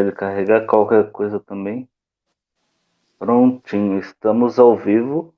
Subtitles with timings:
[0.00, 1.88] ele carregar qualquer coisa também.
[3.18, 5.34] Prontinho, estamos ao vivo.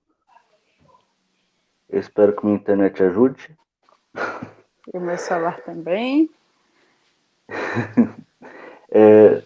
[1.88, 3.56] Eu espero que minha internet ajude.
[4.92, 6.30] E o meu celular também.
[8.90, 9.42] é,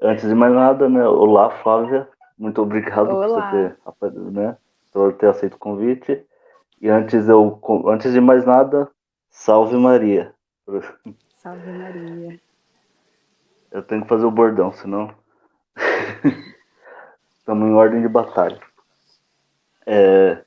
[0.00, 1.06] antes de mais nada, né?
[1.06, 2.08] Olá, Flávia.
[2.38, 3.76] Muito obrigado Olá.
[3.84, 4.56] por, ter, né,
[4.92, 6.24] por ter aceito o convite.
[6.80, 8.90] E antes, eu, antes de mais nada,
[9.30, 10.34] salve Maria.
[11.34, 12.40] Salve Maria.
[13.76, 15.14] Eu tenho que fazer o bordão, senão.
[17.36, 18.58] Estamos em ordem de batalha.
[19.84, 20.42] É...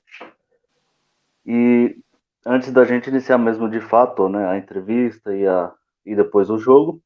[1.45, 1.95] E
[2.43, 5.71] antes da gente iniciar mesmo de fato né, a entrevista e, a...
[6.03, 6.99] e depois o jogo,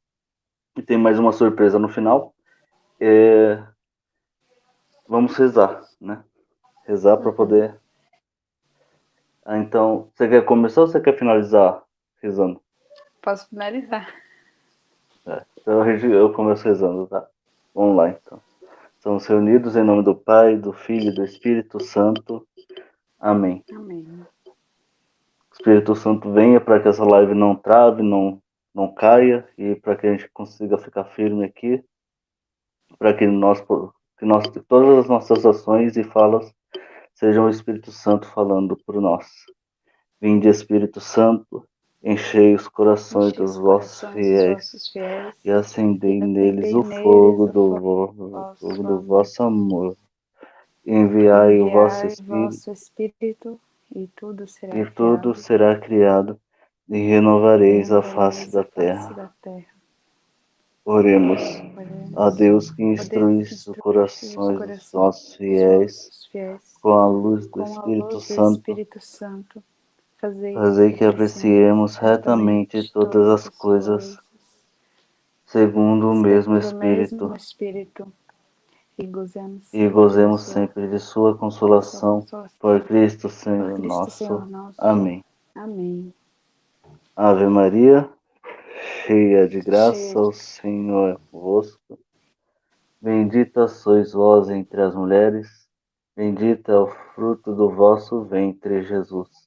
[0.77, 2.33] e tem mais uma surpresa no final,
[3.01, 3.61] é...
[5.05, 6.23] vamos rezar, né?
[6.87, 7.77] Rezar para poder.
[9.43, 11.83] Ah, então, você quer começar ou você quer finalizar
[12.21, 12.61] rezando?
[13.21, 14.23] Posso finalizar.
[15.63, 17.25] Então eu começo rezando, tá?
[17.73, 18.37] Vamos lá, então.
[18.97, 22.45] Estamos reunidos em nome do Pai, do Filho e do Espírito Santo.
[23.17, 23.63] Amém.
[23.73, 24.05] Amém.
[25.53, 28.41] Espírito Santo venha para que essa live não trave, não,
[28.75, 31.81] não caia e para que a gente consiga ficar firme aqui,
[32.99, 33.61] para que nós,
[34.19, 36.53] que nós, todas as nossas ações e falas
[37.13, 39.31] sejam o Espírito Santo falando por nós.
[40.19, 41.65] Vinde Espírito Santo,
[42.03, 48.55] Enchei os corações Enchei dos vossos fiéis, fiéis, e acendei neles o fogo do, vo,
[48.59, 49.95] fogo do vosso amor.
[50.85, 53.59] Enviai, Enviai o vosso espírito, vosso espírito,
[53.95, 56.39] e tudo será, e tudo criado, será criado,
[56.89, 59.33] e renovareis a face da terra.
[60.83, 61.41] Oremos.
[62.17, 66.29] A Deus que instruísse os corações dos nossos fiéis
[66.81, 68.75] com a luz do Espírito Santo.
[70.23, 74.17] Santo Fazei que apreciemos retamente todas as coisas,
[75.45, 77.33] segundo o mesmo Espírito,
[78.97, 82.25] e gozemos, e gozemos sempre de Sua consolação,
[82.57, 84.47] por Cristo Senhor nosso.
[84.77, 85.25] Amém.
[85.53, 86.13] Amém.
[87.17, 88.09] Ave Maria,
[89.05, 91.99] cheia de graça, o Senhor é convosco.
[93.01, 95.67] Bendita sois vós entre as mulheres,
[96.15, 99.42] bendito é o fruto do vosso ventre, Jesus.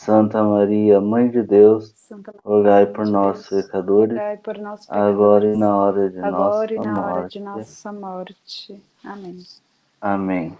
[0.00, 1.94] Santa Maria, Mãe de Deus,
[2.42, 6.78] rogai por nós, pecadores, por nós, pecadores, agora e na hora de, agora nossa, e
[6.78, 8.82] na hora de nossa morte.
[9.04, 9.36] Amém.
[10.00, 10.58] Amém.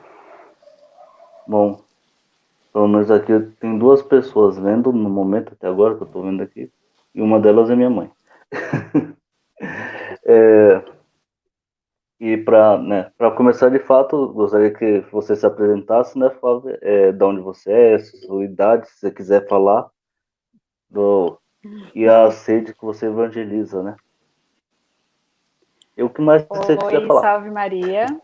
[1.46, 1.80] Bom,
[2.70, 6.42] pelo menos aqui tem duas pessoas vendo no momento até agora que eu estou vendo
[6.42, 6.70] aqui,
[7.14, 8.10] e uma delas é minha mãe.
[10.22, 10.84] é,
[12.20, 16.78] e para né, começar de fato, gostaria que você se apresentasse, né, Flávia?
[16.82, 19.88] É, de onde você é, sua idade, se você quiser falar,
[20.90, 21.38] do,
[21.94, 23.96] e a sede que você evangeliza, né?
[25.96, 27.20] E o que mais você Oi, quiser falar.
[27.22, 28.20] Salve Maria.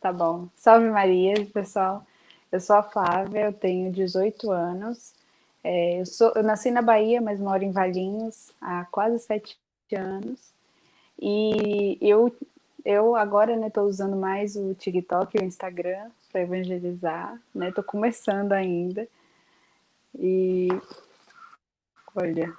[0.00, 0.48] Tá bom.
[0.54, 2.06] Salve Maria, pessoal.
[2.52, 5.14] Eu sou a Flávia, eu tenho 18 anos.
[5.64, 9.58] É, eu, sou, eu nasci na Bahia, mas moro em Valinhos há quase sete
[9.92, 10.54] anos.
[11.20, 12.32] E eu
[12.86, 17.72] eu agora, né, tô usando mais o TikTok e o Instagram para evangelizar, né?
[17.72, 19.08] Tô começando ainda.
[20.16, 20.68] E
[22.14, 22.54] olha,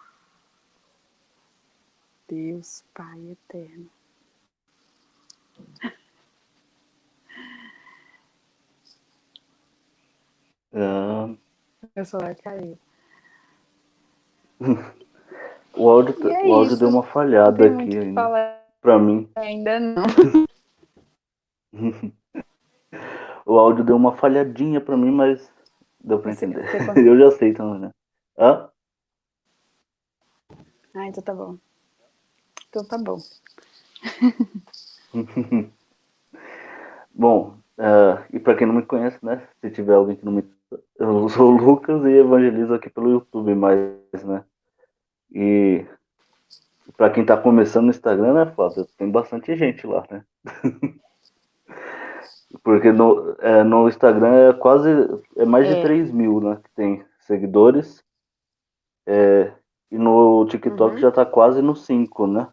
[2.27, 3.89] Deus Pai eterno.
[10.73, 11.33] Ah.
[11.95, 12.77] Meu celular caiu.
[15.73, 19.29] o áudio, é o áudio deu uma falhada aqui ainda para mim.
[19.35, 20.03] Ainda não.
[23.45, 25.51] o áudio deu uma falhadinha para mim, mas
[25.99, 26.63] deu para entender.
[26.97, 27.91] Eu já sei também, né?
[28.37, 28.69] Hã?
[30.93, 31.57] Ah, então tá bom.
[32.69, 33.17] Então tá bom.
[37.13, 39.47] bom, uh, e para quem não me conhece, né?
[39.61, 40.43] Se tiver alguém que não me.
[40.99, 44.43] Eu sou o Lucas e evangelizo aqui pelo YouTube mais, né?
[45.31, 45.85] E
[46.95, 48.85] para quem tá começando no Instagram, né, Flávio?
[48.97, 50.23] Tem bastante gente lá, né?
[52.63, 54.89] Porque no, é, no Instagram é quase.
[55.35, 55.75] É mais é.
[55.75, 56.59] de 3 mil, né?
[56.63, 58.03] Que tem seguidores.
[59.05, 59.51] É,
[59.91, 61.01] e no TikTok uhum.
[61.01, 62.47] já tá quase no 5, né?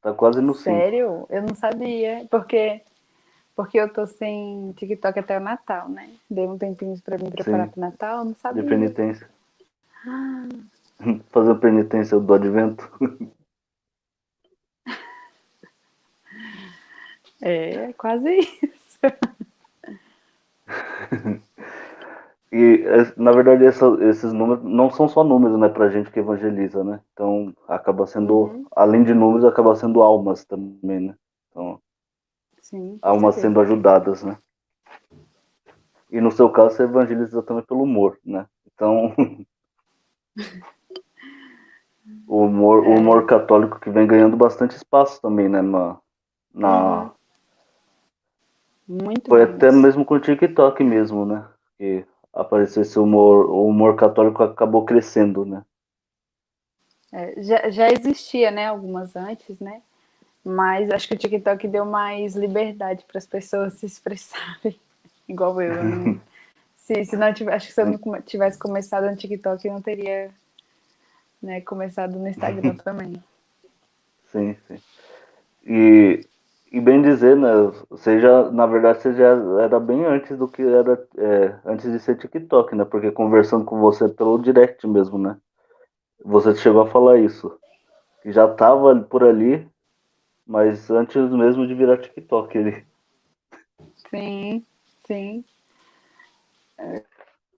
[0.00, 0.64] Tá quase no 5.
[0.64, 1.26] Sério?
[1.28, 2.26] Eu não sabia.
[2.30, 2.82] Porque,
[3.54, 6.10] porque eu tô sem TikTok até o Natal, né?
[6.30, 7.72] Dei um tempinho pra me preparar Sim.
[7.72, 8.62] pro Natal, não sabia.
[8.62, 9.28] De penitência.
[10.06, 10.48] Ah.
[11.30, 12.90] Fazer a penitência do advento.
[17.42, 18.98] É, quase isso.
[22.52, 22.84] E,
[23.16, 27.00] na verdade, essa, esses números não são só números, né, pra gente que evangeliza, né?
[27.12, 28.66] Então, acaba sendo, uhum.
[28.74, 31.14] além de números, acaba sendo almas também, né?
[31.50, 31.78] Então,
[32.62, 33.48] Sim, almas certeza.
[33.48, 34.38] sendo ajudadas, né?
[36.10, 38.46] E no seu caso, você evangeliza também pelo humor, né?
[38.72, 39.12] Então,
[42.26, 42.88] o humor, é.
[42.88, 45.62] o humor católico que vem ganhando bastante espaço também, né?
[45.62, 45.96] Na,
[46.52, 47.02] na...
[47.02, 47.10] Uhum.
[48.88, 51.44] Muito Foi até mesmo com o TikTok mesmo, né?
[51.76, 55.64] Que apareceu esse humor, o humor católico acabou crescendo, né?
[57.12, 58.66] É, já, já existia, né?
[58.66, 59.82] Algumas antes, né?
[60.44, 64.78] Mas acho que o TikTok deu mais liberdade para as pessoas se expressarem,
[65.28, 65.82] igual eu.
[65.82, 66.20] Né?
[66.76, 69.82] se, se não tivesse, acho que se eu não tivesse começado no TikTok, eu não
[69.82, 70.30] teria
[71.46, 73.14] né, começado no Instagram também.
[74.26, 74.78] Sim, sim.
[75.64, 76.20] E
[76.70, 77.48] e bem dizer, né?
[77.88, 79.30] Você já, na verdade, você já
[79.62, 82.84] era bem antes do que era é, antes de ser TikTok, né?
[82.84, 85.38] Porque conversando com você pelo direct mesmo, né?
[86.24, 87.56] Você chegou a falar isso.
[88.22, 89.66] Que já tava por ali,
[90.46, 92.84] mas antes mesmo de virar TikTok ele.
[94.10, 94.64] Sim,
[95.06, 95.44] sim.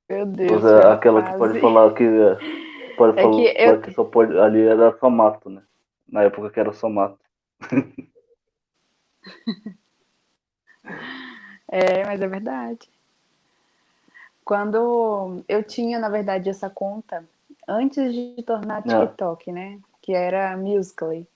[0.08, 0.62] Meu Deus.
[0.62, 2.05] Você, é aquela que pode falar que.
[2.99, 3.81] Pode é que, eu...
[3.81, 4.37] que só pode.
[4.37, 5.62] Ali era só mato, né?
[6.09, 7.21] Na época que era só mato.
[11.69, 12.91] é, mas é verdade.
[14.45, 17.25] Quando eu tinha, na verdade, essa conta
[17.69, 19.06] antes de tornar ah.
[19.06, 19.79] TikTok, né?
[20.03, 21.27] Que era Musical.ly.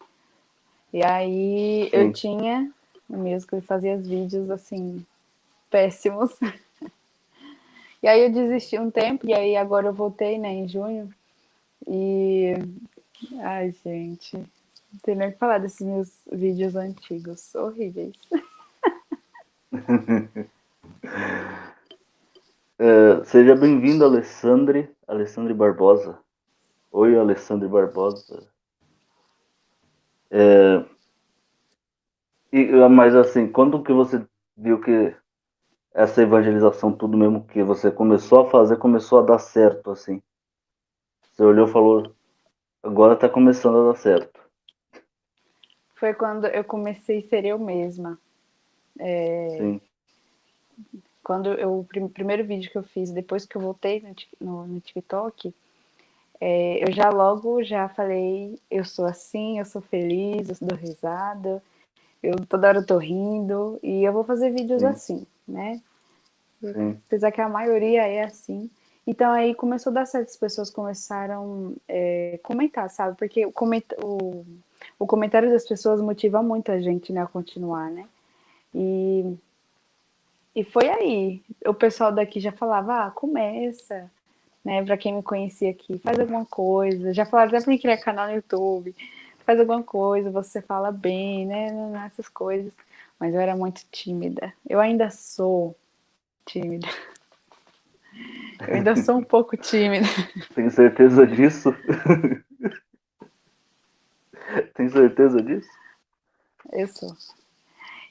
[0.93, 1.97] E aí Sim.
[1.97, 2.73] eu tinha
[3.09, 5.07] o Musical.ly fazia vídeos assim
[5.71, 6.37] péssimos.
[8.03, 11.13] e aí eu desisti um tempo e aí agora eu voltei, né, em junho.
[11.87, 12.55] E
[13.41, 18.15] ai, gente, não tem nem o que falar desses meus vídeos antigos, horríveis.
[22.79, 26.19] é, seja bem-vindo, Alessandre, Alessandre Barbosa.
[26.91, 28.47] Oi, Alessandre Barbosa.
[30.31, 30.85] É,
[32.53, 34.25] e, mas assim, quando que você
[34.57, 35.15] viu que
[35.95, 40.23] essa evangelização, tudo mesmo que você começou a fazer, começou a dar certo, assim?
[41.43, 42.15] Você olhou e falou,
[42.85, 44.41] agora tá começando a dar certo
[46.03, 48.19] foi quando eu comecei a ser eu mesma.
[48.99, 49.81] É, Sim.
[51.23, 54.67] Quando eu, o prim, primeiro vídeo que eu fiz, depois que eu voltei no, no,
[54.67, 55.55] no TikTok,
[56.41, 61.63] é, eu já logo já falei, eu sou assim, eu sou feliz, eu dou risada,
[62.21, 64.89] eu toda hora eu tô rindo, e eu vou fazer vídeos Sim.
[64.89, 65.81] assim, né?
[66.61, 67.01] Sim.
[67.07, 68.69] Apesar que a maioria é assim.
[69.07, 73.17] Então aí começou a dar certo, as pessoas começaram a é, comentar, sabe?
[73.17, 74.45] Porque o, comenta o
[74.99, 78.07] o comentário das pessoas motiva muita gente né, a continuar, né?
[78.75, 79.37] E,
[80.55, 81.43] e foi aí.
[81.67, 84.11] O pessoal daqui já falava, ah, começa,
[84.65, 84.83] né?
[84.85, 87.13] Para quem me conhecia aqui, faz alguma coisa.
[87.13, 88.95] Já falaram até para criar canal no YouTube,
[89.45, 91.69] faz alguma coisa, você fala bem, né?
[92.07, 92.73] Essas coisas.
[93.19, 94.53] Mas eu era muito tímida.
[94.69, 95.77] Eu ainda sou
[96.47, 96.89] tímida.
[98.69, 100.07] Eu ainda sou um pouco tímida.
[100.55, 101.75] Tem certeza disso?
[104.75, 105.71] Tem certeza disso?
[106.73, 107.15] Eu sou.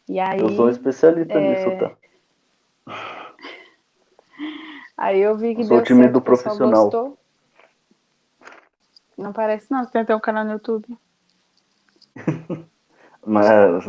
[0.10, 1.66] E aí, eu sou um especialista é...
[1.66, 1.96] nisso, tá?
[4.98, 6.84] Aí eu vi que eu sou deu time certo, do profissional.
[6.84, 7.18] Gostou.
[9.18, 10.98] Não parece não, você tem até um canal no YouTube.
[13.26, 13.86] mas,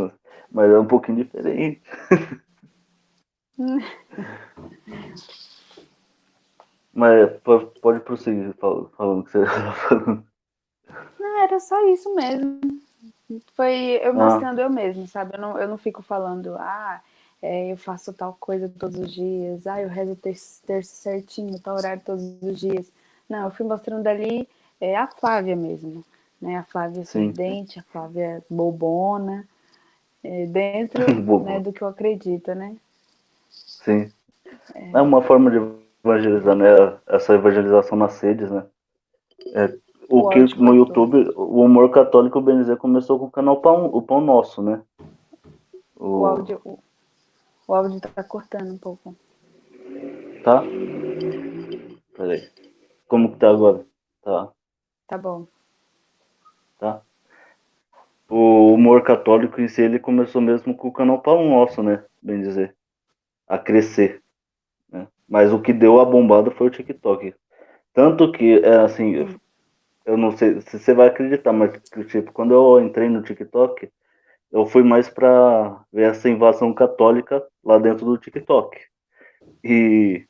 [0.50, 1.82] mas é um pouquinho diferente.
[6.92, 10.24] Mas pode, pode prosseguir falando o que você estava falando.
[11.18, 12.60] Não, era só isso mesmo.
[13.54, 14.14] Foi eu ah.
[14.14, 14.62] mostrando ah.
[14.62, 15.36] eu mesmo, sabe?
[15.36, 17.00] Eu não, eu não fico falando, ah,
[17.40, 21.76] é, eu faço tal coisa todos os dias, ah, eu rezo terço, terço certinho, tal
[21.76, 22.90] horário todos os dias.
[23.28, 24.48] Não, eu fui mostrando ali
[24.80, 26.04] é, a Flávia mesmo,
[26.40, 26.58] né?
[26.58, 29.48] A Flávia sorridente, a Flávia bobona,
[30.22, 31.04] é, dentro
[31.42, 32.76] né, do que eu acredito, né?
[33.48, 34.12] Sim.
[34.74, 34.90] É.
[34.92, 35.58] é uma forma de
[36.04, 36.98] evangelizar, né?
[37.06, 38.66] Essa evangelização nas redes, né?
[39.54, 39.76] É,
[40.08, 44.20] o, que no YouTube, o humor católico, Benizé começou com o canal Pão, o Pão
[44.20, 44.82] Nosso, né?
[45.96, 46.78] O, o áudio, o,
[47.66, 49.14] o áudio tá cortando um pouco.
[50.44, 50.62] Tá?
[52.16, 52.48] Peraí.
[53.08, 53.86] Como que tá agora?
[54.22, 54.48] Tá.
[55.06, 55.46] Tá bom.
[56.78, 57.00] Tá.
[58.28, 62.04] O humor católico em si, ele começou mesmo com o canal Pão Nosso, né?
[62.20, 62.74] Bem dizer.
[63.46, 64.21] A crescer.
[64.92, 65.08] Né?
[65.28, 67.34] Mas o que deu a bombada foi o TikTok.
[67.94, 69.26] Tanto que, é, assim,
[70.04, 71.72] eu não sei se você vai acreditar, mas
[72.08, 73.90] tipo, quando eu entrei no TikTok,
[74.52, 78.78] eu fui mais para ver essa invasão católica lá dentro do TikTok.
[79.64, 80.26] E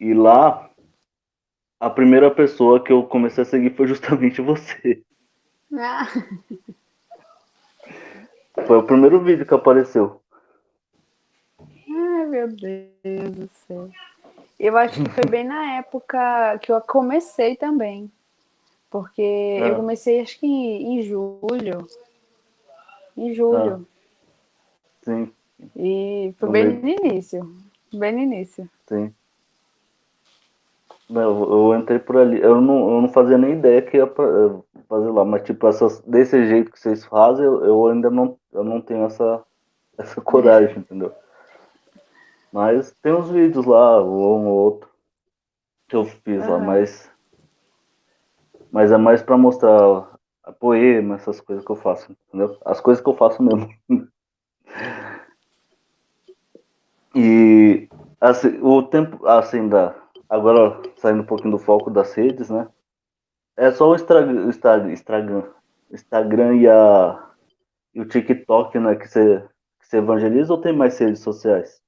[0.00, 0.70] E lá,
[1.80, 5.02] a primeira pessoa que eu comecei a seguir foi justamente você.
[5.72, 6.06] Ah.
[8.66, 10.20] Foi o primeiro vídeo que apareceu.
[12.34, 13.88] Meu Deus do céu.
[14.58, 18.10] Eu acho que foi bem na época que eu comecei também.
[18.90, 19.70] Porque é.
[19.70, 21.86] eu comecei acho que em, em julho.
[23.16, 23.86] Em julho.
[23.86, 25.04] Ah.
[25.04, 25.32] Sim.
[25.76, 27.54] E foi bem no início.
[27.92, 28.68] Bem no início.
[28.88, 29.14] Sim.
[31.08, 32.40] Eu, eu entrei por ali.
[32.40, 34.12] Eu não, eu não fazia nem ideia que ia
[34.88, 38.64] fazer lá, mas tipo, essas, desse jeito que vocês fazem, eu, eu ainda não, eu
[38.64, 39.40] não tenho essa,
[39.96, 41.14] essa coragem, entendeu?
[42.54, 44.88] Mas tem uns vídeos lá, um ou outro,
[45.88, 46.50] que eu fiz uhum.
[46.52, 47.10] lá, mas.
[48.70, 50.08] Mas é mais pra mostrar
[50.44, 52.56] a poema, essas coisas que eu faço, entendeu?
[52.64, 53.68] As coisas que eu faço mesmo.
[57.12, 57.88] e
[58.20, 59.92] assim, o tempo assim da.
[60.28, 62.68] Agora saindo um pouquinho do foco das redes, né?
[63.56, 64.46] É só o Instagram,
[64.92, 65.42] Instagram,
[65.90, 67.30] Instagram e, a,
[67.92, 69.44] e o TikTok, né, que você,
[69.80, 71.82] que você evangeliza ou tem mais redes sociais?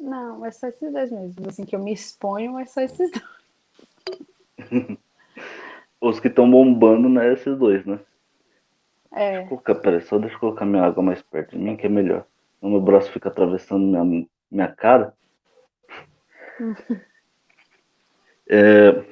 [0.00, 1.48] Não, é só esses dois mesmo.
[1.48, 3.24] Assim, que eu me exponho, é só esses dois.
[6.00, 7.98] Os que estão bombando, né, esses dois, né?
[9.12, 9.30] É.
[9.30, 11.86] Deixa eu colocar, peraí, só deixa eu colocar minha água mais perto de mim, que
[11.86, 12.26] é melhor.
[12.60, 15.14] O meu braço fica atravessando minha, minha cara.
[18.48, 19.04] é,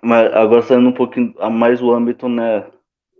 [0.00, 2.66] mas agora saindo um pouquinho a mais o âmbito, né,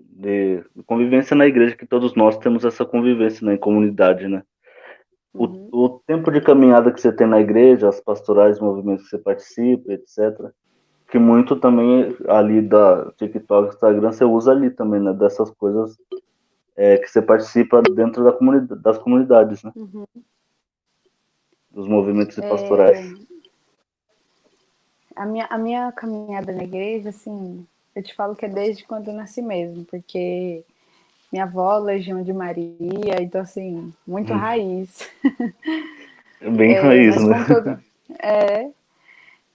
[0.01, 4.43] de convivência na igreja, que todos nós temos essa convivência, né, em comunidade, né.
[5.39, 5.69] Uhum.
[5.73, 9.19] O, o tempo de caminhada que você tem na igreja, as pastorais, movimentos que você
[9.19, 10.51] participa, etc.
[11.11, 15.97] Que muito também ali da TikTok, Instagram, você usa ali também, né, dessas coisas
[16.77, 19.73] é, que você participa dentro da comunidade, das comunidades, né.
[19.77, 20.05] Uhum.
[21.71, 22.49] Dos movimentos é...
[22.49, 23.27] pastorais
[25.17, 29.09] a minha, a minha caminhada na igreja, assim, eu te falo que é desde quando
[29.09, 30.63] eu nasci mesmo, porque
[31.33, 34.37] minha avó, Legião de Maria, então, assim, muito hum.
[34.37, 35.09] raiz.
[36.41, 37.45] Bem é, raiz, né?
[37.47, 37.79] Todo,
[38.21, 38.71] é,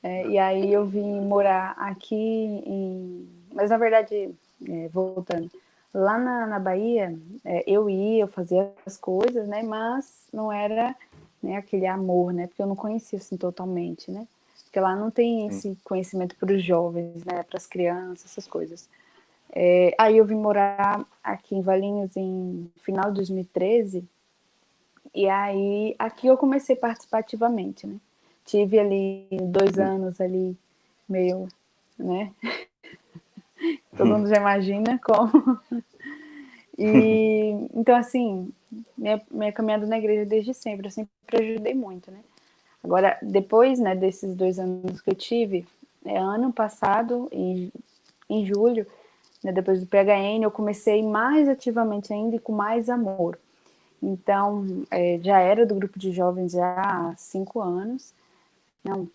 [0.04, 3.28] é, e aí eu vim morar aqui em.
[3.54, 4.34] Mas na verdade,
[4.68, 5.50] é, voltando,
[5.94, 9.62] lá na, na Bahia, é, eu ia, eu fazia as coisas, né?
[9.62, 10.96] Mas não era
[11.42, 12.48] né, aquele amor, né?
[12.48, 14.28] Porque eu não conhecia assim totalmente, né?
[14.72, 18.88] porque lá não tem esse conhecimento para os jovens, né, para as crianças, essas coisas.
[19.54, 24.08] É, aí eu vim morar aqui em Valinhos em final de 2013,
[25.14, 27.98] e aí aqui eu comecei participativamente, né?
[28.46, 30.58] Tive ali dois anos ali
[31.08, 31.48] meio,
[32.00, 32.32] né?
[33.96, 35.60] Todo mundo já imagina como.
[36.78, 38.50] e então assim,
[38.98, 42.20] minha, minha caminhada na igreja desde sempre, eu sempre ajudei muito, né?
[42.84, 45.68] Agora, depois né, desses dois anos que eu tive,
[46.06, 47.72] é, ano passado, em,
[48.30, 48.88] em julho,
[49.44, 53.40] né, depois do PHN, eu comecei mais ativamente ainda e com mais amor.
[54.02, 58.14] Então, é, já era do grupo de jovens já há cinco anos.
[58.84, 59.08] Não,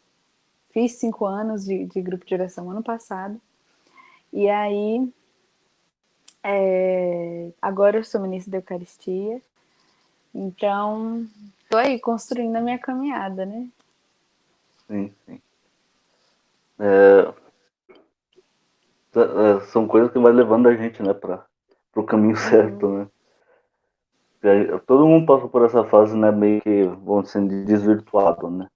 [0.70, 3.40] fiz cinco anos de, de grupo de oração ano passado.
[4.32, 5.12] E aí,
[6.42, 9.40] é, agora eu sou ministra da Eucaristia.
[10.34, 11.26] Então,
[11.68, 13.68] tô aí construindo a minha caminhada, né?
[14.86, 15.40] Sim, sim.
[16.78, 17.45] É
[19.68, 21.44] são coisas que vai levando a gente, né, para
[21.94, 22.98] o caminho certo, uhum.
[22.98, 23.08] né?
[24.86, 28.68] Todo mundo passa por essa fase, né, meio que, vamos dizer, desvirtuado, né?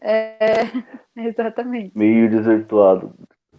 [0.00, 0.62] É,
[1.16, 1.96] exatamente.
[1.96, 3.12] Meio desvirtuado.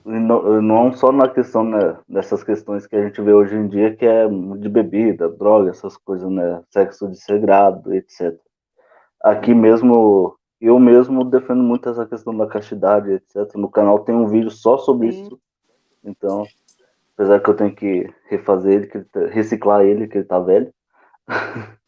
[0.05, 3.95] Não, não só na questão, né, dessas questões que a gente vê hoje em dia,
[3.95, 8.37] que é de bebida, droga, essas coisas, né, sexo desregrado, etc.
[9.21, 13.55] Aqui mesmo, eu mesmo defendo muito essa questão da castidade, etc.
[13.55, 15.21] No canal tem um vídeo só sobre Sim.
[15.21, 15.39] isso.
[16.03, 16.47] Então,
[17.13, 20.73] apesar que eu tenho que refazer ele, que, tá, reciclar ele, que ele tá velho.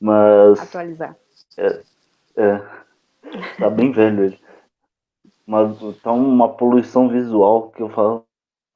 [0.00, 0.60] Mas.
[0.60, 1.16] Atualizar.
[1.56, 1.80] É,
[2.36, 2.62] é,
[3.58, 4.40] tá bem velho ele.
[5.46, 8.26] Mas tá uma poluição visual que eu falo,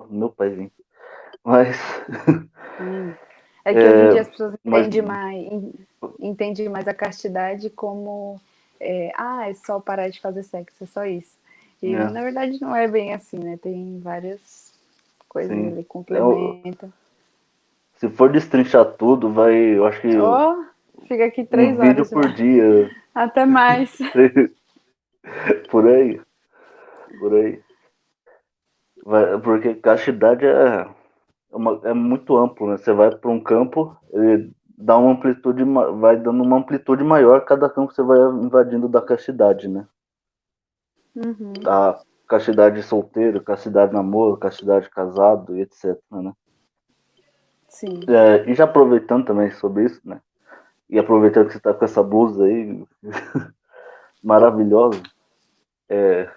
[0.09, 0.73] meu paizinho.
[1.45, 1.77] Mas.
[2.81, 3.13] Hum.
[3.65, 5.51] É que é, hoje em dia as pessoas entendem, mas...
[5.51, 5.75] mais,
[6.21, 8.41] entendem mais a castidade como
[8.81, 11.37] é, ah, é só parar de fazer sexo, é só isso.
[11.83, 12.11] E é.
[12.11, 13.57] na verdade não é bem assim, né?
[13.57, 14.73] Tem várias
[15.29, 15.69] coisas Sim.
[15.69, 16.91] ali, complementa.
[17.97, 20.17] Se for destrinchar tudo, vai, eu acho que.
[20.17, 20.65] Oh,
[21.07, 21.97] fica aqui três um horas.
[21.97, 22.91] Vídeo por dia.
[23.15, 23.97] Até mais.
[25.71, 26.21] por aí.
[27.19, 27.61] Por aí.
[29.05, 30.87] Vai, porque castidade é,
[31.51, 32.77] é, uma, é muito amplo, né?
[32.77, 35.65] Você vai para um campo, ele dá uma amplitude,
[35.99, 39.87] vai dando uma amplitude maior cada campo que você vai invadindo da castidade, né?
[41.19, 41.53] Uhum.
[41.67, 46.33] A castidade solteiro, castidade namoro, castidade casado e etc, né?
[47.69, 48.01] Sim.
[48.09, 50.21] É, e já aproveitando também sobre isso, né?
[50.89, 52.85] E aproveitando que você tá com essa blusa aí
[54.23, 55.03] maravilhosa,
[55.89, 56.31] é,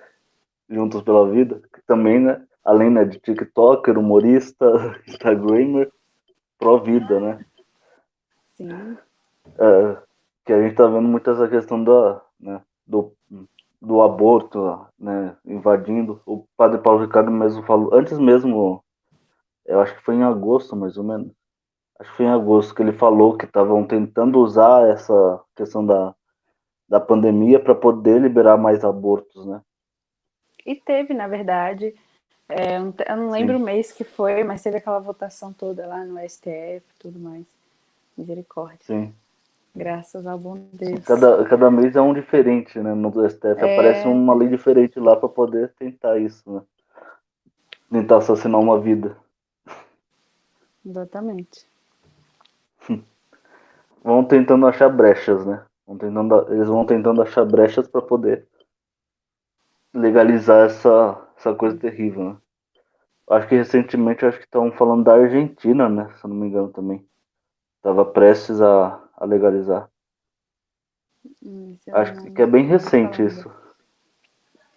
[0.69, 2.41] Juntos pela Vida, que também, né?
[2.63, 4.65] Além né, de TikToker, humorista,
[5.07, 5.91] Instagramer,
[6.57, 7.45] pró-vida, né?
[8.53, 8.97] Sim.
[9.57, 9.97] É,
[10.45, 13.13] que a gente tá vendo muito essa questão da, né, do,
[13.81, 16.21] do aborto, né, invadindo.
[16.25, 18.83] O padre Paulo Ricardo mesmo falou, antes mesmo,
[19.65, 21.31] eu acho que foi em agosto mais ou menos,
[22.00, 26.13] acho que foi em agosto que ele falou que estavam tentando usar essa questão da,
[26.88, 29.61] da pandemia para poder liberar mais abortos, né?
[30.63, 31.95] E teve, na verdade,
[32.47, 33.63] é, eu não lembro Sim.
[33.63, 37.45] o mês que foi, mas teve aquela votação toda lá no STF tudo mais.
[38.15, 38.77] Misericórdia.
[38.81, 39.15] Sim.
[39.74, 41.06] Graças ao bom Deus.
[41.06, 42.94] Cada, cada mês é um diferente, né?
[42.94, 43.74] No STF é...
[43.74, 46.62] aparece uma lei diferente lá para poder tentar isso, né?
[47.90, 49.18] Tentar assassinar uma vida.
[50.86, 51.66] Exatamente.
[54.04, 55.63] vão tentando achar brechas, né?
[55.88, 58.46] Vão tentando, eles vão tentando achar brechas para poder
[59.94, 62.38] legalizar essa, essa coisa terrível, né?
[63.30, 66.13] Acho que recentemente acho que estão falando da Argentina, né?
[66.18, 67.06] Se eu não me engano também.
[67.82, 69.88] Tava prestes a, a legalizar.
[71.46, 73.51] Hum, acho que é bem recente isso.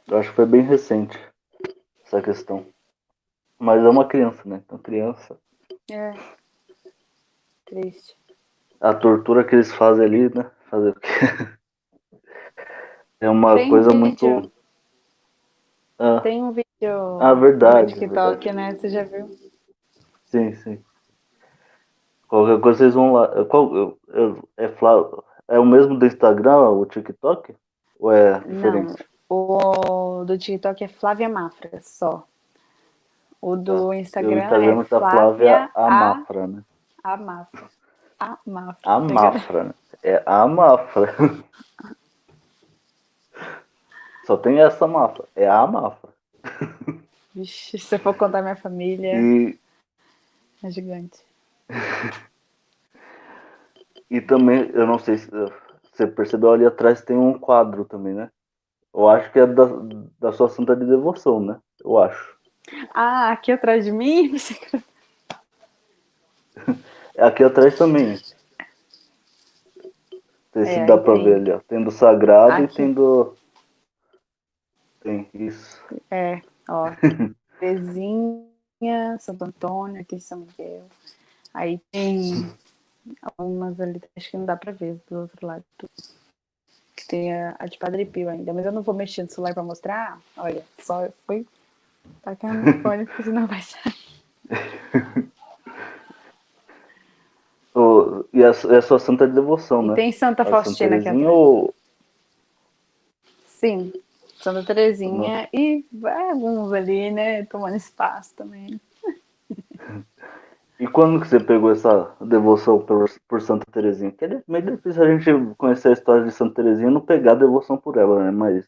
[0.06, 1.18] Eu acho que foi bem recente
[2.04, 2.66] essa questão.
[3.58, 4.62] Mas é uma criança, né?
[4.62, 5.38] Então criança.
[5.90, 6.12] É.
[7.64, 8.14] Triste.
[8.78, 10.50] A tortura que eles fazem ali, né?
[10.68, 11.08] Fazer o quê?
[13.20, 14.52] É uma Tem coisa muito.
[15.98, 16.20] Ah.
[16.20, 18.52] Tem um vídeo ah, verdade, no TikTok, verdade.
[18.52, 18.74] né?
[18.74, 19.30] Você já viu?
[20.26, 20.84] Sim, sim.
[22.34, 23.44] Qualquer coisa vocês vão lá.
[23.44, 23.96] Qual,
[24.56, 27.54] é, Flávio, é o mesmo do Instagram, o TikTok?
[28.00, 29.06] Ou é diferente?
[29.30, 32.26] Não, o do TikTok é Flávia Mafra, só.
[33.40, 36.64] O do Instagram, Instagram é tá Flávia, a Mafra, né?
[37.04, 37.68] A Mafra.
[38.18, 38.78] A Mafra.
[38.82, 39.74] A Mafra, né?
[40.02, 41.14] É a Mafra.
[44.26, 45.24] Só tem essa Mafra.
[45.36, 46.10] É a Mafra.
[47.32, 49.14] Vixe, se eu for contar minha família.
[49.14, 49.56] E...
[50.64, 51.20] É gigante.
[54.10, 55.30] e também, eu não sei se
[55.92, 58.30] você percebeu ali atrás tem um quadro também, né?
[58.92, 59.64] Eu acho que é da,
[60.20, 61.58] da sua santa de devoção, né?
[61.84, 62.34] Eu acho.
[62.94, 64.34] Ah, aqui atrás de mim?
[67.16, 68.08] É aqui atrás também.
[68.12, 68.18] Não
[70.52, 71.60] sei é, se dá pra ver ali, ó.
[71.60, 72.72] Tem do sagrado aqui.
[72.72, 73.36] e tem do.
[75.00, 75.80] Tem isso.
[76.10, 76.90] É, ó.
[77.60, 80.86] Terezinha, Santo Antônio, aqui em São Miguel.
[81.52, 82.50] Aí tem
[83.36, 85.64] algumas ali, acho que não dá pra ver do outro lado.
[86.96, 89.54] Que tem a, a de Padre Pio ainda, mas eu não vou mexer no celular
[89.54, 90.20] pra mostrar.
[90.36, 91.46] Olha, só foi
[92.22, 93.94] tacar no fone, porque senão vai sair.
[97.74, 99.94] oh, e a, a sua santa devoção, né?
[99.94, 101.08] tem Santa a Faustina aqui.
[101.24, 101.74] Ou...
[103.46, 103.92] Sim,
[104.36, 105.48] Santa Terezinha Nossa.
[105.54, 105.84] e
[106.30, 108.78] alguns ali, né, tomando espaço também.
[110.78, 114.10] E quando que você pegou essa devoção por, por Santa Terezinha?
[114.10, 117.32] Que é meio difícil a gente conhecer a história de Santa Terezinha e não pegar
[117.32, 118.30] a devoção por ela, né?
[118.32, 118.66] Mas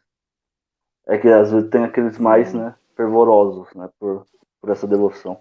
[1.06, 4.24] é que às vezes tem aqueles mais, né, fervorosos, né, por,
[4.60, 5.38] por essa devoção.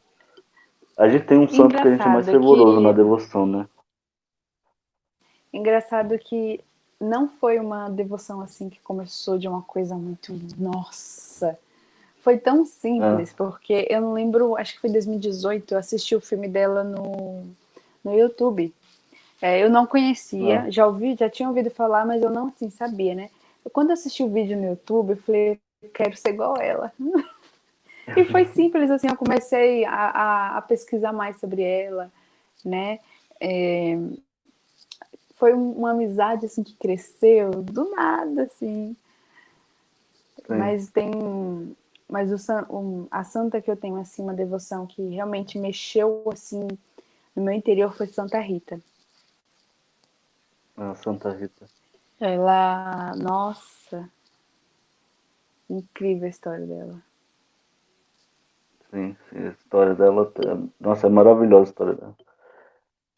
[0.98, 2.84] A gente tem um santo que a gente é mais fervoroso que...
[2.84, 3.68] na devoção, né?
[5.52, 6.64] Engraçado que
[7.00, 11.58] não foi uma devoção assim que começou de uma coisa muito nossa
[12.26, 13.36] foi tão simples, é.
[13.38, 17.46] porque eu não lembro, acho que foi 2018, eu assisti o filme dela no,
[18.04, 18.74] no YouTube.
[19.40, 20.72] É, eu não conhecia, é.
[20.72, 23.30] já ouvi, já tinha ouvido falar, mas eu não assim sabia, né?
[23.64, 25.60] Eu, quando assisti o vídeo no YouTube, eu falei,
[25.94, 26.92] quero ser igual ela.
[28.18, 32.12] e foi simples, assim, eu comecei a, a, a pesquisar mais sobre ela,
[32.66, 32.98] né?
[33.40, 34.00] É,
[35.36, 38.96] foi uma amizade assim que cresceu do nada, assim.
[40.48, 40.56] Sim.
[40.58, 41.76] Mas tem
[42.10, 46.68] mas o, o, a santa que eu tenho assim uma devoção que realmente mexeu assim
[47.36, 48.80] no meu interior foi Santa Rita.
[50.78, 51.66] Ah, Santa Rita.
[52.20, 54.10] Ela, nossa,
[55.70, 57.02] incrível a história dela.
[58.90, 60.32] Sim, sim a história dela,
[60.80, 62.16] nossa, é maravilhosa a história dela.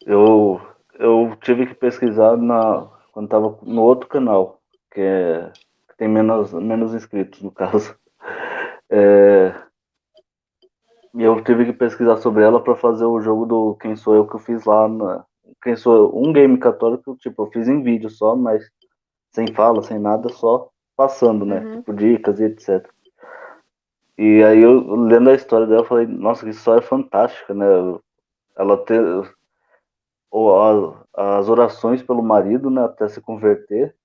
[0.06, 0.62] Eu,
[0.94, 4.60] eu tive que pesquisar na, quando estava no outro canal,
[4.92, 5.52] que, é,
[5.90, 7.96] que tem menos, menos inscritos no caso.
[8.90, 9.54] É...
[11.14, 14.28] E eu tive que pesquisar sobre ela para fazer o jogo do Quem Sou Eu
[14.28, 15.26] que eu fiz lá na...
[15.64, 18.70] quem sou um game católico, tipo, eu fiz em vídeo só, mas
[19.32, 21.60] sem fala, sem nada, só passando, né?
[21.60, 21.78] Uhum.
[21.78, 22.88] Tipo, dicas e etc.
[24.18, 27.66] E aí eu, lendo a história dela, eu falei, nossa, que história fantástica, né?
[28.56, 29.02] Ela ter
[31.14, 33.96] as orações pelo marido, né, até se converter.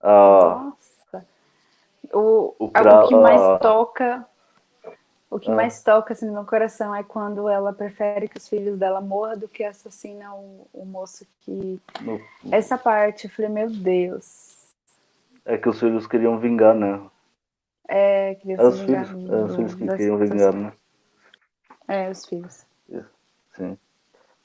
[0.00, 0.97] A, nossa.
[2.12, 4.26] O, o, o que mais toca
[5.30, 5.54] o que ah.
[5.54, 9.38] mais toca assim, no meu coração é quando ela prefere que os filhos dela morram
[9.38, 11.78] do que assassina o, o moço que.
[12.00, 12.18] No...
[12.50, 14.72] Essa parte, eu falei, meu Deus.
[15.44, 17.00] É que os filhos queriam vingar, né?
[17.86, 19.06] É, queriam é os vingar.
[19.06, 20.72] Filhos, é os filhos que queriam vingar, né?
[21.86, 22.66] É, os filhos.
[23.54, 23.76] Sim.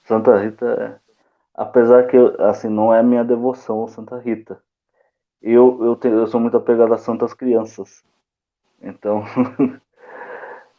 [0.06, 1.14] Santa Rita, é...
[1.54, 4.62] apesar que, assim, não é minha devoção Santa Rita.
[5.44, 8.04] Eu, eu, tenho, eu sou muito apegado a santas crianças.
[8.82, 9.24] Então.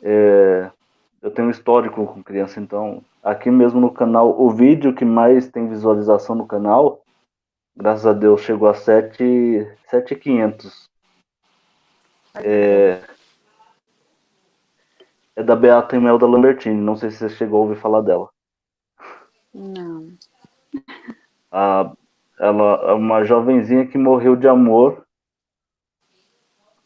[0.06, 0.70] É,
[1.22, 5.48] eu tenho um histórico com criança, então aqui mesmo no canal, o vídeo que mais
[5.48, 7.02] tem visualização no canal,
[7.74, 10.90] graças a Deus, chegou a 7,500.
[12.34, 13.00] É,
[15.34, 18.28] é da Beata Imelda Lambertini, não sei se você chegou a ouvir falar dela.
[19.54, 20.12] Não.
[21.50, 21.90] A,
[22.38, 25.04] ela é uma jovenzinha que morreu de amor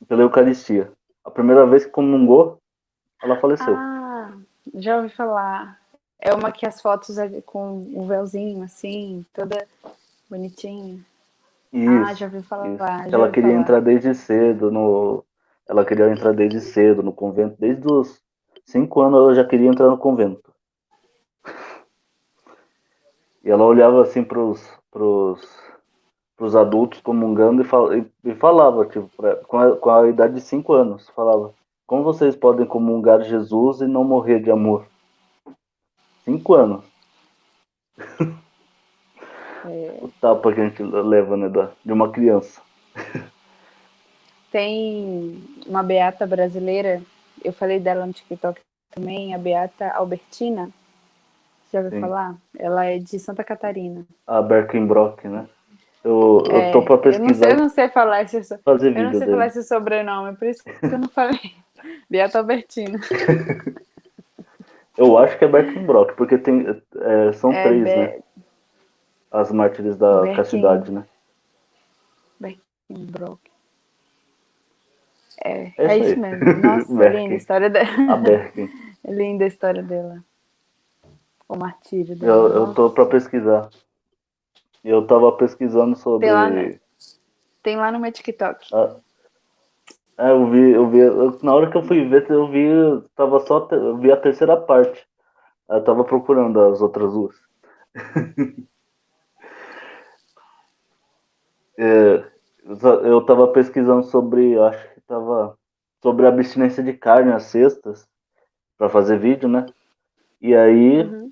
[0.07, 0.93] pela Eucaristia.
[1.25, 2.59] A primeira vez que comungou,
[3.23, 3.75] ela faleceu.
[3.75, 4.33] Ah,
[4.75, 5.79] já ouvi falar.
[6.21, 9.67] É uma que as fotos é com um véuzinho, assim, toda
[10.29, 10.99] bonitinha.
[11.73, 12.77] Isso, ah, já ouvi falar.
[12.77, 13.61] Já ela ouvi queria falar.
[13.61, 15.25] entrar desde cedo no.
[15.69, 17.57] Ela queria entrar desde cedo no convento.
[17.59, 18.23] Desde os
[18.65, 20.53] cinco anos ela já queria entrar no convento.
[23.45, 25.41] E ela olhava assim pros, pros,
[26.37, 30.35] pros adultos comungando e, fal, e, e falava, tipo, pra, com, a, com a idade
[30.35, 31.53] de cinco anos, falava,
[31.87, 34.87] como vocês podem comungar Jesus e não morrer de amor?
[36.25, 36.85] Cinco anos.
[39.65, 39.99] É...
[40.03, 41.49] o tapa que a gente leva, né,
[41.85, 42.61] de uma criança.
[44.51, 47.03] Tem uma beata brasileira,
[47.45, 48.61] eu falei dela no TikTok
[48.95, 50.71] também, a Beata Albertina.
[51.73, 52.01] Já ouviu Sim.
[52.01, 52.37] falar?
[52.59, 54.07] Ela é de Santa Catarina.
[54.27, 55.47] A Berkenbrock, né?
[56.03, 57.25] Eu, é, eu tô pra pesquisar.
[57.25, 59.33] Eu não sei, eu não sei falar esse, fazer eu não sei dele.
[59.33, 61.55] falar esse sobrenome, por isso que eu não falei.
[62.09, 62.99] Beata Albertina.
[64.97, 67.97] Eu acho que é Berkenbrock, porque tem, é, são é, três, Be...
[67.97, 68.19] né?
[69.31, 70.37] As mártires da Berken...
[70.37, 71.05] castidade, né?
[72.41, 73.41] Berkenbrock.
[75.45, 76.45] É, é, é isso mesmo.
[76.63, 78.13] Nossa, é linda a história dela.
[78.13, 78.71] A Berken.
[79.05, 80.25] É linda a história dela.
[81.49, 82.49] O martírio dela.
[82.49, 83.71] Eu, eu tô pra pesquisar.
[84.85, 86.27] Eu tava pesquisando sobre.
[86.27, 86.79] Tem lá no,
[87.63, 88.69] tem lá no meu TikTok.
[88.75, 88.97] Ah,
[90.19, 92.69] é, eu vi, eu vi, eu, na hora que eu fui ver, eu vi,
[93.15, 95.07] tava só, eu vi a terceira parte.
[95.69, 97.37] Eu tava procurando as outras duas.
[101.79, 102.25] é,
[103.05, 105.57] eu tava pesquisando sobre, acho que tava
[106.03, 108.09] sobre a abstinência de carne às sextas
[108.77, 109.67] para fazer vídeo, né?
[110.41, 111.28] E aí uhum.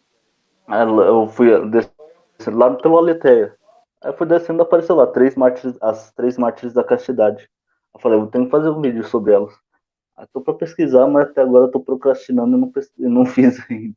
[0.68, 3.56] Eu fui descendo lá pelo Aleteia.
[4.02, 7.48] Aí eu fui descendo apareceu lá três mártires, as três mártires da castidade.
[7.94, 9.54] Eu falei, eu tenho que fazer um vídeo sobre elas.
[10.16, 12.72] Aí tô para pesquisar, mas até agora eu tô procrastinando e não,
[13.10, 13.96] não fiz ainda.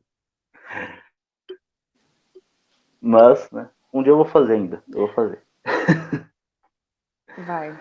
[3.02, 4.84] Mas, né, um dia eu vou fazer ainda.
[4.90, 5.42] Eu vou fazer.
[7.46, 7.80] Vai.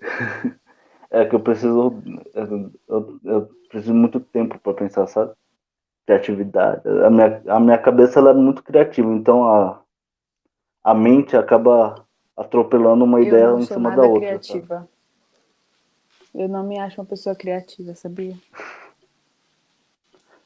[1.10, 2.02] É que eu preciso.
[2.34, 5.32] Eu, eu, eu preciso muito tempo para pensar, sabe?
[6.06, 6.82] Criatividade.
[6.86, 9.80] A minha, a minha cabeça ela é muito criativa, então a,
[10.82, 12.04] a mente acaba
[12.36, 14.20] atropelando uma eu ideia em cima da outra.
[14.20, 14.74] Criativa.
[14.76, 14.88] Sabe?
[16.34, 18.34] Eu não me acho uma pessoa criativa, sabia?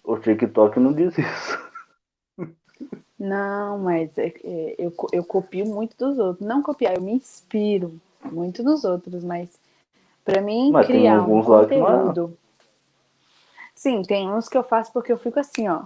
[0.05, 1.69] O TikTok não diz isso.
[3.19, 6.47] Não, mas é, é, eu, eu copio muito dos outros.
[6.47, 9.59] Não copiar, eu me inspiro muito nos outros, mas
[10.25, 12.39] para mim mas criar um conteúdo.
[13.79, 15.85] Sim, tem uns que eu faço porque eu fico assim, ó,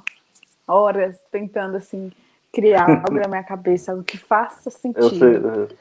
[0.66, 2.10] horas tentando assim
[2.50, 5.46] criar algo na minha cabeça, algo que faça sentido.
[5.46, 5.78] Eu sei,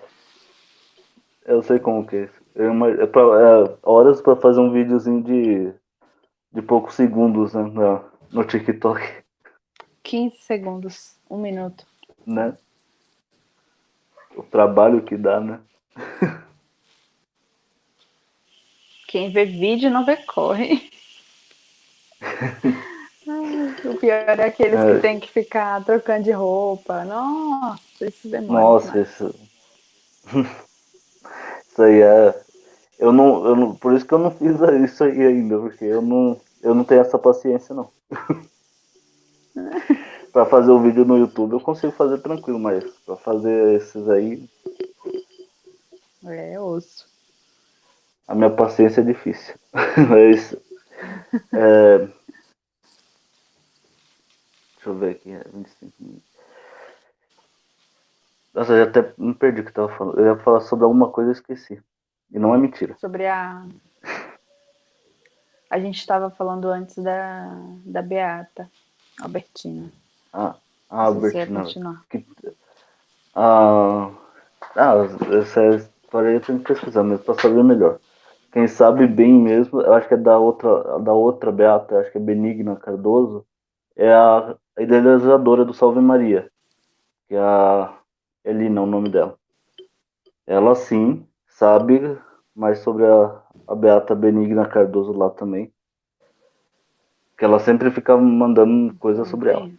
[1.45, 2.29] eu sei como que é.
[2.53, 5.73] Eu, é, pra, é horas para fazer um videozinho de,
[6.51, 9.01] de poucos segundos né, no, no TikTok.
[10.03, 11.87] 15 segundos, um minuto.
[12.27, 12.57] Né?
[14.35, 15.61] O trabalho que dá, né?
[19.07, 20.91] Quem vê vídeo não vê corre.
[23.85, 24.95] o pior é aqueles é.
[24.95, 27.03] que tem que ficar trocando de roupa.
[27.03, 28.61] Nossa, isso demora.
[28.61, 29.35] Nossa, isso.
[31.71, 32.41] Isso aí é.
[32.99, 36.01] Eu não, eu não, por isso que eu não fiz isso aí ainda, porque eu
[36.01, 37.89] não, eu não tenho essa paciência, não.
[40.31, 44.47] Pra fazer o vídeo no YouTube eu consigo fazer tranquilo, mas pra fazer esses aí.
[46.25, 47.05] É osso.
[48.27, 49.55] A minha paciência é difícil.
[50.09, 50.55] mas.
[51.53, 51.97] É...
[54.75, 55.31] Deixa eu ver aqui.
[55.31, 56.31] É 25 minutos.
[58.53, 60.19] Nossa, eu até me perdi o que eu tava falando.
[60.19, 61.81] Eu ia falar sobre alguma coisa e esqueci.
[62.31, 62.95] E não é mentira.
[62.99, 63.65] Sobre a.
[65.69, 67.49] A gente estava falando antes da,
[67.85, 68.69] da Beata,
[69.21, 69.89] Albertina.
[70.33, 70.55] Ah,
[70.89, 72.03] a Albertina.
[72.09, 72.25] Que,
[73.35, 74.11] ah,
[74.75, 74.93] ah,
[75.41, 77.99] essa história aí eu tenho que pesquisar mesmo pra saber melhor.
[78.51, 82.17] Quem sabe bem mesmo, eu acho que é da outra, da outra Beata, acho que
[82.17, 83.45] é Benigna Cardoso,
[83.95, 86.51] é a idealizadora do Salve Maria,
[87.27, 87.93] que é a
[88.43, 89.37] Elina, o nome dela.
[90.45, 92.17] Ela sim sabe
[92.53, 95.71] mais sobre a, a Beata Benigna Cardoso lá também.
[97.37, 99.69] Que ela sempre fica mandando coisas sobre ela.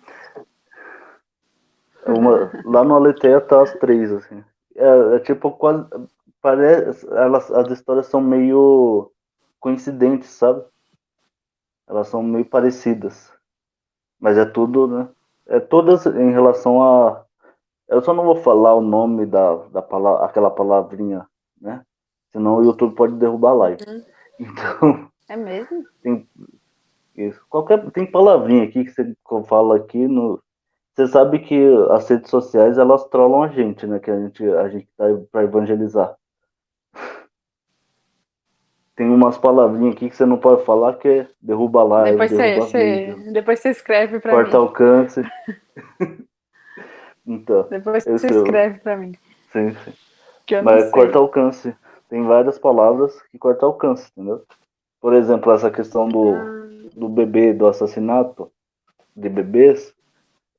[2.06, 4.42] Uma, lá no Aleteia tá as três, assim.
[4.74, 5.86] É, é tipo quase.
[6.42, 9.12] Parece, elas, as histórias são meio
[9.60, 10.64] coincidentes, sabe?
[11.88, 13.32] Elas são meio parecidas.
[14.18, 15.08] Mas é tudo, né?
[15.46, 17.24] É todas em relação a.
[17.88, 21.26] Eu só não vou falar o nome da, da palavra, aquela palavrinha,
[21.60, 21.84] né?
[22.32, 23.82] Senão o YouTube pode derrubar a live.
[23.86, 24.02] Uhum.
[24.40, 25.08] Então.
[25.28, 25.84] É mesmo?
[26.02, 26.26] Tem,
[27.14, 27.40] isso.
[27.48, 29.14] Qualquer, tem palavrinha aqui que você
[29.46, 30.42] fala aqui no.
[30.94, 31.54] Você sabe que
[31.90, 33.98] as redes sociais elas trollam a gente, né?
[34.00, 36.16] Que a gente, a gente tá para evangelizar.
[39.02, 42.12] Tem umas palavrinhas aqui que você não pode falar que é derruba live.
[42.12, 44.38] Depois, você, depois você escreve para mim.
[44.38, 45.22] Corta alcance.
[47.26, 47.66] então.
[47.68, 49.16] Depois você escreve para mim.
[49.50, 49.92] Sim, sim.
[50.62, 51.74] Mas corta alcance
[52.08, 54.44] tem várias palavras que cortam alcance, entendeu?
[55.00, 56.34] Por exemplo, essa questão do,
[56.94, 58.52] do bebê, do assassinato
[59.16, 59.92] de bebês,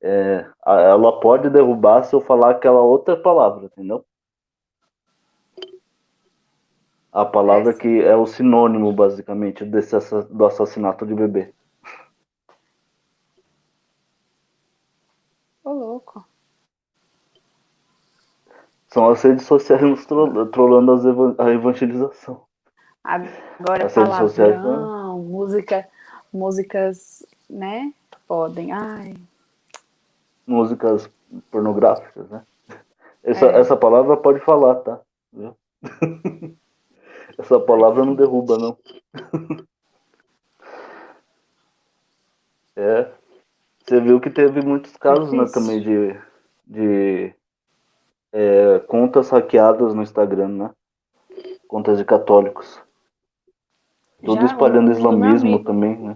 [0.02, 4.04] é, ela pode derrubar se eu falar aquela outra palavra, entendeu?
[7.14, 9.96] A palavra é que é o sinônimo, basicamente, desse,
[10.30, 11.54] do assassinato de bebê.
[15.62, 16.26] Ô, louco.
[18.88, 20.04] São as redes sociais nos
[20.50, 22.42] trolando a evangelização.
[23.04, 24.76] Agora, as palavrão, sociais, né?
[25.22, 25.88] música,
[26.32, 27.92] músicas, né?
[28.26, 28.72] Podem.
[28.72, 29.14] Ai.
[30.44, 31.08] Músicas
[31.48, 32.42] pornográficas, né?
[33.22, 33.60] Essa, é.
[33.60, 35.00] essa palavra pode falar, tá?
[37.38, 38.78] essa palavra não derruba, não.
[42.76, 43.10] é.
[43.84, 46.18] Você viu que teve muitos casos, né, também de,
[46.66, 47.34] de
[48.32, 50.70] é, contas hackeadas no Instagram, né?
[51.68, 52.80] Contas de católicos.
[54.24, 56.14] Tudo Já, espalhando islamismo também, né?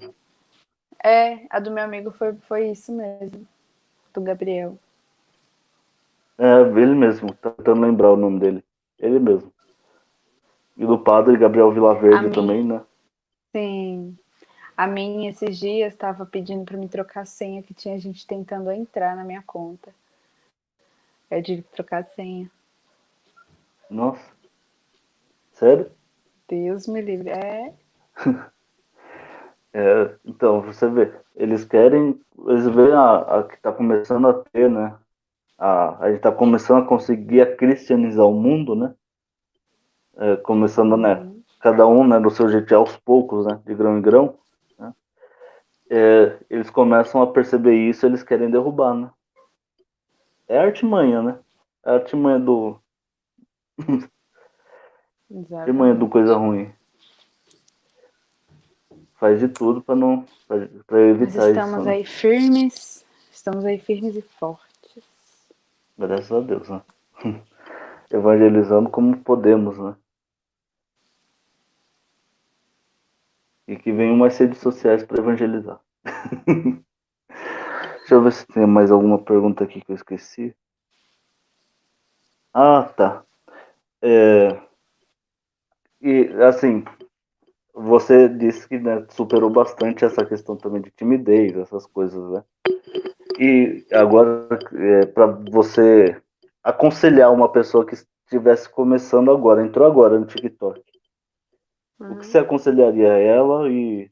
[1.05, 3.47] É, a do meu amigo foi, foi isso mesmo.
[4.13, 4.77] Do Gabriel.
[6.39, 8.65] É, ele mesmo, tentando lembrar o nome dele.
[8.99, 9.53] Ele mesmo.
[10.79, 12.81] E do padre Gabriel Vilaverde também, né?
[13.51, 14.17] Sim.
[14.77, 18.71] A minha, esses dias, estava pedindo para me trocar a senha que tinha gente tentando
[18.71, 19.93] entrar na minha conta.
[21.29, 22.49] É de trocar senha.
[23.91, 24.25] Nossa.
[25.53, 25.91] Sério?
[26.49, 27.31] Deus me livre.
[27.31, 27.75] É.
[29.75, 34.71] é então, você vê, eles querem, eles veem a, a que está começando a ter,
[34.71, 34.95] né?
[35.59, 38.95] A, a gente está começando a conseguir a cristianizar o mundo, né?
[40.19, 41.31] É, começando, né?
[41.61, 43.61] Cada um, né, do seu jeito, aos poucos, né?
[43.65, 44.37] De grão em grão.
[44.77, 44.93] Né?
[45.89, 49.11] É, eles começam a perceber isso, eles querem derrubar, né?
[50.49, 51.39] É artimanha, né?
[51.85, 52.81] É artimanha do.
[55.57, 56.73] artimanha do coisa ruim.
[59.15, 60.25] Faz de tudo para não
[60.87, 61.85] para evitar estamos isso.
[61.85, 61.93] Né?
[61.93, 65.05] aí firmes, estamos aí firmes e fortes.
[65.97, 66.83] Graças a Deus, né?
[68.11, 69.95] Evangelizando como podemos, né?
[73.69, 75.79] E que venham mais redes sociais para evangelizar.
[77.99, 80.57] Deixa eu ver se tem mais alguma pergunta aqui que eu esqueci.
[82.55, 83.23] Ah, tá.
[84.03, 84.59] É...
[86.01, 86.85] E, assim,
[87.75, 92.43] você disse que né, superou bastante essa questão também de timidez, essas coisas, né?
[93.39, 96.21] E agora, é, para você
[96.63, 100.83] aconselhar uma pessoa que estivesse começando agora, entrou agora no TikTok,
[102.01, 102.13] uhum.
[102.13, 104.11] o que você aconselharia a ela e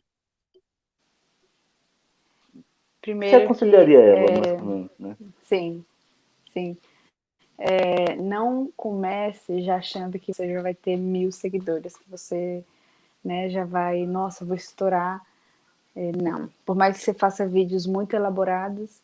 [3.07, 5.17] Primeiro Você aconselharia que, ela, é, menos, né?
[5.43, 5.85] Sim,
[6.53, 6.77] sim.
[7.57, 12.65] É, não comece já achando que você já vai ter mil seguidores, que você
[13.25, 15.23] né, já vai, nossa, vou estourar.
[15.95, 16.51] É, não.
[16.65, 19.01] Por mais que você faça vídeos muito elaborados,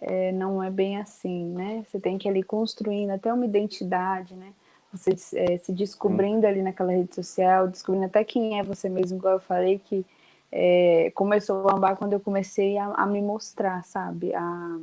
[0.00, 1.84] é, não é bem assim, né?
[1.88, 4.52] Você tem que ir ali construindo até uma identidade, né?
[4.92, 9.34] Você é, se descobrindo ali naquela rede social, descobrindo até quem é você mesmo, igual
[9.34, 10.04] eu falei, que
[10.50, 14.34] é, começou a ambar quando eu comecei a, a me mostrar, sabe?
[14.34, 14.78] A,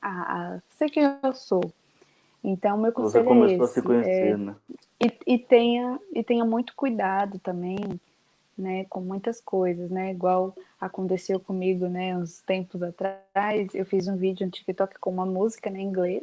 [0.00, 1.70] a, a, ser quem eu sou.
[2.42, 3.64] Então, meu conselho Você começou é esse.
[3.64, 4.56] a se conhecer, é, né?
[5.00, 7.78] E, e, tenha, e tenha muito cuidado também,
[8.56, 14.16] né, com muitas coisas, né, igual aconteceu comigo, né, uns tempos atrás, eu fiz um
[14.16, 16.22] vídeo no TikTok com uma música né, em inglês,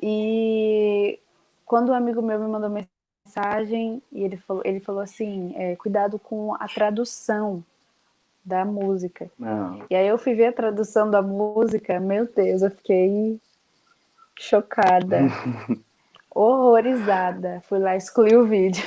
[0.00, 1.18] e
[1.66, 6.18] quando um amigo meu me mandou mensagem, e ele falou, ele falou assim, é, cuidado
[6.18, 7.62] com a tradução
[8.44, 9.28] da música.
[9.36, 9.84] Não.
[9.90, 13.40] E aí eu fui ver a tradução da música, meu Deus, eu fiquei
[14.38, 15.22] chocada,
[16.32, 17.60] horrorizada.
[17.68, 18.84] Fui lá excluir o vídeo.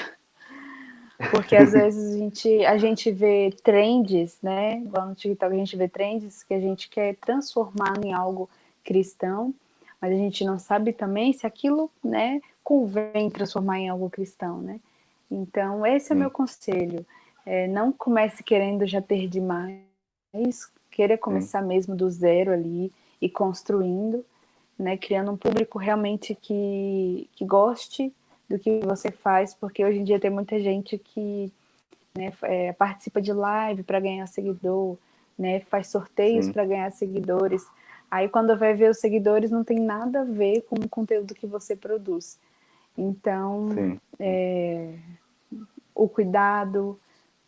[1.32, 4.78] Porque às vezes a gente, a gente vê trends, né?
[4.78, 8.50] Igual no TikTok a gente vê trends que a gente quer transformar em algo
[8.86, 9.54] cristão,
[10.02, 12.40] mas a gente não sabe também se aquilo, né,
[12.70, 14.80] convém transformar em algo cristão, né?
[15.32, 17.04] Então, esse é o meu conselho.
[17.44, 19.82] É, não comece querendo já ter demais,
[20.92, 24.24] querer começar mesmo do zero ali e construindo,
[24.78, 28.14] né, criando um público realmente que, que goste
[28.48, 31.52] do que você faz, porque hoje em dia tem muita gente que
[32.16, 34.96] né, é, participa de live para ganhar seguidor,
[35.36, 37.66] né, faz sorteios para ganhar seguidores.
[38.12, 41.48] Aí quando vai ver os seguidores não tem nada a ver com o conteúdo que
[41.48, 42.38] você produz.
[43.02, 43.70] Então,
[44.20, 44.96] é,
[45.96, 47.00] o cuidado,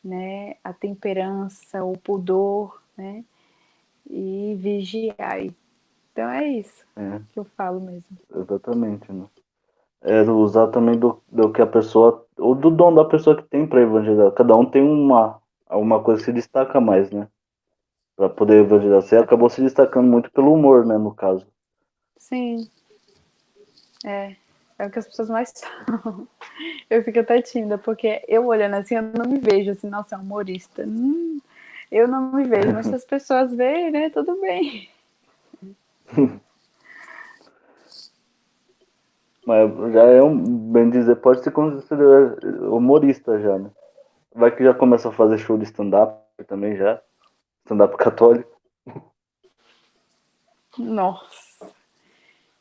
[0.04, 3.24] né, a temperança, o pudor, né,
[4.10, 5.46] e vigiar.
[6.12, 7.22] Então é isso é.
[7.32, 8.18] que eu falo mesmo.
[8.34, 9.26] Exatamente, né?
[10.02, 13.68] é usar também do, do que a pessoa, ou do dom da pessoa que tem
[13.68, 14.32] para evangelizar.
[14.32, 17.28] Cada um tem uma, uma coisa que se destaca mais, né?
[18.16, 19.02] Para poder evangelizar.
[19.02, 21.46] Você acabou se destacando muito pelo humor, né, no caso.
[22.18, 22.68] Sim.
[24.04, 24.36] É.
[24.82, 25.54] É o que as pessoas mais
[25.86, 26.28] falam.
[26.90, 30.18] Eu fico até tímida, porque eu olhando assim, eu não me vejo assim, nossa, é
[30.18, 30.84] humorista.
[30.84, 31.40] Hum,
[31.92, 34.90] eu não me vejo, mas se as pessoas veem, né, tudo bem.
[39.44, 40.38] Mas já é um,
[40.72, 42.38] bem dizer, pode se considerar
[42.72, 43.72] humorista já, né?
[44.36, 46.16] Vai que já começa a fazer show de stand-up
[46.46, 47.02] também já.
[47.66, 48.56] Stand-up católico.
[50.78, 51.51] Nossa.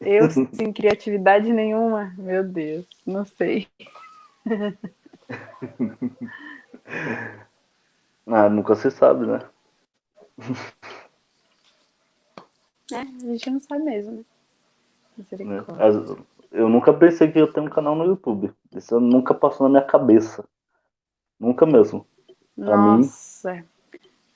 [0.01, 3.69] Eu sem criatividade nenhuma, meu Deus, não sei.
[8.27, 9.41] ah, nunca se sabe, né?
[12.93, 14.25] É, a gente não sabe mesmo, né?
[16.51, 18.53] Eu nunca pensei que eu tenho um canal no YouTube.
[18.75, 20.45] Isso nunca passou na minha cabeça.
[21.39, 22.05] Nunca mesmo.
[22.57, 23.55] Pra Nossa.
[23.55, 23.65] Mim...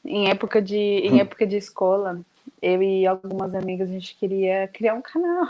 [0.05, 2.21] Em época de em época de escola,
[2.65, 5.49] eu e algumas amigas a gente queria criar um canal.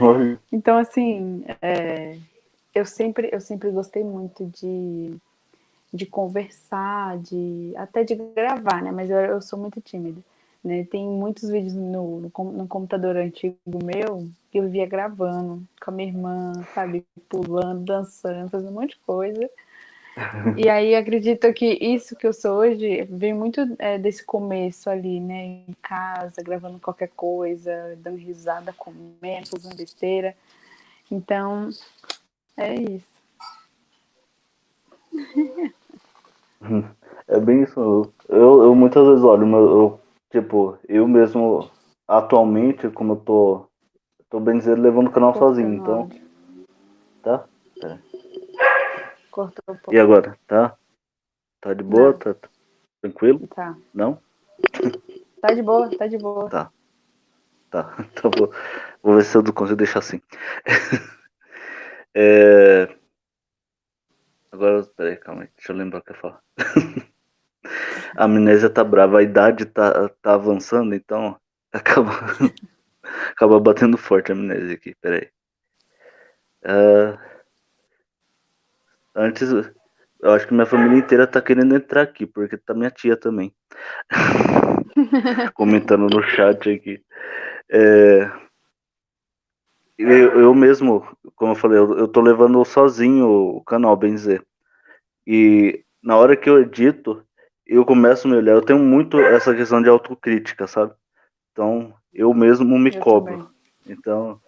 [0.00, 0.38] Oi.
[0.50, 2.16] Então assim, é,
[2.74, 5.16] eu sempre eu sempre gostei muito de
[5.92, 8.90] de conversar, de até de gravar, né?
[8.90, 10.20] Mas eu, eu sou muito tímida.
[10.64, 10.84] Né?
[10.84, 15.94] Tem muitos vídeos no, no, no, computador antigo meu que eu via gravando com a
[15.94, 17.04] minha irmã, sabe?
[17.28, 19.50] Pulando, dançando, fazendo um monte de coisa.
[20.56, 25.20] E aí acredito que isso que eu sou hoje vem muito é, desse começo ali,
[25.20, 25.64] né?
[25.68, 30.34] Em casa, gravando qualquer coisa, dando risada, comendo, fazendo besteira.
[31.10, 31.68] Então,
[32.56, 33.12] é isso.
[37.28, 38.12] É bem isso.
[38.28, 41.70] Eu, eu muitas vezes olho, eu Tipo, eu mesmo,
[42.08, 43.66] atualmente, como eu tô,
[44.30, 46.08] tô bem dizer, levando o canal sozinho, então.
[47.22, 47.44] Tá?
[47.78, 48.00] Pera.
[49.32, 49.94] Cortou um pouco.
[49.94, 50.38] E agora?
[50.46, 50.76] Tá?
[51.58, 52.12] Tá de boa?
[52.12, 52.48] Tá, tá
[53.00, 53.46] tranquilo?
[53.48, 53.74] Tá.
[53.92, 54.20] Não?
[55.40, 56.50] Tá de boa, tá de boa.
[56.50, 56.70] Tá.
[57.70, 58.52] Tá, então vou,
[59.02, 60.20] vou ver se eu consigo deixar assim.
[62.14, 62.94] é...
[64.52, 66.38] Agora, peraí, calma aí, deixa eu lembrar o que eu falo.
[68.14, 71.40] a amnésia tá brava, a idade tá, tá avançando, então
[71.72, 72.10] acaba,
[73.30, 75.30] acaba batendo forte a amnésia aqui, peraí.
[76.64, 77.31] Uh,
[79.14, 79.50] antes,
[80.20, 83.52] eu acho que minha família inteira tá querendo entrar aqui, porque tá minha tia também.
[85.54, 87.02] Comentando no chat aqui.
[87.70, 88.30] É,
[89.98, 91.06] eu, eu, mesmo,
[91.36, 94.44] como eu falei, eu, eu tô levando sozinho o canal, bem dizer.
[95.26, 97.24] E na hora que eu edito,
[97.66, 100.92] eu começo a me olhar, eu tenho muito essa questão de autocrítica, sabe?
[101.52, 103.32] Então, eu mesmo me eu cobro.
[103.32, 103.48] Também.
[103.86, 104.40] Então,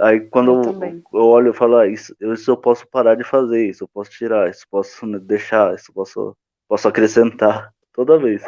[0.00, 3.24] aí quando eu, eu, eu, olho, eu falo, ah, isso, isso eu posso parar de
[3.24, 6.36] fazer, isso eu posso tirar, isso eu posso deixar, isso eu posso,
[6.68, 8.42] posso acrescentar toda vez.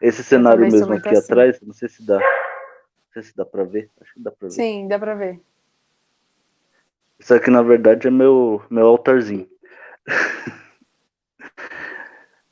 [0.00, 1.32] Esse cenário mesmo aqui assim.
[1.32, 2.18] atrás, não sei se dá.
[2.18, 3.90] Não sei se dá pra ver.
[4.00, 4.54] Acho que dá pra ver.
[4.54, 5.40] Sim, dá pra ver.
[7.18, 9.48] Isso aqui, na verdade, é meu, meu altarzinho.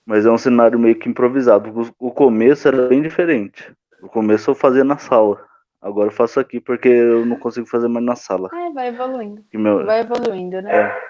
[0.04, 1.70] Mas é um cenário meio que improvisado.
[1.98, 3.72] O, o começo era bem diferente.
[4.02, 5.44] O começo eu fazia na sala.
[5.80, 8.48] Agora eu faço aqui porque eu não consigo fazer mais na sala.
[8.52, 9.44] Ah, vai evoluindo.
[9.52, 9.84] Meu...
[9.84, 10.74] Vai evoluindo, né?
[10.74, 11.02] É.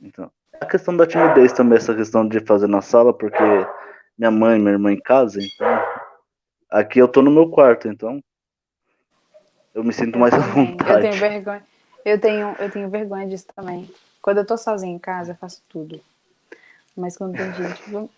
[0.00, 0.30] Então.
[0.60, 3.42] A questão da timidez também, essa questão de fazer na sala, porque
[4.18, 5.66] minha mãe e minha irmã em casa, então.
[6.70, 8.22] Aqui eu tô no meu quarto, então.
[9.74, 10.48] Eu me sinto eu mais também.
[10.48, 10.92] à vontade.
[10.92, 11.62] Eu tenho vergonha.
[12.04, 13.90] Eu tenho, eu tenho vergonha disso também.
[14.22, 16.00] Quando eu tô sozinha em casa, eu faço tudo.
[16.96, 18.10] Mas quando tem gente.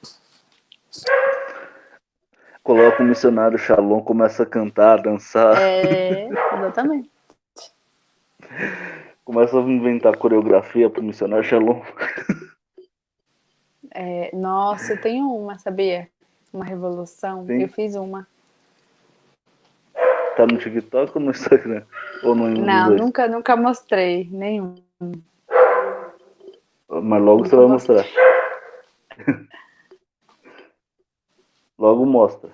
[2.68, 5.56] Coloca o missionário Shalom, começa a cantar, a dançar.
[5.58, 7.10] É, exatamente.
[9.24, 11.80] Começa a inventar coreografia pro missionário Shalom.
[13.94, 16.10] É, nossa, eu tenho uma, sabia?
[16.52, 17.46] Uma revolução.
[17.46, 17.62] Sim.
[17.62, 18.28] Eu fiz uma.
[20.36, 21.84] Tá no TikTok ou no Instagram?
[22.22, 24.74] Ou no Não, nunca, nunca mostrei nenhum.
[26.86, 27.96] Mas logo nunca você vai mostrei.
[27.96, 29.48] mostrar.
[31.78, 32.50] Logo mostra.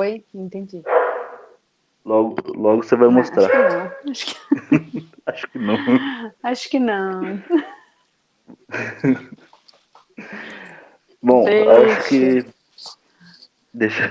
[0.00, 0.82] Oi, entendi.
[2.04, 3.48] Logo, logo você vai não, mostrar.
[4.06, 5.12] Acho que não.
[5.26, 6.32] Acho que não.
[6.42, 7.42] acho que não.
[11.22, 11.72] Bom, Deixa.
[11.72, 12.44] acho que.
[13.72, 14.10] Deixa.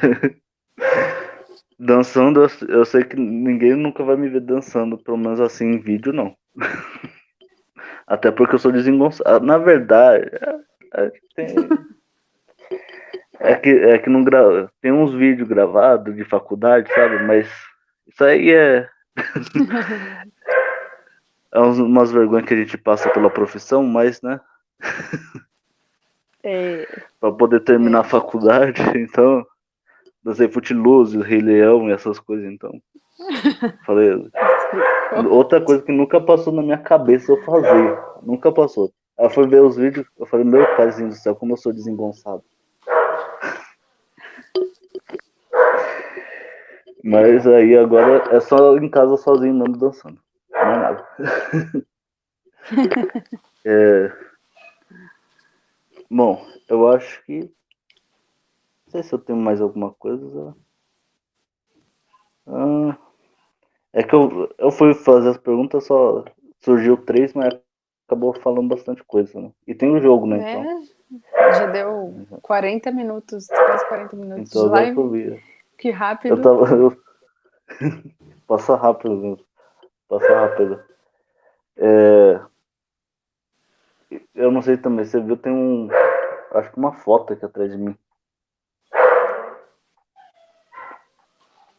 [1.77, 6.13] Dançando, eu sei que ninguém nunca vai me ver dançando, pelo menos assim em vídeo,
[6.13, 6.35] não.
[8.05, 9.45] Até porque eu sou desengonçado.
[9.45, 11.47] Na verdade, é, é, tem,
[13.41, 14.69] é que, é que não gra...
[14.81, 17.23] tem uns vídeos gravados de faculdade, sabe?
[17.23, 17.47] Mas
[18.07, 18.87] isso aí é.
[21.53, 24.39] é umas vergonhas que a gente passa pela profissão, mas, né?
[26.43, 26.87] É...
[27.19, 28.01] pra poder terminar é.
[28.01, 29.45] a faculdade, então.
[30.23, 32.71] Dancei Footloose, Rei Leão e essas coisas, então.
[33.85, 34.29] Falei.
[35.29, 37.99] Outra coisa que nunca passou na minha cabeça eu fazer.
[38.21, 38.91] Nunca passou.
[39.17, 42.43] Ela foi ver os vídeos, eu falei, meu paizinho do céu, como eu sou desengonçado.
[47.03, 50.19] Mas aí agora é só em casa sozinho mesmo dançando.
[50.51, 51.07] Não é nada.
[53.65, 54.11] é...
[56.09, 57.39] Bom, eu acho que.
[57.39, 60.55] Não sei se eu tenho mais alguma coisa.
[62.45, 62.97] Ah,
[63.93, 66.25] é que eu, eu fui fazer as perguntas, só
[66.59, 67.57] surgiu três, mas
[68.07, 69.51] acabou falando bastante coisa, né?
[69.65, 70.53] E tem o um jogo, né?
[70.53, 71.53] É, então.
[71.53, 75.41] já deu 40 minutos, quase 40 minutos então, de live.
[75.81, 76.35] Que rápido.
[76.35, 76.75] Eu tava.
[76.75, 76.95] Eu...
[78.47, 79.45] Passa rápido mesmo.
[80.07, 80.83] Passa rápido.
[81.75, 82.39] É...
[84.35, 85.89] Eu não sei também, você viu, tem um.
[86.51, 87.97] Acho que uma foto aqui atrás de mim.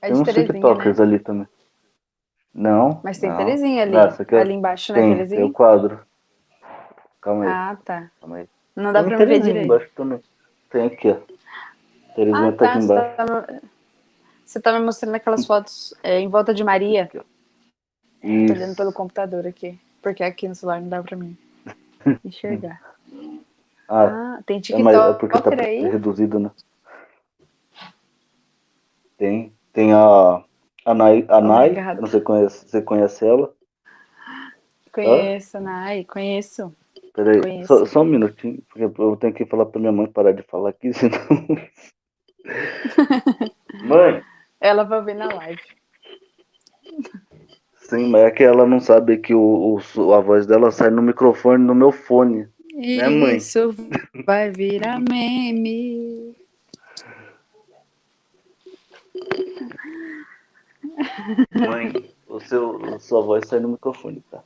[0.01, 1.05] É tem uns TikTokers né?
[1.05, 1.49] ali também.
[2.53, 3.01] Não.
[3.05, 3.37] Mas tem não.
[3.37, 3.95] Terezinha ali.
[3.97, 4.41] É...
[4.41, 5.41] Ali embaixo, né, tem, Terezinha?
[5.43, 6.05] Tem o quadro.
[7.21, 7.51] Calma aí.
[7.51, 8.11] Ah, tá.
[8.21, 8.49] Calma aí.
[8.75, 9.67] Não dá tem pra ver direito.
[9.67, 10.21] Embaixo também.
[10.71, 12.15] Tem aqui, ó.
[12.17, 13.17] Terezinha ah, tá, tá aqui embaixo.
[13.17, 13.72] Tá...
[14.53, 17.09] Você tá me mostrando aquelas fotos é, em volta de Maria.
[18.23, 18.47] Isso.
[18.47, 19.81] Tô olhando pelo computador aqui.
[20.03, 21.35] Porque aqui no celular não dá pra mim
[22.23, 22.79] enxergar.
[23.89, 25.89] ah, ah, tem TikTok é, é porque tá aí?
[25.89, 26.51] reduzido, né?
[29.17, 29.51] Tem.
[29.73, 30.45] Tem a.
[30.85, 31.25] A Nai.
[31.29, 33.55] A Nai você, conhece, você conhece ela?
[34.93, 35.61] Conheço, ah?
[35.61, 36.75] Nai, conheço.
[37.15, 40.43] Peraí, só, só, um minutinho, porque eu tenho que falar pra minha mãe parar de
[40.43, 41.19] falar aqui, senão.
[43.89, 44.23] mãe!
[44.63, 45.61] Ela vai ver na live.
[47.75, 51.03] Sim, mas é que ela não sabe que o, o a voz dela sai no
[51.03, 52.49] microfone no meu fone.
[52.73, 53.37] Né, mãe?
[53.37, 53.75] Isso
[54.25, 56.37] vai virar meme.
[61.55, 64.45] Mãe, o seu, a sua voz sai no microfone, tá?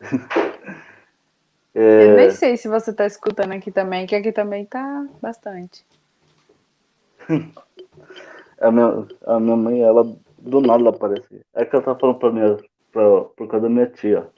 [1.74, 2.04] É...
[2.04, 5.86] Eu nem sei se você tá escutando aqui também, que aqui também tá bastante.
[8.60, 10.04] A minha, a minha mãe, ela
[10.38, 11.44] do nada aparece.
[11.54, 12.56] É que ela tá falando pra minha,
[12.92, 14.30] pra, por causa da minha tia.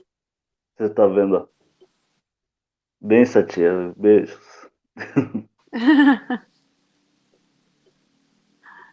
[0.76, 1.46] Você tá vendo, ó.
[3.00, 4.70] Bem essa tia, beijos.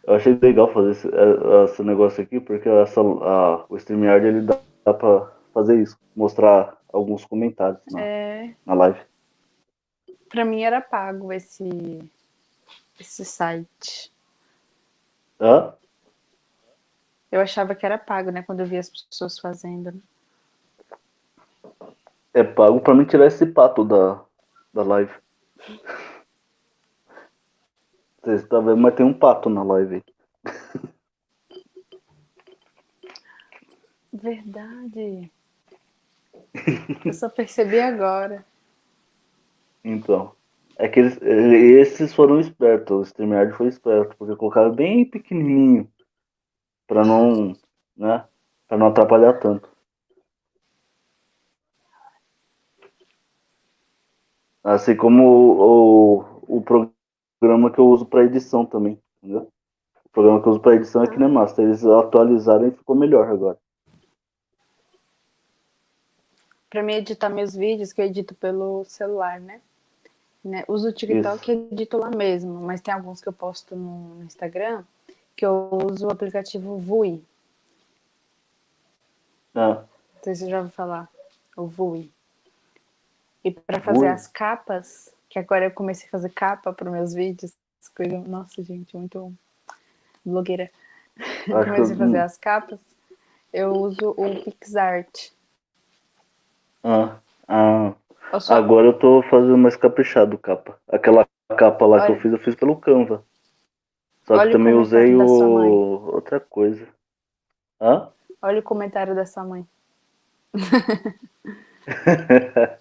[0.04, 4.42] Eu achei legal fazer esse, é, esse negócio aqui, porque essa, a, o StreamYard ele
[4.42, 8.56] dá, dá pra fazer isso, mostrar alguns comentários na, é...
[8.66, 9.00] na live.
[10.28, 11.64] Pra mim era pago esse,
[13.02, 14.12] esse site.
[15.40, 15.74] Hã?
[17.32, 18.44] Eu achava que era pago, né?
[18.44, 20.02] Quando eu via as pessoas fazendo.
[22.34, 24.24] É pago pra mim tirar esse pato da,
[24.74, 25.14] da live.
[28.22, 30.04] Vocês estão vendo, mas tem um pato na live.
[34.14, 35.32] Verdade.
[37.06, 38.46] Eu só percebi agora.
[39.84, 40.36] Então.
[40.82, 45.88] É que eles, esses foram espertos, o StreamYard foi esperto, porque colocaram bem pequenininho.
[46.88, 47.54] Pra não.
[47.96, 48.26] né?
[48.68, 49.70] Pra não atrapalhar tanto.
[54.64, 59.48] Assim como o, o, o programa que eu uso para edição também, entendeu?
[60.04, 61.64] O programa que eu uso para edição é que nem Master.
[61.64, 63.60] Eles atualizaram e ficou melhor agora.
[66.72, 69.62] Para mim editar meus vídeos, que eu edito pelo celular, né?
[70.44, 70.64] Né?
[70.68, 71.52] Uso o TikTok Isso.
[71.52, 74.84] e edito lá mesmo, mas tem alguns que eu posto no Instagram
[75.36, 77.24] que eu uso o aplicativo Vui.
[79.56, 79.84] Ah.
[80.16, 81.10] Não sei se você já ouviu falar.
[81.58, 82.12] O Vui.
[83.44, 87.54] E para fazer as capas, que agora eu comecei a fazer capa para meus vídeos,
[87.96, 89.34] coisa, nossa gente, muito
[90.24, 90.70] blogueira.
[91.46, 92.80] comecei a fazer as capas,
[93.52, 95.32] eu uso o PixArt.
[96.84, 97.18] Ah,
[97.48, 97.94] ah.
[98.50, 100.80] Agora eu tô fazendo mais caprichado capa.
[100.88, 101.28] Aquela
[101.58, 102.06] capa lá Olha...
[102.06, 103.26] que eu fiz, eu fiz pelo Canva.
[104.24, 106.14] Só Olha que também usei o...
[106.14, 106.88] outra coisa.
[107.80, 108.10] Hã?
[108.42, 109.68] Olha o comentário da sua mãe.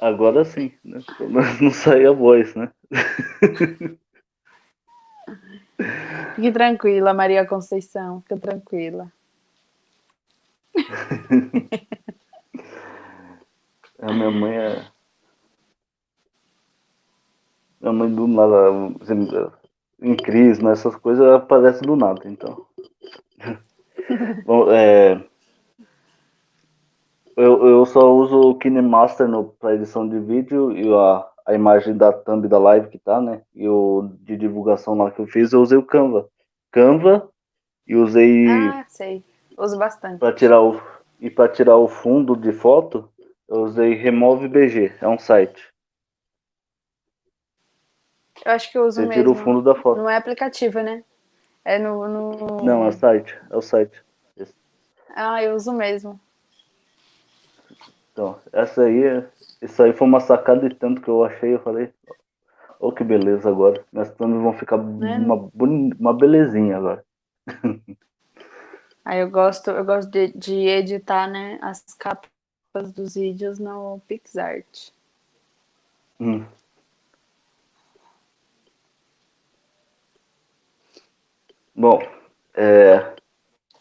[0.00, 1.00] Agora sim, né?
[1.62, 2.72] Não sai a voz, né?
[6.34, 8.20] Fique tranquila, Maria Conceição.
[8.22, 9.12] Fique tranquila.
[14.02, 14.84] A minha mãe é.
[17.80, 18.70] Minha mãe do nada,
[20.00, 20.72] em crise, né?
[20.72, 22.66] essas coisas aparecem do nada, então.
[24.44, 25.24] Bom, é,
[27.36, 29.26] eu, eu só uso o KineMaster
[29.58, 33.42] para edição de vídeo e a, a imagem da thumb da live que tá, né?
[33.54, 36.28] E o de divulgação lá que eu fiz, eu usei o Canva.
[36.70, 37.28] Canva
[37.86, 38.48] e usei.
[38.48, 39.24] Ah, sei.
[39.56, 40.18] Uso bastante.
[40.18, 40.80] Para tirar o
[41.20, 43.08] e para tirar o fundo de foto,
[43.52, 45.70] eu usei Remove BG, é um site.
[48.44, 49.22] Eu acho que eu uso Você mesmo.
[49.22, 49.98] tira o fundo da foto.
[49.98, 51.04] Não é aplicativo, né?
[51.62, 52.64] É no, no...
[52.64, 54.02] Não, é o site, é o site.
[55.14, 56.18] Ah, eu uso mesmo.
[58.10, 59.22] Então, essa aí,
[59.60, 61.92] isso aí foi uma sacada de tanto que eu achei, eu falei,
[62.80, 63.84] oh que beleza agora.
[63.92, 64.78] Minhas thumbs vão ficar é.
[64.78, 65.50] uma,
[66.00, 67.04] uma belezinha agora.
[69.04, 72.31] Aí eu gosto, eu gosto de, de editar, né, as capas
[72.80, 74.90] dos vídeos no PixArt.
[76.18, 76.44] Hum.
[81.74, 82.00] Bom,
[82.54, 83.14] é,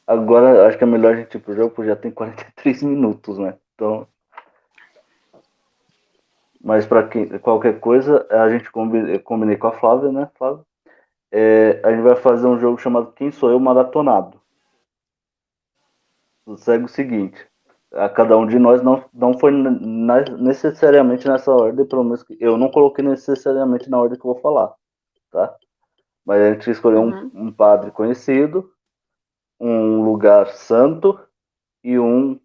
[0.05, 3.37] agora acho que é melhor a gente ir pro jogo, porque já tem 43 minutos,
[3.37, 3.57] né?
[3.75, 4.07] Então,
[6.63, 10.63] mas para qualquer coisa, a gente combinei com a Flávia, né, Flávia?
[11.31, 14.39] É, a gente vai fazer um jogo chamado Quem Sou Eu Maratonado.
[16.57, 17.47] Segue o seguinte:
[17.93, 22.37] a cada um de nós não, não foi na, necessariamente nessa ordem, pelo menos que
[22.39, 24.73] eu não coloquei necessariamente na ordem que eu vou falar,
[25.29, 25.55] tá?
[26.25, 27.31] Mas a gente escolheu uhum.
[27.33, 28.71] um, um padre conhecido,
[29.59, 31.19] um lugar santo
[31.83, 32.39] e um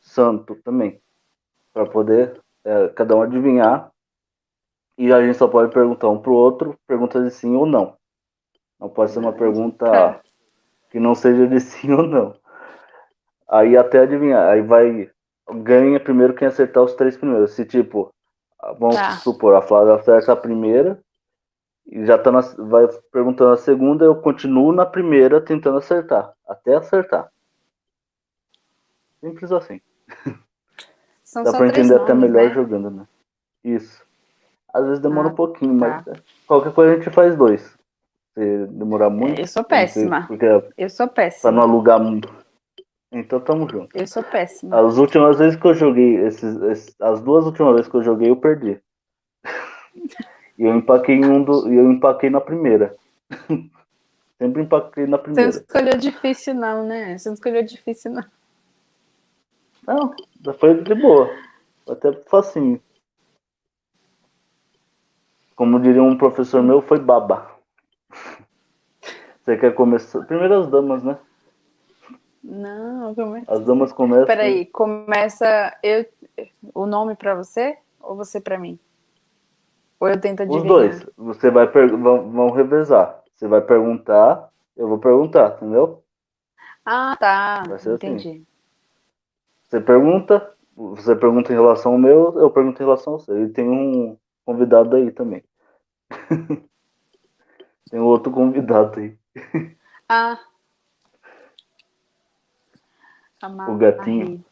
[0.00, 1.00] santo também,
[1.72, 3.90] para poder é, cada um adivinhar.
[4.96, 7.96] E a gente só pode perguntar um pro outro perguntas de sim ou não.
[8.78, 10.20] Não pode ser uma pergunta é.
[10.90, 12.36] que não seja de sim ou não.
[13.52, 14.48] Aí até adivinhar.
[14.48, 15.10] Aí vai.
[15.62, 17.52] Ganha primeiro quem acertar os três primeiros.
[17.52, 18.10] Se tipo,
[18.78, 19.16] vamos tá.
[19.16, 20.98] supor, a Flávia acerta a primeira
[21.86, 26.32] e já tá na, vai perguntando a segunda, eu continuo na primeira tentando acertar.
[26.48, 27.30] Até acertar.
[29.20, 29.80] Simples assim.
[31.22, 32.54] São Dá pra entender nomes, até melhor né?
[32.54, 33.06] jogando, né?
[33.64, 34.02] Isso.
[34.72, 36.02] Às vezes demora ah, um pouquinho, tá.
[36.06, 37.76] mas qualquer coisa a gente faz dois.
[38.34, 39.40] Se demorar muito.
[39.40, 40.26] Eu sou péssima.
[40.26, 40.46] Porque
[40.76, 41.42] eu sou péssima.
[41.42, 42.41] Pra não alugar muito.
[43.12, 43.94] Então tamo junto.
[43.94, 44.80] Eu sou péssima.
[44.80, 48.30] As últimas vezes que eu joguei, esses, esses as duas últimas vezes que eu joguei,
[48.30, 48.80] eu perdi.
[50.58, 52.96] e eu empaquei em um do, e eu empaquei na primeira.
[54.38, 55.52] Sempre empaquei na primeira.
[55.52, 57.18] Você não escolheu difícil não, né?
[57.18, 58.24] Você não escolheu difícil não.
[59.86, 60.14] Não,
[60.54, 61.30] foi de boa.
[61.88, 62.80] Até facinho.
[65.54, 67.50] Como diria um professor meu, foi baba.
[69.44, 70.24] Você quer começar?
[70.24, 71.18] Primeiro as damas, né?
[72.42, 73.52] Não, começa.
[73.52, 74.26] As damas começam.
[74.26, 76.04] Peraí, começa eu
[76.74, 78.78] o nome para você ou você para mim?
[80.00, 80.64] Ou eu tento adivinhar?
[80.64, 81.06] Os dois.
[81.16, 83.22] Você vai vão, vão revezar.
[83.32, 86.02] Você vai perguntar, eu vou perguntar, entendeu?
[86.84, 87.62] Ah, tá.
[87.72, 87.92] Assim.
[87.94, 88.28] Entendi.
[88.28, 88.46] Assim.
[89.62, 93.40] Você pergunta, você pergunta em relação ao meu, eu pergunto em relação ao seu.
[93.44, 95.44] E tem um convidado aí também.
[97.90, 99.18] Tem outro convidado aí.
[100.08, 100.38] Ah.
[103.48, 104.44] O gatinho.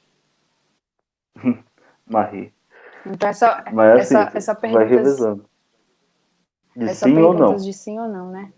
[2.09, 2.53] Marie.
[3.07, 4.84] Então essa, Mas, assim, essa, essa pergunta.
[4.84, 5.47] vai revezando.
[6.76, 7.57] De essa sim ou não.
[7.57, 8.53] de sim ou não, né?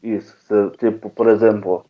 [0.00, 0.36] Isso.
[0.78, 1.84] Tipo, por exemplo,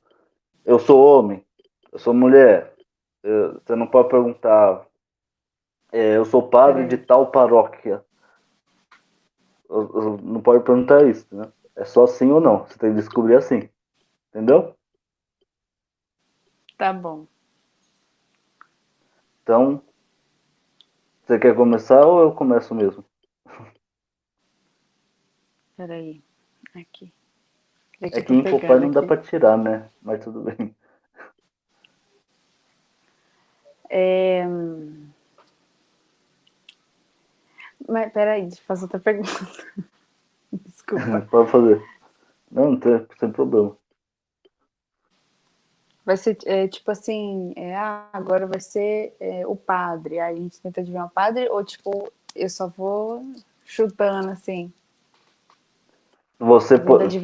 [0.65, 1.45] eu sou homem,
[1.93, 2.75] eu sou mulher.
[3.23, 4.87] Você não pode perguntar.
[5.93, 8.05] É, eu sou padre de tal paróquia.
[9.69, 11.47] Eu, eu, não pode perguntar isso, né?
[11.75, 12.65] É só sim ou não.
[12.65, 13.69] Você tem que descobrir assim.
[14.31, 14.75] Entendeu?
[16.79, 17.27] Tá bom.
[19.47, 19.81] Então,
[21.25, 23.05] você quer começar ou eu começo mesmo?
[25.77, 26.21] Peraí.
[26.75, 27.13] Aqui.
[28.03, 29.89] É que Infopai não dá para tirar, né?
[30.03, 30.75] Mas tudo bem.
[33.89, 34.45] É...
[37.89, 39.31] Mas peraí, deixa eu fazer outra pergunta.
[40.51, 41.21] Desculpa.
[41.31, 41.81] Pode fazer.
[42.51, 43.77] Não, não tem, sem problema.
[46.07, 50.21] Vai ser é, tipo assim, é, ah, agora vai ser é, o padre.
[50.21, 53.25] Aí a gente tenta adivinhar o padre, ou tipo, eu só vou
[53.65, 54.73] chutando assim.
[56.39, 56.77] Você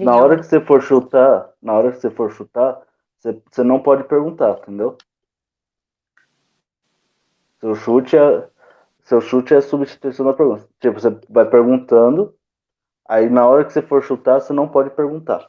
[0.05, 2.83] na hora que você for chutar, na hora que você for chutar,
[3.16, 4.99] você, você não pode perguntar, entendeu?
[7.61, 8.49] Seu chute é
[9.05, 10.66] seu chute é substituição da pergunta.
[10.80, 12.35] Tipo, você vai perguntando,
[13.09, 15.49] aí na hora que você for chutar, você não pode perguntar.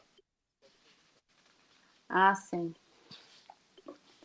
[2.08, 2.72] Ah, sim.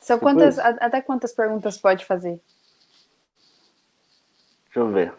[0.10, 2.41] São quantas, até quantas perguntas pode fazer?
[4.66, 5.14] Deixa eu ver.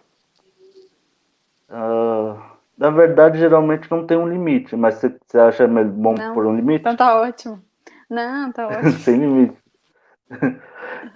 [1.69, 2.43] Uh,
[2.77, 6.57] na verdade, geralmente não tem um limite, mas você, você acha bom não, por um
[6.57, 6.81] limite?
[6.81, 7.63] Então tá ótimo.
[8.09, 8.91] Não, tá ótimo.
[8.95, 9.57] Sem limite.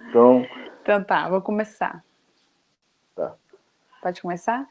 [0.09, 0.47] então.
[0.81, 2.05] Então tá, vou começar.
[3.17, 3.35] Tá.
[4.01, 4.69] Pode começar?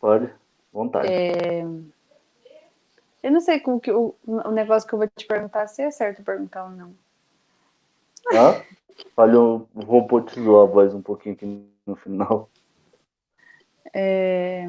[0.00, 0.34] Pode,
[0.72, 1.06] vontade.
[1.06, 1.62] É...
[3.22, 5.92] Eu não sei como que o, o negócio que eu vou te perguntar se é
[5.92, 7.03] certo perguntar ou não.
[8.32, 8.62] Hã?
[9.14, 12.48] Falhou, robotizou a voz um pouquinho aqui no final.
[13.92, 14.64] É...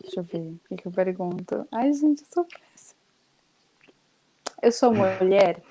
[0.00, 1.68] Deixa eu ver, o que, que eu pergunto?
[1.70, 2.98] Ai, gente, eu sou péssima.
[4.62, 5.62] Eu sou mulher?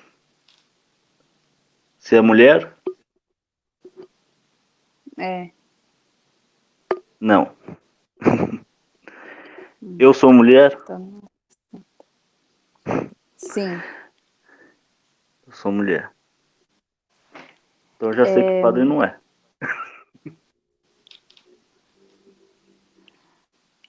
[1.97, 2.73] Você é mulher?
[5.17, 5.49] É.
[7.19, 7.53] Não.
[9.99, 10.78] Eu sou mulher?
[13.36, 13.82] Sim.
[15.45, 16.16] Eu sou mulher.
[17.98, 19.20] Então eu já sei que padre não é.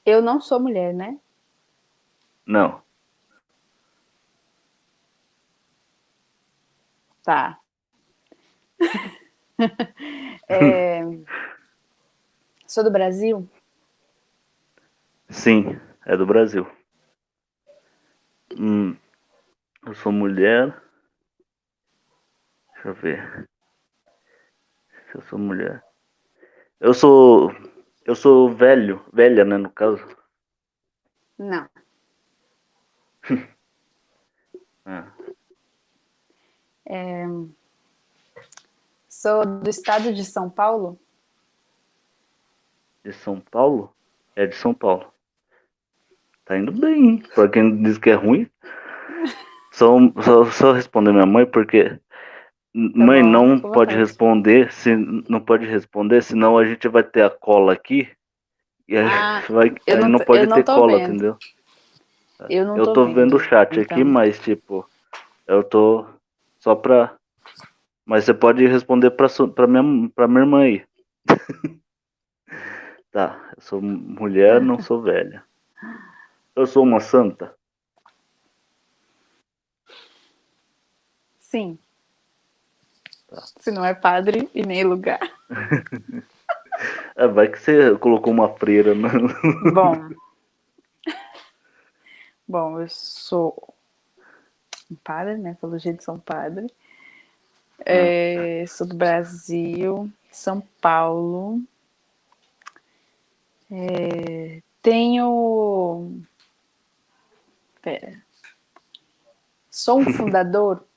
[0.05, 1.21] Eu não sou mulher, né?
[2.47, 2.83] Não.
[7.23, 7.61] Tá.
[10.49, 11.03] é...
[12.67, 13.47] Sou do Brasil?
[15.29, 16.67] Sim, é do Brasil.
[18.59, 18.97] Hum,
[19.87, 20.75] eu sou mulher.
[22.73, 23.49] Deixa eu ver
[25.11, 25.83] se eu sou mulher.
[26.81, 27.55] Eu sou.
[28.05, 30.03] Eu sou velho, velha, né, no caso.
[31.39, 31.69] Não.
[34.87, 35.13] ah.
[36.87, 37.27] é...
[39.09, 40.99] Sou do estado de São Paulo?
[43.05, 43.95] De São Paulo?
[44.35, 45.13] É de São Paulo.
[46.45, 48.51] Tá indo bem, Pra quem diz que é ruim.
[49.73, 52.01] Só, só, só responder minha mãe, porque
[52.75, 54.95] Tá Mãe, bom, não pode responder, se
[55.29, 58.09] não pode responder, senão a gente vai ter a cola aqui
[58.87, 61.09] e a ah, gente vai, aí não, não pode ter cola, vendo.
[61.09, 61.39] entendeu?
[62.49, 63.37] Eu não eu tô, tô vendo.
[63.37, 63.97] o chat então.
[63.97, 64.89] aqui, mas tipo,
[65.47, 66.07] eu tô
[66.61, 67.17] só pra.
[68.05, 70.85] Mas você pode responder pra, pra, minha, pra minha irmã aí.
[73.11, 75.43] tá, eu sou mulher, não sou velha.
[76.55, 77.55] Eu sou uma santa?
[81.39, 81.79] Sim.
[83.61, 85.21] Se não é padre e nem lugar.
[87.15, 88.95] é, vai que você colocou uma freira.
[88.95, 89.11] No...
[89.73, 90.11] Bom.
[92.47, 93.75] Bom, eu sou
[94.91, 95.57] um padre, né?
[95.61, 96.73] Pelo jeito sou um padre.
[97.85, 101.61] É, sou do Brasil, São Paulo.
[103.71, 106.23] É, tenho.
[107.83, 108.23] Pera.
[109.71, 110.88] Sou um fundador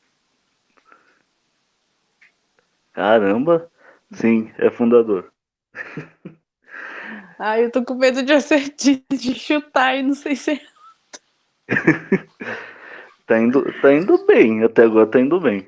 [2.93, 3.69] Caramba!
[4.11, 5.31] Sim, é fundador.
[7.39, 10.61] Ai, eu tô com medo de acertar, de chutar e não sei se é.
[13.25, 15.67] tá, indo, tá indo bem, até agora tá indo bem.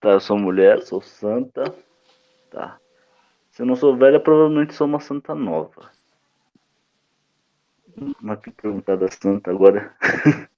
[0.00, 1.74] Tá, eu sou mulher, sou santa.
[2.50, 2.78] Tá.
[3.50, 5.90] Se eu não sou velha, provavelmente sou uma santa nova.
[8.22, 9.94] Uma perguntada santa agora.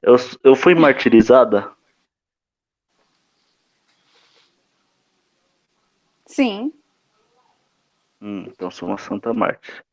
[0.00, 1.70] eu, eu fui martirizada?
[6.30, 6.72] Sim.
[8.22, 9.84] Hum, então sou uma santa mártir.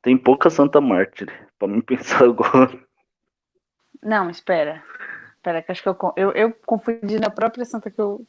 [0.00, 1.28] Tem pouca santa mártir
[1.58, 2.78] pra mim pensar agora.
[4.00, 4.84] Não, espera.
[5.34, 8.24] Espera, que acho que eu, eu, eu confundi na própria santa que eu.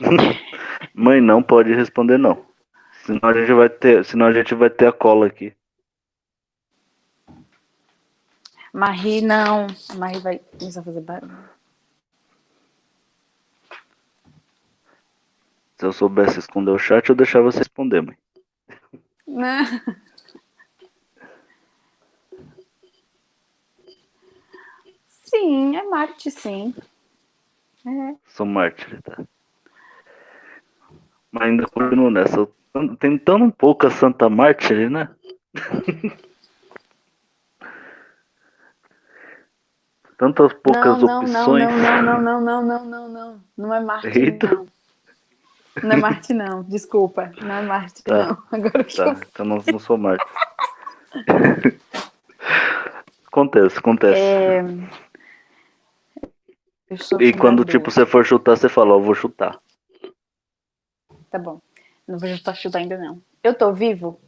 [0.92, 2.44] Mãe, não pode responder não.
[3.04, 5.54] Senão a gente vai ter, senão a gente vai ter a cola aqui.
[8.72, 9.68] Marie, não.
[9.90, 11.59] A Marie vai começar a fazer barulho.
[15.80, 18.14] Se eu soubesse esconder o chat, eu deixava você responder, mãe.
[19.26, 19.64] Não.
[25.08, 26.74] Sim, é Marte, sim.
[27.86, 28.14] É.
[28.26, 29.24] Sou mártir, tá?
[31.32, 32.46] Mas ainda continuo nessa.
[32.98, 35.08] Tem tão pouca Santa Mártir, né?
[40.18, 41.64] Tantas poucas não, não, opções.
[41.64, 43.40] Não, não, não, não, não, não, não, não.
[43.56, 44.46] Não é Marte, Eita.
[44.54, 44.66] não.
[45.82, 46.62] Não é Marte, não.
[46.64, 47.32] Desculpa.
[47.40, 48.26] Não é Marte, Tá.
[48.28, 48.42] não.
[48.50, 49.12] Agora que Tá, eu...
[49.12, 50.26] então não, não sou mártir.
[53.26, 54.20] acontece, acontece.
[54.20, 54.64] É...
[57.20, 59.60] E quando, tipo, você for chutar, você fala, ó, vou chutar.
[61.30, 61.60] Tá bom.
[62.06, 63.22] Não vou chutar chutar ainda, não.
[63.42, 64.20] Eu tô vivo?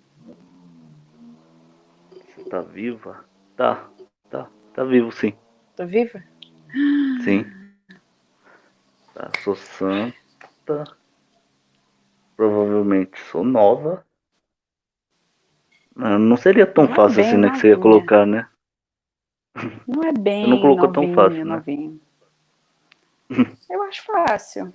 [2.13, 3.25] Você tá viva?
[3.57, 3.89] Tá,
[4.31, 5.35] tá, tá vivo sim.
[5.77, 6.23] Tô viva?
[7.25, 7.45] Sim.
[9.13, 10.97] Tá, sou santa.
[12.37, 14.05] Provavelmente sou nova.
[15.95, 17.51] Não, não seria tão Não é fácil bem assim, né?
[17.51, 17.93] Que você ia novinha.
[17.93, 18.49] colocar, né?
[19.87, 21.57] Não é bem Você não colocou tão novinho, fácil, né?
[21.57, 22.01] novinho.
[23.71, 24.73] Eu acho fácil.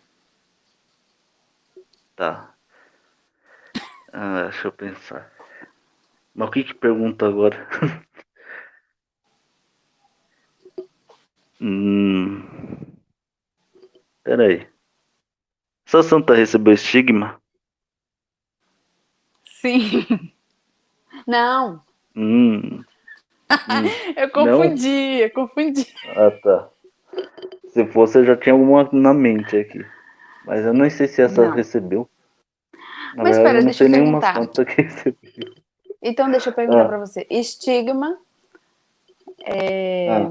[2.15, 2.53] Tá.
[4.11, 5.31] Ah, deixa eu pensar.
[6.33, 7.67] Mas o que que pergunta agora?
[11.61, 12.43] hum.
[14.23, 14.67] Peraí.
[15.87, 17.41] Essa santa recebeu estigma?
[19.61, 20.05] Sim.
[21.25, 21.81] Não,
[22.15, 22.83] Hum.
[24.17, 25.87] eu confundi, eu confundi.
[26.15, 26.69] Ah, tá.
[27.69, 29.85] Se fosse, eu já tinha alguma na mente aqui.
[30.45, 31.51] Mas eu não sei se essa Não.
[31.51, 32.09] recebeu.
[33.15, 34.41] Na Mas verdade, espera, eu não sei nenhuma perguntar.
[34.43, 34.81] santa que
[35.15, 35.53] recebeu.
[36.01, 36.87] Então, deixa eu perguntar Ah.
[36.87, 37.25] pra você.
[37.29, 38.17] Estigma
[39.45, 40.09] é...
[40.11, 40.29] Ah.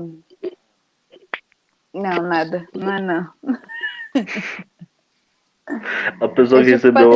[1.95, 2.69] Não, nada.
[2.75, 3.31] Não é não.
[6.21, 7.11] A pessoa que recebeu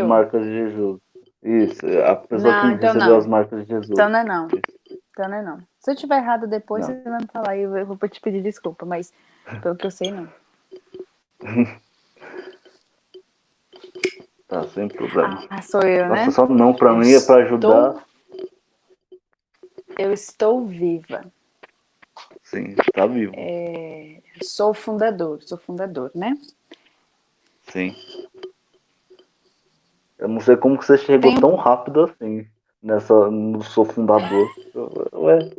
[0.00, 1.00] as marcas de Jesus.
[1.42, 3.16] Isso, a pessoa Não, que então recebeu não.
[3.18, 3.90] as marcas de Jesus.
[3.90, 4.48] Então não é não.
[5.10, 5.58] Então não é não.
[5.78, 6.94] Se eu tiver errado depois, Não.
[6.94, 9.12] você vai me falar e eu vou te pedir desculpa, mas
[9.62, 10.28] pelo que eu sei, não.
[14.50, 15.46] Tá, sem problema.
[15.48, 16.24] Ah, sou eu, né?
[16.24, 18.04] Nossa, só não pra mim é pra ajudar.
[19.96, 21.22] Eu estou viva.
[22.42, 23.32] Sim, tá vivo.
[23.36, 26.36] É, Sou fundador, sou fundador, né?
[27.68, 27.94] Sim.
[30.20, 32.46] Eu não sei como que você chegou Tem- tão rápido assim.
[32.82, 33.30] Nessa.
[33.30, 34.48] No sou fundador.
[35.14, 35.50] Ué.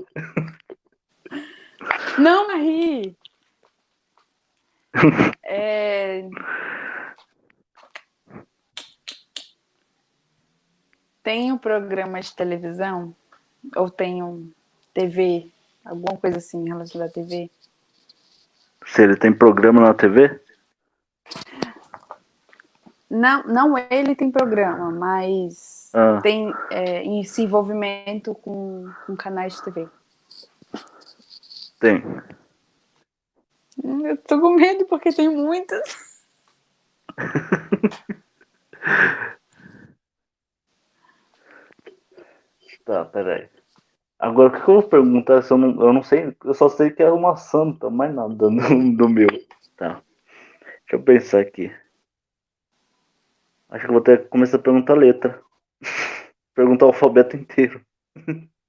[2.17, 3.15] Não, Marie!
[5.43, 6.27] É...
[11.23, 13.15] Tem um programa de televisão?
[13.75, 14.51] Ou tem um
[14.93, 15.49] TV?
[15.85, 17.49] Alguma coisa assim relacionada à TV?
[18.85, 20.39] Se ele tem programa na TV?
[23.11, 26.21] Não, não ele tem programa, mas Ah.
[26.23, 29.89] tem é, esse envolvimento com, com canais de TV.
[31.77, 32.01] Tem.
[33.83, 35.81] Eu tô com medo porque tem muitas.
[42.83, 43.47] Tá, peraí.
[44.17, 46.89] Agora, o que eu vou perguntar se eu não, eu não sei, eu só sei
[46.89, 49.29] que é uma santa, mais nada do, do meu.
[49.77, 50.01] Tá.
[50.59, 51.71] Deixa eu pensar aqui.
[53.71, 55.41] Acho que eu vou ter que começar a perguntar a letra.
[56.53, 57.81] perguntar o alfabeto inteiro.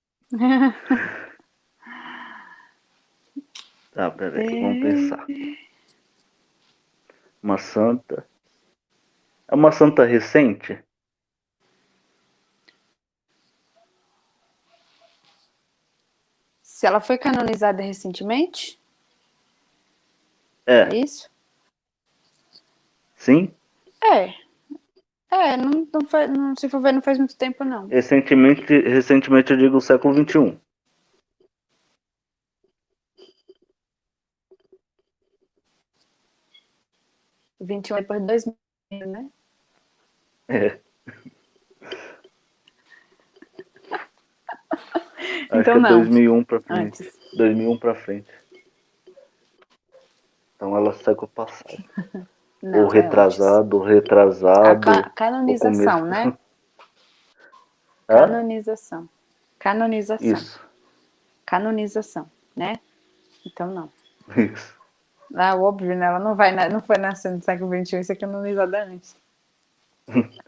[3.93, 5.27] Tá, peraí, vamos pensar.
[7.43, 8.27] Uma santa.
[9.49, 10.83] É uma santa recente?
[16.63, 18.81] Se ela foi canonizada recentemente,
[20.67, 21.31] É, é isso?
[23.17, 23.55] sim.
[24.03, 24.42] É.
[25.33, 27.87] É, não, não, foi, não se for ver, não faz muito tempo, não.
[27.87, 30.25] Recentemente, recentemente eu digo século um.
[30.27, 30.59] XXI.
[37.59, 38.57] O 21 é depois de 2000,
[39.09, 39.31] né?
[40.49, 40.79] É.
[45.51, 46.01] Acho Então que é não.
[46.03, 47.03] 2001 pra frente.
[47.03, 47.19] Antes.
[47.39, 48.31] 2001 pra frente.
[50.57, 51.83] Então ela segue o passado.
[52.63, 53.89] Não, Ou é retrasado, antes.
[53.95, 54.91] retrasado.
[54.91, 56.33] A ca- canonização, né?
[58.07, 59.09] Canonização.
[59.59, 60.27] Canonização.
[60.29, 60.61] Isso,
[61.47, 62.79] Canonização, né?
[63.47, 63.91] Então não.
[64.37, 64.77] isso.
[65.35, 66.07] Ah, óbvio, né?
[66.07, 69.17] Ela não, vai, não foi nascendo no século XXI e ser canonizada antes.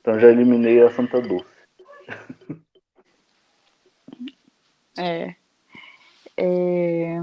[0.00, 1.46] Então já eliminei a Santa Dulce.
[4.98, 5.34] É.
[6.36, 7.20] É,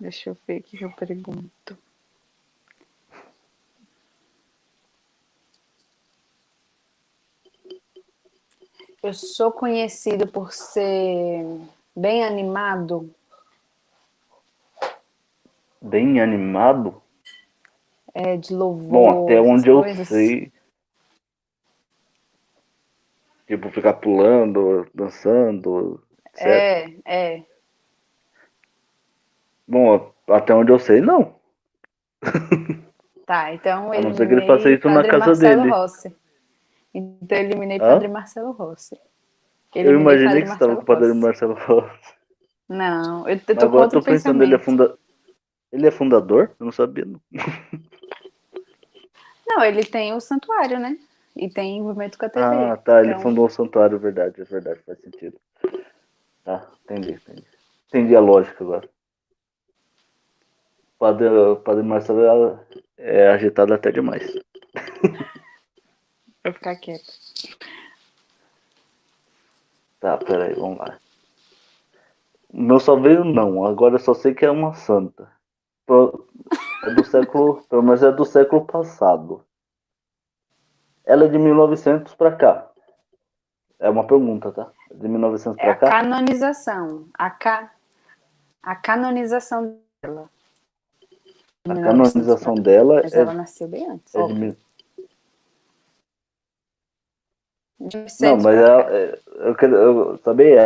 [0.00, 1.76] Deixa eu ver o que eu pergunto.
[9.02, 11.44] Eu sou conhecido por ser
[11.94, 13.10] bem animado.
[15.80, 17.02] Bem animado.
[18.12, 18.90] É, de louvor.
[18.90, 20.08] Bom, até onde eu coisas.
[20.08, 20.52] sei.
[23.46, 26.02] Tipo, ficar pulando, dançando,
[26.34, 26.46] etc.
[26.46, 27.42] É, é.
[29.68, 31.36] Bom, até onde eu sei, não.
[33.24, 35.70] Tá, então A eu não ser que ele eliminei faça isso na casa Marcelo dele.
[35.70, 36.16] Rossi.
[36.96, 37.80] Então eu eliminei Hã?
[37.80, 38.98] Padre Marcelo Rossi.
[39.74, 41.12] Eu imaginei que você estava com o padre.
[41.12, 42.14] Marcelo Rossi.
[42.66, 44.96] Não, eu, eu tô com agora eu tô pensando, ele é, funda...
[45.70, 46.50] ele é fundador?
[46.58, 47.20] Eu não sabia, não.
[49.48, 50.98] Não, ele tem o santuário, né?
[51.34, 52.44] E tem envolvimento com a TV.
[52.44, 53.00] Ah, tá.
[53.00, 55.38] Ele Então, fundou o santuário, verdade, é verdade, faz sentido.
[56.44, 57.46] Tá, entendi, entendi.
[57.88, 58.88] Entendi a lógica agora.
[60.96, 62.58] O padre, o padre Marcelo
[62.98, 64.34] é, é agitado até demais.
[66.46, 67.12] Vou ficar quieta.
[69.98, 70.96] Tá, peraí, vamos lá.
[72.50, 75.28] O meu só veio não, agora eu só sei que é uma santa.
[76.84, 79.44] É do século, pelo menos é do século passado.
[81.04, 82.70] Ela é de 1900 pra cá.
[83.80, 84.70] É uma pergunta, tá?
[84.92, 85.90] É De 1900 É pra a cá?
[85.90, 87.08] canonização.
[87.14, 87.74] A, ca...
[88.62, 90.30] a canonização dela.
[91.68, 94.14] A canonização dela Mas é, ela nasceu bem antes.
[94.14, 94.58] é de mil- De
[97.78, 100.56] Não, 900 mas ela, é, eu quero eu, saber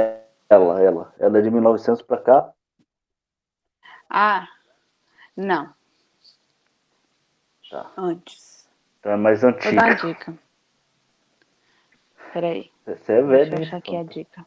[0.48, 1.14] ela, ela.
[1.18, 2.52] Ela é de 1900 pra cá?
[4.08, 4.48] Ah,
[5.36, 5.72] não.
[7.70, 7.90] Tá.
[7.96, 8.68] Antes.
[8.98, 10.08] Então é mais Vou dar uma antiga.
[10.08, 10.38] dica.
[12.32, 12.70] Peraí.
[12.84, 14.46] Você é Deixa velho, eu achar aqui a dica.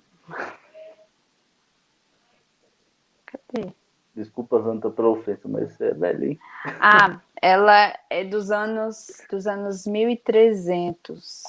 [3.26, 3.74] Cadê?
[4.16, 6.40] Desculpa, Santa, pela ofensa, mas você é velho, hein?
[6.80, 11.44] Ah, ela é dos anos dos anos 1300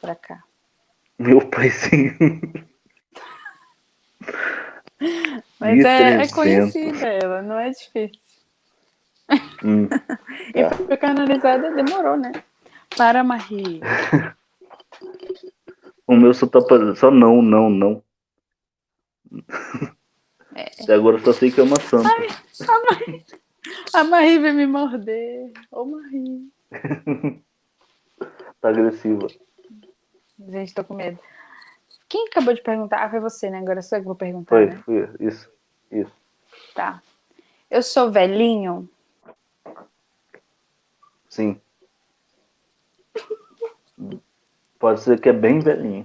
[0.00, 0.44] pra cá.
[1.18, 2.16] Meu paizinho.
[5.58, 6.32] Mas é, é 1300.
[6.32, 8.20] conhecida ela, não é difícil.
[9.64, 9.88] Hum,
[10.54, 10.70] E Tá.
[10.76, 12.32] foi canonizada, demorou, né?
[12.96, 13.80] Para Marie.
[16.06, 16.96] O meu só tá aparecendo.
[16.96, 18.02] Só não, não, não.
[20.54, 20.70] É.
[20.82, 22.08] Até agora eu só sei que é uma santa.
[22.08, 23.24] A Marie,
[23.94, 25.52] a Marie veio me morder.
[25.70, 26.52] Ô, Marie.
[28.60, 29.26] Tá agressiva.
[30.48, 31.18] Gente, tô com medo.
[32.08, 33.04] Quem acabou de perguntar?
[33.04, 33.58] Ah, foi você, né?
[33.58, 34.82] Agora sou eu que vou perguntar, Foi, né?
[34.84, 35.08] foi.
[35.20, 35.50] Isso,
[35.90, 36.12] isso.
[36.74, 37.02] Tá.
[37.70, 38.88] Eu sou velhinho?
[41.28, 41.60] Sim.
[44.78, 46.04] Pode ser que é bem velhinho.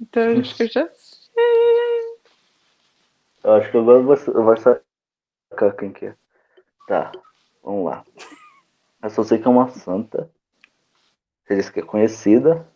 [0.00, 2.18] Então, eu acho que eu já sei.
[3.44, 6.16] Eu acho que agora vai, vai sacar quem que é.
[6.86, 7.12] Tá,
[7.62, 8.04] vamos lá.
[9.02, 10.30] Eu só sei que é uma santa.
[11.44, 12.68] Você disse que é conhecida.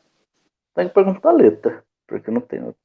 [0.74, 2.80] Tem que perguntar a letra, porque não tem outra.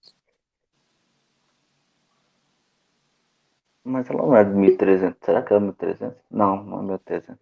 [3.83, 5.17] Mas ela não é de 1300.
[5.23, 6.17] Será que é 1300?
[6.29, 7.39] Não, não é 1300.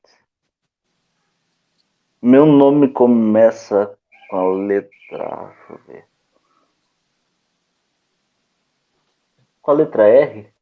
[2.22, 3.98] Meu nome começa
[4.30, 4.90] com a letra.
[5.10, 6.06] Deixa eu ver.
[9.62, 10.40] Com a letra R?
[10.40, 10.54] R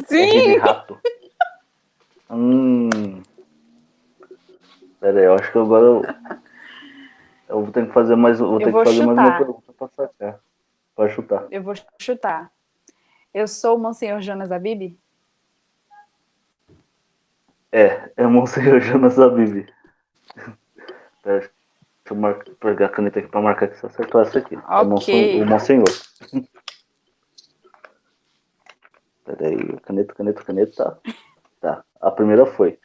[0.00, 0.56] de Sim!
[0.58, 1.00] rato.
[2.30, 3.22] Hum.
[5.00, 6.02] Pera aí, eu acho que agora eu,
[7.50, 9.72] eu vou ter que fazer mais, vou Eu ter que vou fazer mais uma pergunta
[9.72, 10.40] pra sacar.
[10.94, 11.46] Pode chutar.
[11.50, 12.50] Eu vou chutar.
[13.34, 14.96] Eu sou o Monsenhor Jonas Abib?
[17.72, 19.68] É, é Monsenhor Jonas Abib.
[21.22, 21.50] Pera, deixa
[22.10, 24.54] eu mar- pegar a caneta aqui pra marcar que você acertou essa aqui.
[24.54, 25.84] É o o Monsenhor.
[29.24, 31.00] Pera aí, caneta, caneta, caneta.
[31.60, 32.78] Tá, a primeira foi.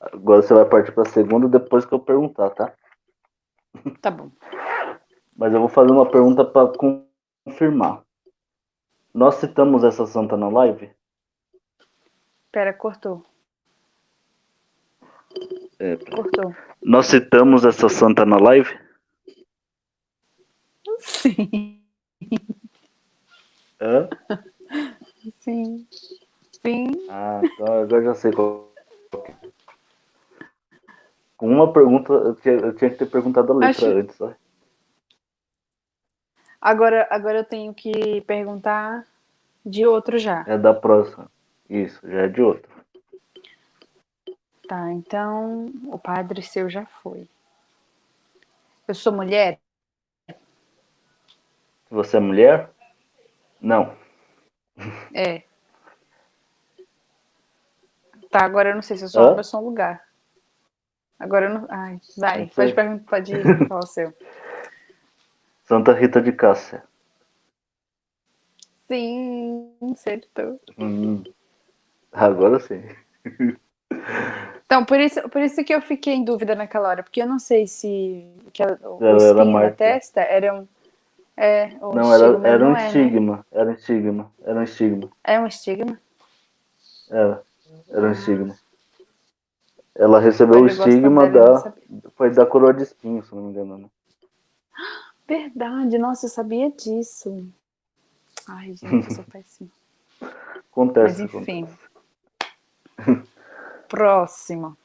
[0.00, 2.72] Agora você vai partir pra segunda depois que eu perguntar, tá?
[4.00, 4.30] Tá bom.
[5.36, 6.72] Mas eu vou fazer uma pergunta para
[7.44, 8.02] confirmar.
[9.12, 10.90] Nós citamos essa santa na live?
[12.52, 13.24] Pera, cortou.
[15.78, 16.54] É, Cortou.
[16.82, 18.78] nós citamos essa santa na live?
[21.00, 21.82] Sim.
[23.80, 24.08] Hã?
[25.40, 25.86] Sim.
[26.62, 26.86] Sim.
[27.10, 28.72] Ah, então agora já sei qual.
[31.44, 34.18] Uma pergunta, eu tinha, que ter perguntado a letra Acho- antes.
[36.58, 39.06] Agora, agora eu tenho que perguntar
[39.64, 40.42] de outro já.
[40.48, 41.30] É da próxima.
[41.68, 42.72] Isso, já é de outro.
[44.66, 47.28] Tá, então o padre seu já foi.
[48.88, 49.60] Eu sou mulher?
[51.90, 52.70] Você é mulher?
[53.60, 53.94] Não.
[55.12, 55.42] É.
[58.30, 59.26] Tá, agora eu não sei se eu sou Hã?
[59.26, 60.13] homem ou sou um lugar.
[61.24, 61.66] Agora eu não.
[61.70, 64.12] Ai, vai, Não pode perguntar, pode ir, qual é o seu?
[65.64, 66.82] Santa Rita de Cássia.
[68.86, 70.60] Sim, acertou.
[70.78, 71.24] Hum.
[72.12, 72.82] Agora sim.
[74.66, 77.38] Então, por isso, por isso que eu fiquei em dúvida naquela hora, porque eu não
[77.38, 79.76] sei se que a- o Ela era espinho mártir.
[79.78, 80.68] testa era um.
[81.36, 82.86] É, Não, estigma, era, mas era um não é, né?
[82.86, 83.46] estigma.
[83.50, 84.32] Era um estigma.
[84.44, 85.10] Era um estigma.
[85.24, 86.00] É um estigma?
[87.10, 87.42] Era.
[87.88, 88.54] Era um estigma.
[89.94, 91.72] Ela recebeu o estigma da.
[92.16, 93.78] Foi da coroa de espinho, se não me engano.
[93.78, 93.90] né?
[95.26, 97.48] Verdade, nossa, eu sabia disso.
[98.48, 99.70] Ai, gente, eu sou péssima.
[100.70, 101.22] Acontece.
[101.22, 101.64] Mas enfim.
[101.64, 103.28] acontece.
[103.88, 104.76] Próximo.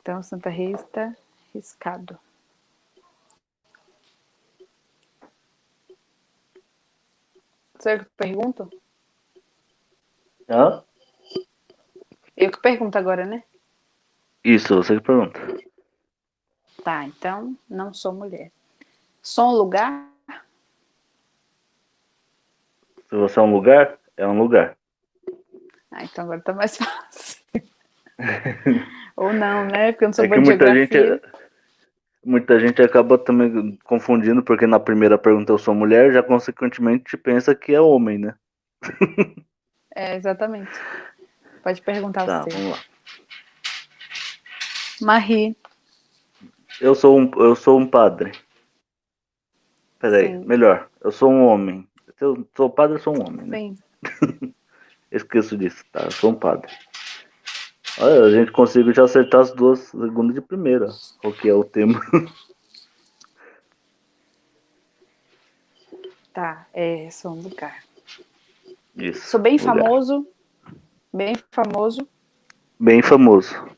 [0.00, 1.14] Então, Santa Rita,
[1.52, 2.18] riscado.
[7.78, 8.70] Sou eu que pergunto?
[10.48, 10.82] Hã?
[12.36, 13.44] Eu que pergunto agora, né?
[14.44, 15.40] Isso, você que pergunta.
[16.84, 18.50] Tá, então não sou mulher.
[19.22, 20.08] Sou um lugar?
[23.08, 24.76] Se você é um lugar, é um lugar.
[25.90, 27.42] Ah, então agora tá mais fácil.
[29.16, 29.92] Ou não, né?
[29.92, 31.22] Porque eu não sou É boa que muita gente,
[32.24, 37.54] muita gente acaba também confundindo, porque na primeira pergunta eu sou mulher, já consequentemente pensa
[37.54, 38.34] que é homem, né?
[39.94, 40.70] É, exatamente.
[41.62, 42.50] Pode perguntar Tá, você.
[42.50, 42.78] vamos lá.
[45.00, 45.56] Marie.
[46.80, 48.32] Eu sou um, eu sou um padre.
[49.98, 50.44] Peraí, Sim.
[50.44, 50.88] melhor.
[51.02, 51.88] Eu sou um homem.
[52.20, 53.58] Eu sou padre, eu sou um homem, né?
[53.58, 54.54] Sim.
[55.10, 56.04] Esqueço disso, tá?
[56.04, 56.70] Eu sou um padre.
[58.00, 60.88] Olha, a gente conseguiu já acertar as duas segundas de primeira.
[61.20, 62.00] Qual que é o tema?
[66.38, 67.82] Tá, é, sou um lugar.
[68.94, 69.28] Isso.
[69.28, 69.76] Sou bem lugar.
[69.76, 70.24] famoso.
[71.12, 72.08] Bem famoso.
[72.78, 73.68] Bem famoso.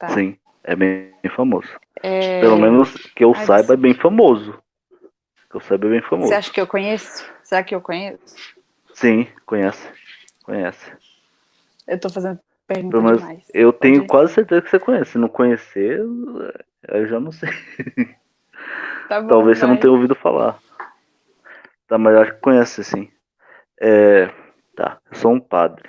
[0.00, 0.08] Tá.
[0.08, 1.68] Sim, é bem, bem famoso.
[2.02, 4.58] É, Pelo menos que eu Ai, saiba, você- é bem famoso.
[5.50, 6.28] Que eu saiba, é bem famoso.
[6.28, 7.30] Você acha que eu conheço?
[7.44, 8.34] Será que eu conheço?
[8.94, 9.86] Sim, conhece.
[10.42, 10.90] Conhece.
[11.86, 13.44] Eu tô fazendo pergunta Pelo menos demais.
[13.52, 14.06] eu Pode tenho ir.
[14.06, 15.10] quase certeza que você conhece.
[15.12, 16.00] Se não conhecer,
[16.88, 17.50] eu já não sei.
[19.06, 19.80] Tá bom, Talvez você não vai.
[19.82, 20.58] tenha ouvido falar.
[21.88, 23.10] Tá, mas eu acho que conhece sim.
[23.80, 24.28] É,
[24.76, 25.82] tá, eu sou um padre.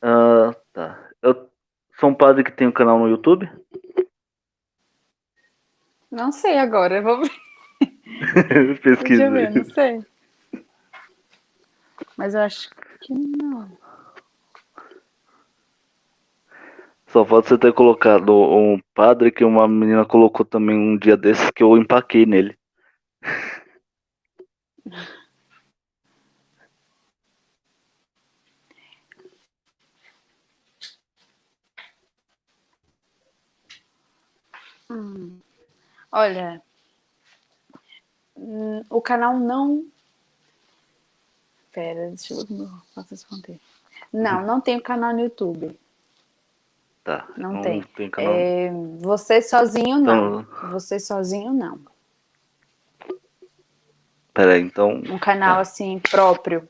[0.00, 1.11] Ah, tá.
[2.02, 3.48] Sou um padre que tem um canal no YouTube.
[6.10, 6.96] Não sei agora.
[6.96, 7.20] eu Vou...
[8.82, 9.04] Pesquisa.
[9.04, 10.04] Deixa eu ver, não sei.
[12.16, 12.70] Mas eu acho
[13.02, 13.70] que não.
[17.06, 21.52] Só falta você ter colocado um padre que uma menina colocou também um dia desses
[21.52, 22.58] que eu empaquei nele.
[36.12, 36.62] Olha,
[38.36, 39.86] hum, o canal não.
[41.72, 42.46] Pera, deixa eu
[42.94, 43.58] posso responder.
[44.12, 45.78] Não, não tem canal no YouTube.
[47.02, 47.26] Tá.
[47.36, 47.82] Não tem.
[48.10, 48.32] canal.
[48.34, 50.42] É, você sozinho não.
[50.42, 51.80] Então, Você sozinho não.
[54.34, 54.90] peraí, então.
[54.90, 55.60] Um canal Tá.
[55.62, 56.68] assim próprio.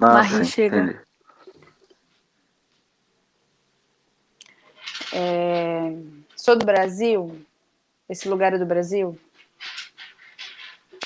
[0.00, 0.76] Ah, Marie sim, chega.
[0.82, 1.00] entendi.
[5.12, 5.92] É,
[6.36, 7.40] sou do Brasil.
[8.14, 9.18] Esse lugar é do Brasil?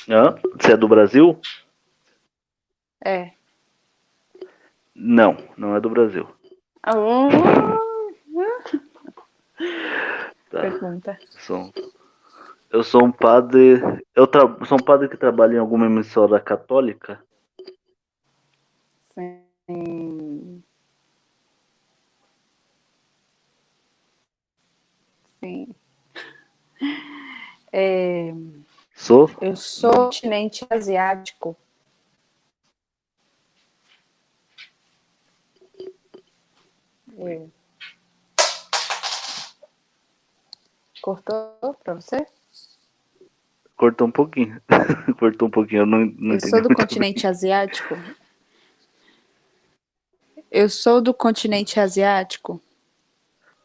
[0.06, 0.34] Hã?
[0.60, 1.40] Você é do Brasil?
[3.02, 3.32] É.
[4.94, 6.28] Não, não é do Brasil.
[6.82, 6.92] Ah,
[10.50, 10.60] Tá.
[10.60, 11.18] Pergunta.
[11.38, 11.72] Sou,
[12.70, 13.80] eu sou um padre.
[14.14, 17.24] Eu tra, sou um padre que trabalha em alguma emissora católica.
[19.14, 20.62] Sim.
[25.40, 25.74] Sim.
[27.72, 28.32] É,
[28.94, 29.30] Sou?
[29.40, 31.56] eu sou continente asiático.
[37.18, 37.46] É.
[41.00, 42.26] Cortou pra você?
[43.76, 44.60] Cortou um pouquinho.
[45.18, 47.30] Cortou um pouquinho, eu não, não Eu sou do continente bem.
[47.30, 47.96] asiático.
[50.50, 52.60] Eu sou do continente asiático.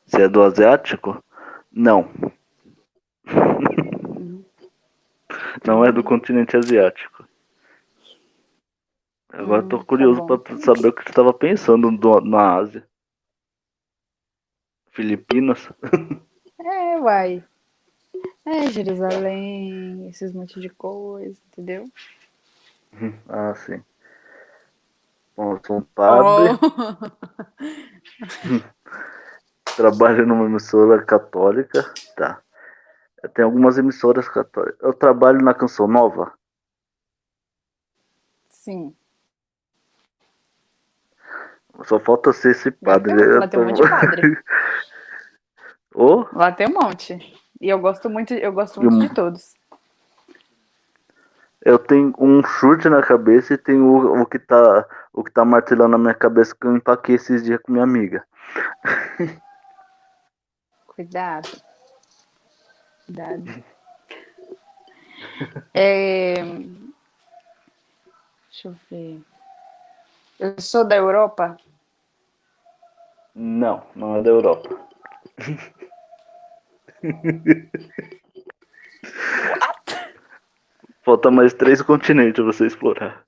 [0.05, 1.24] Você é do asiático?
[1.72, 2.11] Não.
[5.65, 7.28] Não é do continente asiático.
[9.30, 12.55] Agora hum, tô tá curioso tá para saber o que você estava pensando do, na
[12.55, 12.88] Ásia.
[14.91, 15.69] Filipinas?
[16.65, 17.43] É, uai.
[18.45, 21.84] É, Jerusalém, esses monte de coisa, entendeu?
[23.28, 23.84] Ah, sim.
[25.36, 26.59] Bom, eu sou um padre.
[26.61, 26.74] Oh.
[29.76, 31.91] Trabalho numa emissora católica.
[32.15, 32.43] Tá.
[33.30, 34.80] Tem algumas emissoras católicas.
[34.82, 36.34] Eu trabalho na Canção Nova.
[38.45, 38.95] Sim.
[41.84, 43.13] Só falta ser esse padre.
[43.13, 44.38] Lá tem um monte de padre.
[45.95, 46.26] oh?
[46.34, 47.41] Lá tem um monte.
[47.59, 49.55] E eu gosto muito, eu gosto muito de todos.
[51.61, 55.45] Eu tenho um chute na cabeça e tenho o, o, que tá o que tá
[55.45, 58.26] martelando na minha cabeça que eu empaquei esses dias com minha amiga.
[60.88, 61.49] Cuidado.
[63.06, 63.43] Cuidado.
[65.74, 66.34] É...
[68.49, 69.22] Deixa eu ver.
[70.39, 71.58] Eu sou da Europa?
[73.34, 74.70] Não, não é da Europa.
[79.60, 80.14] What?
[81.04, 83.26] Falta mais três continentes pra você explorar.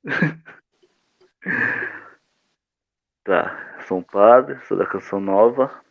[3.23, 5.83] tá, sou um padre, sou da canção nova.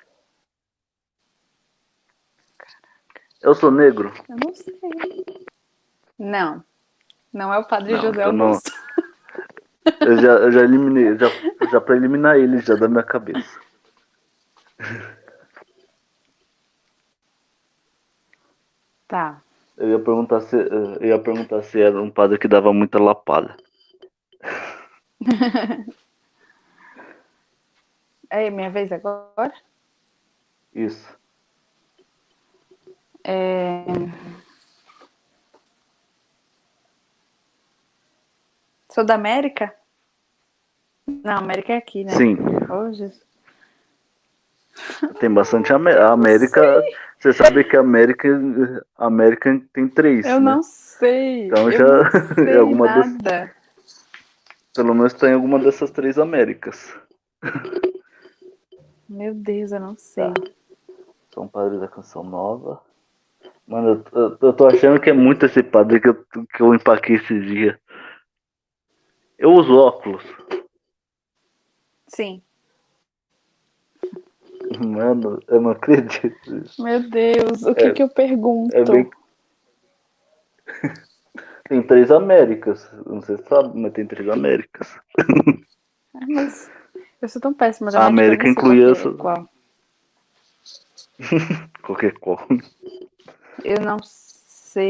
[3.45, 4.11] Eu sou negro?
[4.27, 4.75] Eu não sei.
[6.19, 6.65] Não.
[7.31, 8.73] Não é o padre não, José Augusto.
[8.73, 8.85] Não...
[10.01, 11.27] Eu já, eu já eliminei, já,
[11.71, 13.61] já pra eliminar ele já da minha cabeça.
[19.07, 19.43] Tá.
[19.77, 23.55] Eu ia perguntar se, eu ia perguntar se era um padre que dava muita lapada.
[28.31, 29.53] é minha vez agora?
[30.75, 31.24] Isso.
[33.25, 33.85] É...
[38.91, 39.75] Sou da América?
[41.07, 42.13] Não, América é aqui, né?
[42.13, 42.37] Sim.
[42.71, 43.25] Oh, Jesus.
[45.19, 45.77] Tem bastante a
[46.13, 46.83] América.
[47.19, 48.29] Você sabe que a América,
[48.99, 50.27] América tem três.
[50.27, 50.53] Eu né?
[50.53, 51.47] não sei.
[51.47, 51.87] Então já
[52.47, 53.17] é alguma nada.
[53.23, 53.51] Das...
[54.75, 56.95] Pelo menos tem alguma dessas três Américas.
[59.09, 60.33] Meu Deus, eu não sei.
[60.33, 60.51] Tá.
[61.33, 62.81] São Padre da Canção Nova.
[63.67, 66.75] Mano, eu, eu, eu, tô achando que é muito esse padre que eu, que eu
[66.75, 67.81] empaquei esse dia.
[69.39, 70.25] Eu uso óculos.
[72.09, 72.43] Sim.
[74.79, 76.63] Mano, eu não acredito.
[76.79, 78.77] Meu Deus, o que é, que eu pergunto?
[78.77, 79.11] É bem...
[81.69, 82.89] tem três Américas.
[83.07, 84.99] Não sei se sabe, mas tem três Américas.
[86.17, 86.71] Ah, mas
[87.21, 87.91] eu sou tão péssima.
[87.91, 89.11] A América inclui essa.
[89.15, 89.49] Qual?
[91.83, 92.47] Qualquer qual.
[93.63, 94.85] Eu não sei.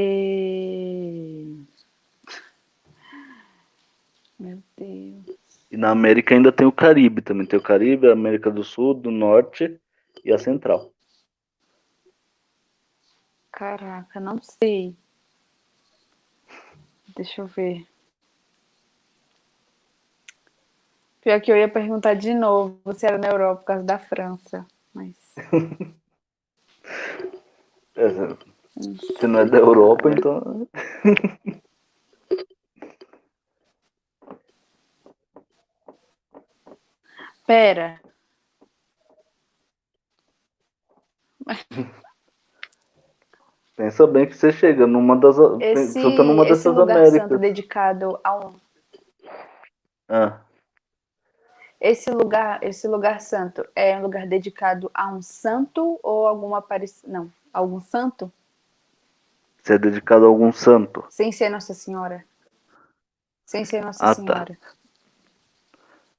[4.38, 5.36] Meu Deus.
[5.70, 7.46] E na América ainda tem o Caribe também.
[7.46, 9.78] Tem o Caribe, a América do Sul, do Norte
[10.24, 10.90] e a Central.
[13.50, 14.96] Caraca, não sei.
[17.16, 17.86] Deixa eu ver.
[21.20, 24.66] Pior que eu ia perguntar de novo se era na Europa por causa da França,
[24.92, 25.34] mas.
[27.96, 30.66] é, se não é da Europa, então.
[37.46, 38.00] Pera.
[43.76, 45.36] Pensa bem que você chega numa das.
[45.60, 47.22] Esse, você tá numa esse dessas lugar Américas.
[47.22, 48.54] santo dedicado a um.
[50.08, 50.40] Ah.
[51.80, 57.10] Esse lugar, esse lugar santo é um lugar dedicado a um santo ou alguma aparição?
[57.10, 58.32] Não, algum santo?
[59.64, 61.04] Você é dedicado a algum santo?
[61.08, 62.22] Sem ser Nossa Senhora.
[63.46, 64.14] Sem ser Nossa ah, tá.
[64.14, 64.58] Senhora.
[64.60, 64.68] Tá.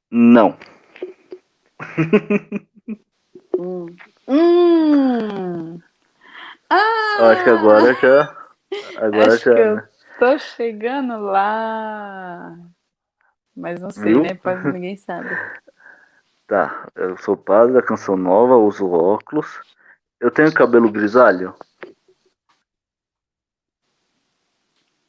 [0.09, 0.57] Não
[3.57, 3.85] hum.
[4.27, 5.79] Hum.
[6.69, 8.37] Ah, eu acho que agora já.
[8.97, 9.53] Agora acho já.
[9.53, 9.87] Que eu né?
[10.19, 12.57] tô chegando lá.
[13.55, 14.23] Mas não sei, Viu?
[14.23, 14.33] né?
[14.33, 15.29] Pode, ninguém sabe.
[16.47, 19.59] Tá, eu sou padre da Canção Nova, uso óculos.
[20.19, 21.55] Eu tenho cabelo grisalho?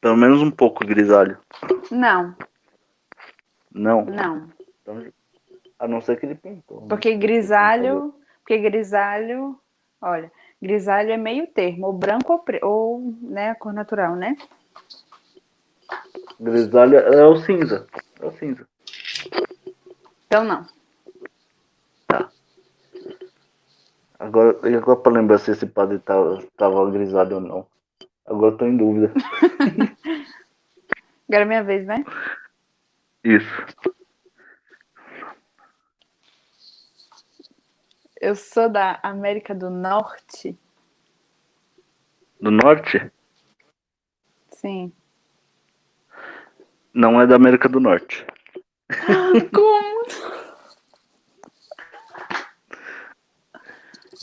[0.07, 1.37] Pelo menos um pouco grisalho.
[1.91, 2.33] Não.
[3.69, 4.05] Não?
[4.05, 4.49] Não.
[4.81, 5.05] Então,
[5.77, 6.79] a não ser que ele pintou.
[6.79, 6.87] Né?
[6.87, 9.59] Porque grisalho, porque grisalho,
[10.01, 10.31] olha,
[10.61, 12.59] Grisalho é meio termo, ou branco ou, pre...
[12.63, 14.37] ou né, a cor natural, né?
[16.39, 17.85] Grisalho é o cinza.
[18.21, 18.65] É o cinza.
[20.25, 20.65] Então não.
[22.07, 22.29] Tá.
[24.17, 27.67] Agora, agora pra lembrar se esse padre tava, tava grisalho ou não.
[28.27, 29.13] Agora eu tô em dúvida.
[31.29, 32.05] Agora é minha vez, né?
[33.23, 33.65] Isso.
[38.21, 40.57] Eu sou da América do Norte.
[42.39, 43.11] Do norte?
[44.51, 44.91] Sim.
[46.93, 48.25] Não é da América do Norte.
[49.53, 49.97] Como?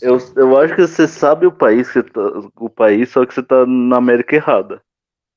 [0.02, 3.64] Eu, eu acho que você sabe o país, tá, o país, só que você tá
[3.66, 4.82] na América errada.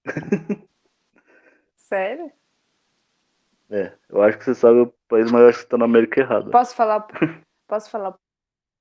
[1.87, 2.29] Sério?
[3.69, 6.51] É, eu acho que você sabe o país, acho que você tá na América errada.
[6.51, 7.07] Posso falar,
[7.65, 8.19] posso falar o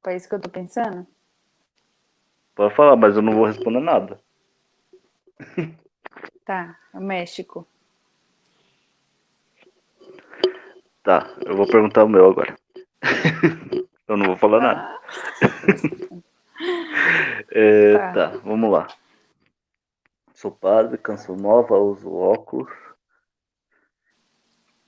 [0.03, 1.07] país que eu tô pensando?
[2.57, 4.19] Pode falar, mas eu não vou responder nada.
[6.45, 7.65] Tá, o México.
[11.05, 12.57] Tá, eu vou perguntar o meu agora.
[14.09, 15.01] eu não vou falar nada.
[17.51, 18.13] É, Tá.
[18.13, 18.89] tá, vamos lá.
[20.35, 22.86] Sou padre, canção nova, uso óculos.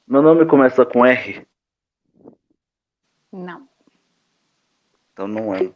[0.09, 1.47] Meu nome começa com R,
[3.31, 3.69] não.
[5.13, 5.71] então não é.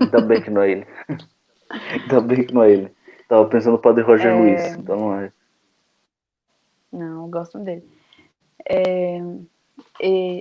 [0.00, 0.86] Ainda bem que não é ele.
[1.70, 2.96] Ainda bem que não é ele.
[3.28, 4.34] Tava pensando no padre Roger É.
[4.34, 5.32] Luiz, então não é.
[6.92, 7.88] Não, eu gosto dele.
[8.68, 9.18] É,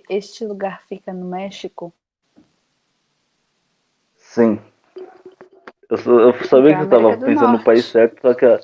[0.09, 1.93] este lugar fica no México?
[4.15, 4.59] Sim.
[5.89, 7.65] Eu, eu sabia que eu tava pensando no Norte.
[7.65, 8.59] país certo, só que a-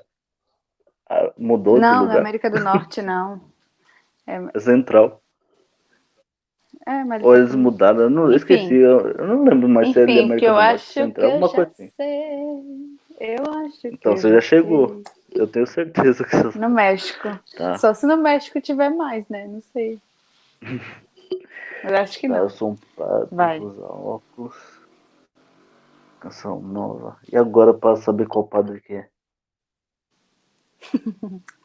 [1.09, 2.17] a- mudou de não, na.
[2.19, 3.41] América do Norte não.
[4.27, 5.21] É central.
[6.87, 8.37] É, mas Ou eles mudaram, eu, não, eu Enfim.
[8.37, 10.85] esqueci, eu, eu não lembro mais se é de Enfim, América do eu Norte, acho
[10.87, 11.87] que central, eu alguma já coisa assim.
[11.89, 12.97] sei.
[13.19, 14.49] Eu acho que Então eu você já sei.
[14.49, 15.01] chegou.
[15.31, 17.29] Eu tenho certeza que você No México.
[17.55, 17.77] tá.
[17.77, 19.47] Só se no México tiver mais, né?
[19.47, 19.99] Não sei.
[21.83, 22.43] Mas acho que Tá, não.
[22.43, 23.59] eu sou um padre, Vai.
[23.59, 24.55] usar óculos.
[26.19, 27.17] Canção nova.
[27.31, 29.09] E agora pra saber qual padre que é?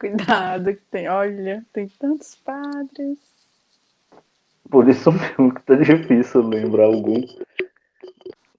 [0.00, 1.08] Cuidado que tem.
[1.08, 3.18] Olha, tem tantos padres.
[4.70, 7.20] Por isso mesmo que tá difícil lembrar algum.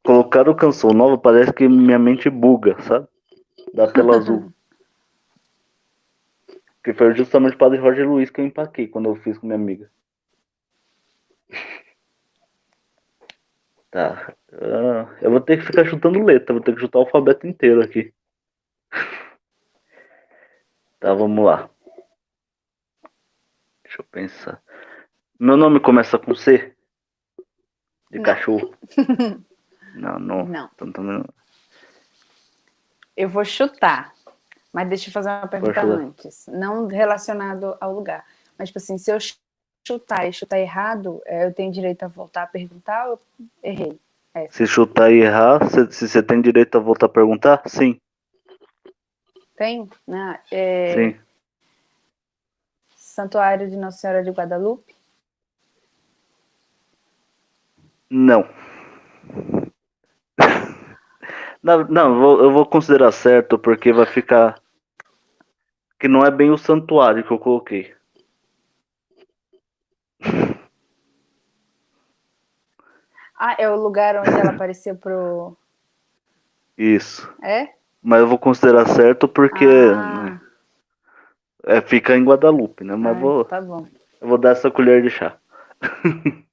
[0.03, 3.07] Colocaram canção nova, parece que minha mente buga, sabe?
[3.73, 4.53] Da tela azul.
[6.83, 9.55] Que foi justamente o padre Roger Luiz que eu empaquei quando eu fiz com minha
[9.55, 9.87] amiga.
[13.91, 14.33] Tá.
[14.53, 17.83] ah, eu vou ter que ficar chutando letra, vou ter que chutar o alfabeto inteiro
[17.83, 18.11] aqui.
[21.01, 21.67] Tá, vamos lá.
[23.83, 24.61] Deixa eu pensar.
[25.39, 26.75] Meu nome começa com C?
[28.11, 28.23] De Não.
[28.23, 28.73] cachorro?
[29.95, 30.45] Não, não.
[30.45, 30.69] Não.
[30.73, 31.21] Então, também.
[33.17, 34.13] Eu vou chutar.
[34.71, 36.45] Mas deixa eu fazer uma pergunta antes.
[36.47, 38.25] Não relacionado ao lugar.
[38.57, 39.17] Mas, tipo assim, se eu
[39.85, 43.19] chutar e chutar errado, é, eu tenho direito a voltar a perguntar ou
[43.61, 43.99] eu errei?
[44.49, 47.61] Se chutar e errar, se, se você tem direito a voltar a perguntar?
[47.67, 47.99] Sim,
[49.61, 49.87] Tem?
[50.09, 51.19] Ah, é, sim.
[52.95, 54.95] Santuário de Nossa Senhora de Guadalupe?
[58.09, 58.49] Não.
[61.61, 64.59] Não, não eu vou considerar certo porque vai ficar.
[65.99, 67.93] Que não é bem o santuário que eu coloquei.
[73.37, 75.55] Ah, é o lugar onde ela apareceu pro.
[76.75, 77.31] Isso.
[77.43, 77.79] É?
[78.03, 80.41] Mas eu vou considerar certo porque Ah, né,
[81.65, 82.95] é, fica em Guadalupe, né?
[82.95, 83.87] Mas ah, vou, tá bom.
[84.19, 85.37] eu vou dar essa colher de chá.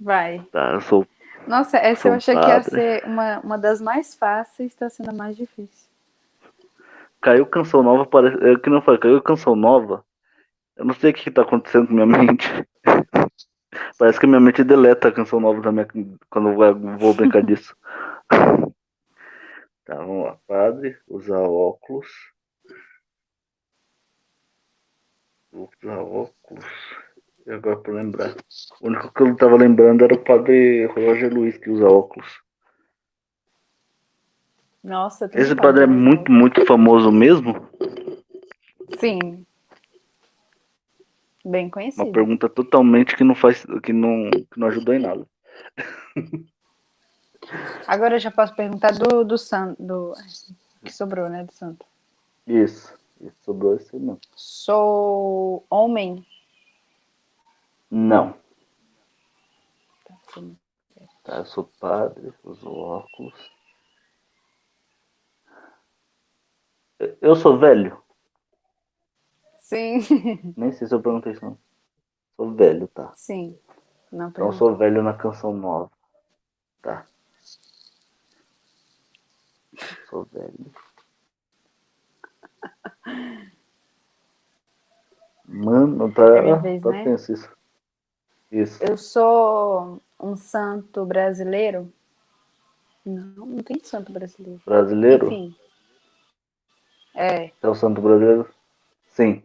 [0.00, 0.40] Vai.
[0.52, 1.06] Tá, eu sou.
[1.46, 2.70] Nossa, essa Sou eu achei que ia padre.
[2.70, 5.88] ser uma, uma das mais fáceis, está sendo a mais difícil.
[7.20, 8.36] Caiu canção nova, parece.
[8.46, 10.04] É que não foi, caiu canção nova.
[10.76, 12.48] Eu não sei o que, que tá acontecendo com minha mente.
[13.98, 15.86] Parece que minha mente deleta a canção nova da minha,
[16.30, 17.76] quando eu vou- brincar disso.
[19.84, 20.38] Tá, vamos lá.
[20.46, 22.06] Padre, usar óculos.
[25.52, 26.64] Vou usar óculos.
[27.46, 28.34] E agora pra lembrar.
[28.80, 32.42] O único que eu não tava lembrando era o padre Roger Luiz que usa óculos.
[34.82, 37.68] Nossa, Esse padre é muito, muito famoso mesmo?
[38.98, 39.44] Sim.
[41.44, 42.12] Bem Uma conhecido.
[42.12, 43.66] pergunta totalmente que não faz.
[43.82, 45.26] que não, que não ajudou em nada.
[47.86, 49.82] Agora eu já posso perguntar do, do santo.
[49.82, 50.14] Do,
[50.82, 51.44] que sobrou, né?
[51.44, 51.84] Do santo.
[52.46, 52.94] Isso.
[53.20, 54.18] Isso sobrou esse não.
[54.34, 56.26] Sou homem?
[57.90, 58.34] Não.
[61.22, 63.50] Tá, eu sou padre, uso óculos.
[67.20, 68.03] Eu sou velho?
[69.64, 69.98] Sim.
[70.58, 71.42] Nem sei se eu perguntei isso.
[71.42, 71.56] Não.
[72.36, 73.12] Sou velho, tá?
[73.16, 73.58] Sim.
[74.12, 75.90] Não então sou velho na canção nova.
[76.82, 77.06] Tá.
[80.10, 80.70] Sou velho.
[85.46, 87.04] Mano, tá, é vez, tá né?
[87.04, 87.50] tenso isso.
[88.52, 88.84] Isso.
[88.84, 91.90] Eu sou um santo brasileiro?
[93.04, 94.60] Não, não tem santo brasileiro.
[94.64, 95.26] Brasileiro?
[95.26, 95.56] Enfim.
[97.14, 97.50] É.
[97.62, 98.48] É o santo brasileiro?
[99.08, 99.42] Sim.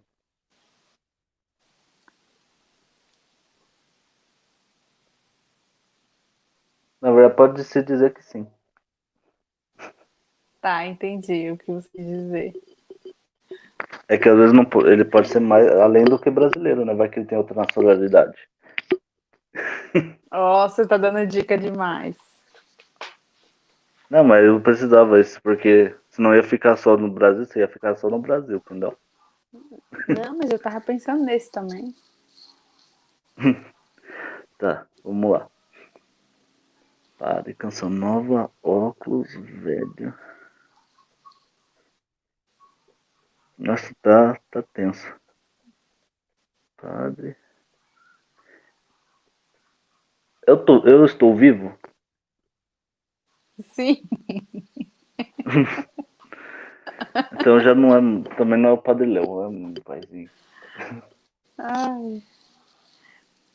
[7.01, 8.47] Na verdade, pode se dizer que sim.
[10.61, 12.53] Tá, entendi o que você quis dizer.
[14.07, 16.93] É que às vezes não, ele pode ser mais além do que brasileiro, né?
[16.93, 18.37] Vai que ele tem outra nacionalidade.
[20.31, 22.15] Ó, oh, você tá dando dica demais.
[24.09, 27.95] Não, mas eu precisava isso, porque senão ia ficar só no Brasil, você ia ficar
[27.95, 28.97] só no Brasil, entendeu?
[30.07, 31.95] Não, mas eu tava pensando nesse também.
[34.57, 35.47] tá, vamos lá.
[37.19, 40.17] Pare, canção nova, óculos, velho.
[43.57, 45.13] Nossa, tá, tá tenso.
[46.77, 47.35] Padre.
[50.47, 51.77] Eu, tô, eu estou vivo?
[53.73, 54.01] Sim.
[57.33, 57.99] então já não é.
[58.37, 60.29] Também não é o Padre Léo, é um paizinho.
[61.57, 62.23] Ai.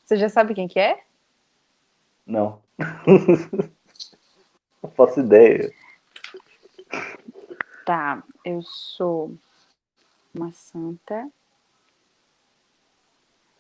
[0.05, 1.03] Você já sabe quem que é?
[2.27, 2.63] Não.
[4.83, 5.73] não faço ideia.
[7.85, 9.37] Tá, eu sou
[10.35, 11.31] uma santa.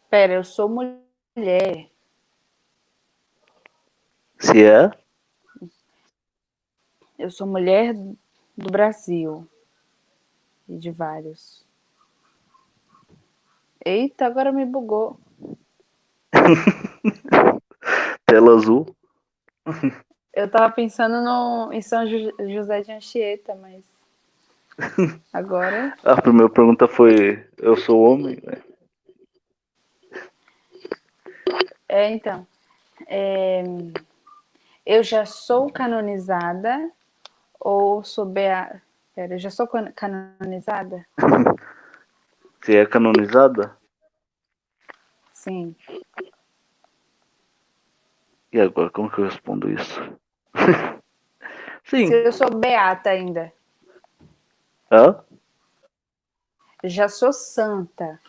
[0.09, 1.91] Pera, eu sou mulher.
[4.39, 4.91] Se é?
[7.19, 7.95] Eu sou mulher
[8.57, 9.49] do Brasil.
[10.69, 11.65] E de vários.
[13.85, 15.19] Eita, agora me bugou.
[18.35, 18.85] Tela azul.
[20.35, 23.85] Eu tava pensando no, em São José de Anchieta, mas.
[25.33, 25.97] Agora.
[26.03, 28.43] A primeira pergunta foi: Eu sou homem?
[28.43, 28.61] Né?
[31.89, 32.45] É, então.
[33.07, 33.63] É,
[34.85, 36.91] eu já sou canonizada
[37.61, 38.83] ou sou beata?
[39.15, 41.07] Pera, eu já sou canonizada?
[42.61, 43.79] Você é canonizada?
[45.33, 45.77] Sim.
[48.55, 50.01] E agora, como que eu respondo isso?
[51.83, 52.07] Sim.
[52.07, 53.53] Se eu sou beata ainda.
[54.89, 55.25] Hã?
[56.85, 58.21] Já sou santa.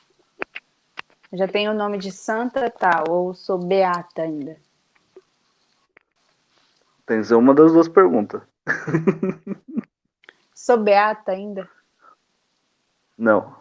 [1.31, 4.57] Já tenho o nome de santa tal, ou sou beata ainda?
[7.06, 8.41] Tem que ser uma das duas perguntas.
[10.56, 11.69] Sou beata ainda?
[13.15, 13.56] Não.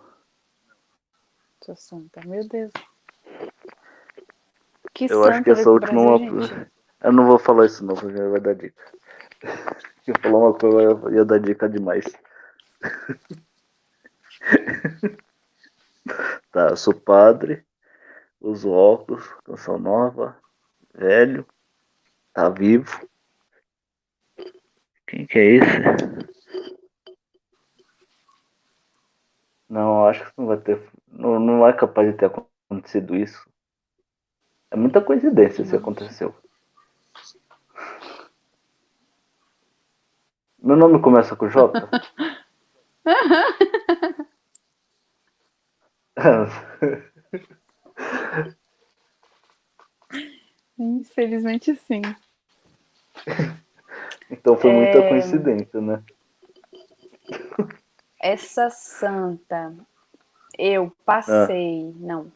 [1.62, 2.72] Sou santa, meu Deus.
[4.94, 6.18] Que eu acho que essa última.
[6.18, 6.66] Brasil,
[7.02, 8.82] eu não vou falar isso não, porque vai dar dica.
[10.04, 12.04] Se eu falar uma coisa, eu ia dar dica demais.
[16.52, 17.64] tá, eu sou padre,
[18.40, 20.36] uso óculos, canção nova,
[20.94, 21.44] velho,
[22.32, 23.06] tá vivo.
[25.06, 25.66] Quem que é esse?
[29.68, 30.80] Não, acho que não vai ter.
[31.08, 33.44] Não, não é capaz de ter acontecido isso.
[34.70, 36.34] É muita coincidência se aconteceu.
[40.58, 41.72] Meu nome começa com J?
[50.78, 52.02] Infelizmente sim.
[54.30, 55.08] Então foi muita é...
[55.08, 56.02] coincidência, né?
[58.20, 59.74] Essa santa,
[60.58, 61.92] eu passei.
[61.94, 61.98] Ah.
[62.00, 62.32] Não.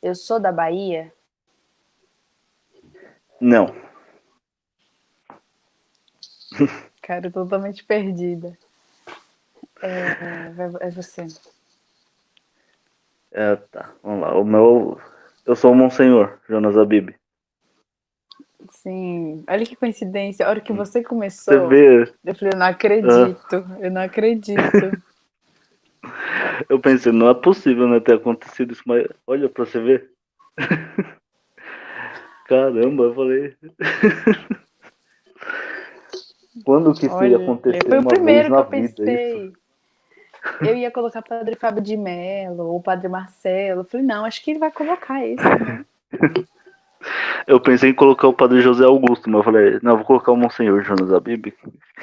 [0.00, 1.12] Eu sou da Bahia?
[3.40, 3.74] Não.
[7.02, 8.56] Cara, totalmente perdida.
[9.82, 11.26] É, é você.
[13.32, 14.34] É, tá, vamos lá.
[14.34, 15.00] O meu.
[15.44, 17.14] Eu sou o Monsenhor, Jonas Abib.
[18.70, 20.44] Sim, olha que coincidência.
[20.44, 22.12] A hora que você começou, você vê...
[22.24, 23.78] eu falei, eu não acredito, ah.
[23.80, 24.60] eu não acredito.
[26.68, 30.10] Eu pensei, não é possível né, ter acontecido isso, mas olha pra você ver.
[32.48, 33.54] Caramba, eu falei.
[36.64, 37.86] Quando que isso ia acontecer?
[37.86, 39.46] Foi o primeiro que eu pensei.
[39.46, 39.52] Isso?
[40.60, 43.80] Eu ia colocar Padre Fábio de Mello ou Padre Marcelo.
[43.80, 45.42] Eu falei, não, acho que ele vai colocar isso.
[45.42, 45.84] Né?
[47.46, 50.36] Eu pensei em colocar o padre José Augusto, mas eu falei, não, vou colocar o
[50.36, 51.54] Monsenhor Jonas Abib.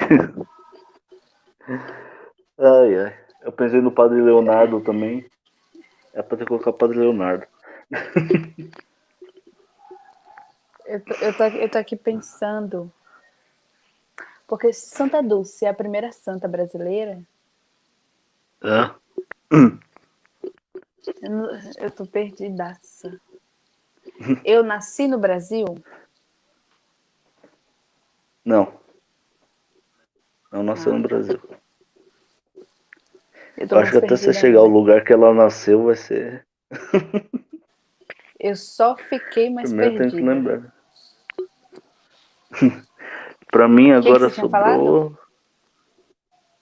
[2.58, 3.12] ai, ai.
[3.42, 5.26] Eu pensei no padre Leonardo também.
[6.14, 7.46] É pra ter colocar o padre Leonardo.
[10.86, 12.92] Eu, tô, eu, tô, eu tô aqui pensando.
[14.46, 17.22] Porque Santa Dulce é a primeira santa brasileira.
[18.62, 18.90] É?
[21.22, 23.20] Eu, eu tô perdidaça.
[24.44, 25.64] Eu nasci no Brasil?
[28.44, 28.72] Não.
[30.52, 30.98] Não nasceu ah.
[30.98, 31.40] no Brasil.
[33.56, 36.46] Eu, eu acho que até você chegar ao lugar que ela nasceu vai ser.
[38.38, 40.16] eu só fiquei mais Primeiro perdida.
[40.16, 40.73] Tenho que lembrar.
[43.50, 45.16] pra mim agora que que sobrou.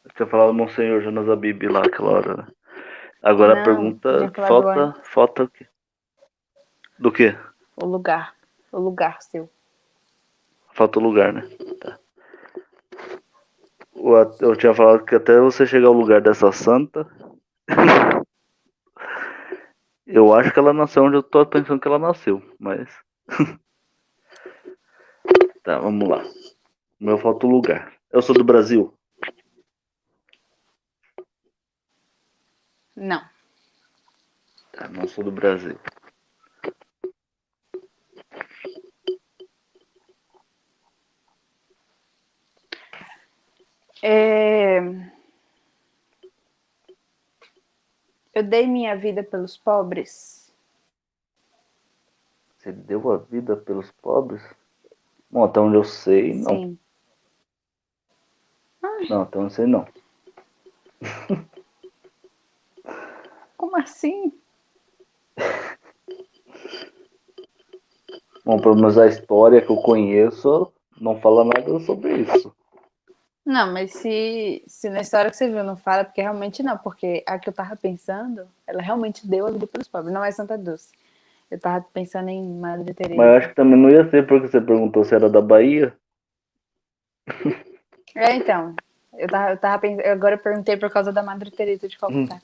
[0.05, 2.37] Eu tinha falado Monsenhor Jonas Abib lá aquela hora.
[2.37, 2.47] Né?
[3.23, 4.95] Agora Não, a pergunta falta.
[5.05, 5.67] Falta o quê?
[6.99, 7.37] Do quê?
[7.77, 8.35] O lugar.
[8.71, 9.49] O lugar seu.
[10.73, 11.43] Falta o lugar, né?
[11.81, 11.99] Tá.
[14.41, 17.07] Eu tinha falado que até você chegar ao lugar dessa santa.
[20.07, 22.89] eu acho que ela nasceu onde eu tô pensando que ela nasceu, mas.
[25.63, 26.23] tá, vamos lá.
[27.01, 27.93] Meu falta o lugar.
[28.11, 28.93] Eu sou do Brasil?
[32.95, 33.23] Não.
[34.73, 35.79] Tá, não sou do Brasil.
[44.03, 44.81] É...
[48.35, 50.53] Eu dei minha vida pelos pobres.
[52.59, 54.43] Você deu a vida pelos pobres?
[55.33, 56.51] Bom, até onde eu sei, não.
[56.51, 56.79] Sim.
[59.09, 59.87] Não, até onde eu sei, não.
[63.57, 64.31] Como assim?
[68.45, 72.55] Bom, pelo menos a história que eu conheço não fala nada sobre isso.
[73.45, 77.25] Não, mas se, se na história que você viu não fala, porque realmente não, porque
[77.27, 80.59] a que eu tava pensando, ela realmente deu a vida pelos pobres, não é Santa
[80.59, 80.93] Dulce.
[81.53, 83.15] Eu tava pensando em Madre Teresa.
[83.15, 85.95] Mas eu acho que também não ia ser porque você perguntou se era da Bahia.
[88.17, 88.75] É, então.
[89.13, 92.37] Eu tava, eu tava pensando, agora eu perguntei por causa da Madre Teresa de Calcutá.
[92.37, 92.41] Hum.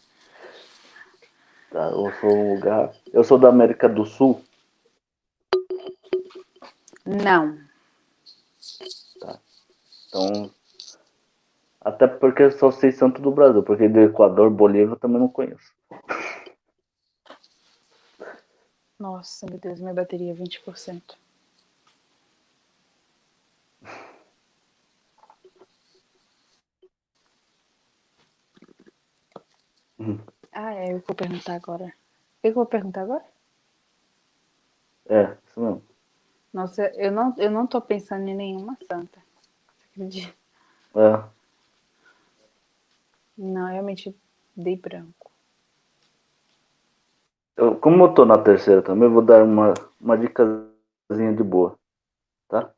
[1.71, 2.93] Tá, eu sou um lugar.
[3.11, 4.43] Eu sou da América do Sul.
[7.07, 7.57] Não.
[9.21, 9.39] Tá.
[10.07, 10.51] Então,
[11.81, 15.29] até porque eu só sei santo do Brasil, porque do Equador, Bolívia eu também não
[15.29, 15.73] conheço.
[18.99, 21.17] Nossa, meu Deus, minha bateria é 20%.
[29.99, 30.19] Hum.
[30.53, 31.93] Ah, é, eu vou perguntar agora.
[32.43, 33.25] Eu vou perguntar agora?
[35.09, 35.83] É, isso mesmo.
[36.53, 39.23] Nossa, eu não, eu não tô pensando em nenhuma santa.
[39.79, 40.35] Você acredita?
[40.97, 41.29] É.
[43.37, 44.15] Não, realmente
[44.57, 45.18] dei branco.
[47.59, 51.77] Eu, como eu tô na terceira também, eu vou dar uma, uma dicasinha de boa.
[52.49, 52.71] Tá?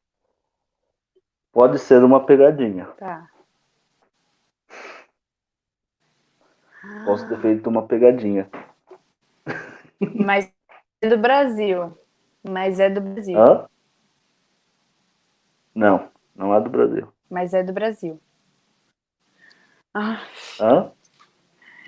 [1.52, 2.86] Pode ser uma pegadinha.
[2.97, 3.28] Tá.
[7.05, 8.48] Posso ter feito uma pegadinha.
[10.15, 10.51] Mas
[11.02, 11.98] é do Brasil.
[12.43, 13.39] Mas é do Brasil.
[13.39, 13.69] Hã?
[15.74, 17.07] Não, não é do Brasil.
[17.28, 18.19] Mas é do Brasil.
[19.93, 20.23] Ah.
[20.59, 20.90] Hã?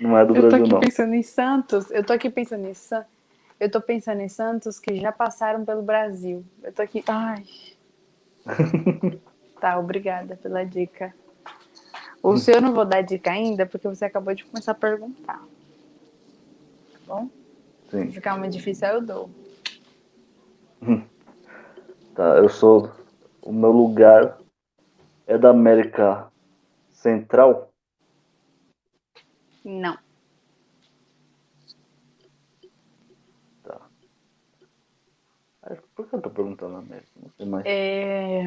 [0.03, 0.57] Não é do Brasil, não.
[0.57, 0.79] Eu tô aqui não.
[0.79, 1.91] pensando em Santos.
[1.91, 3.11] Eu tô aqui pensando em Santos.
[3.59, 6.43] Eu tô pensando em Santos que já passaram pelo Brasil.
[6.61, 7.03] Eu tô aqui.
[7.07, 7.45] Ai.
[9.59, 11.13] tá, obrigada pela dica.
[12.21, 15.39] O senhor não vou dar dica ainda, porque você acabou de começar a perguntar.
[15.39, 17.29] Tá bom?
[17.89, 18.07] Sim.
[18.07, 19.29] Se ficar muito difícil, eu dou.
[22.15, 22.91] Tá, eu sou.
[23.41, 24.37] O meu lugar
[25.25, 26.31] é da América
[26.91, 27.72] Central?
[29.63, 29.97] Não.
[33.63, 33.81] Tá.
[35.95, 37.11] Por que eu tô perguntando a América?
[37.15, 37.65] Não sei mais.
[37.65, 38.43] É...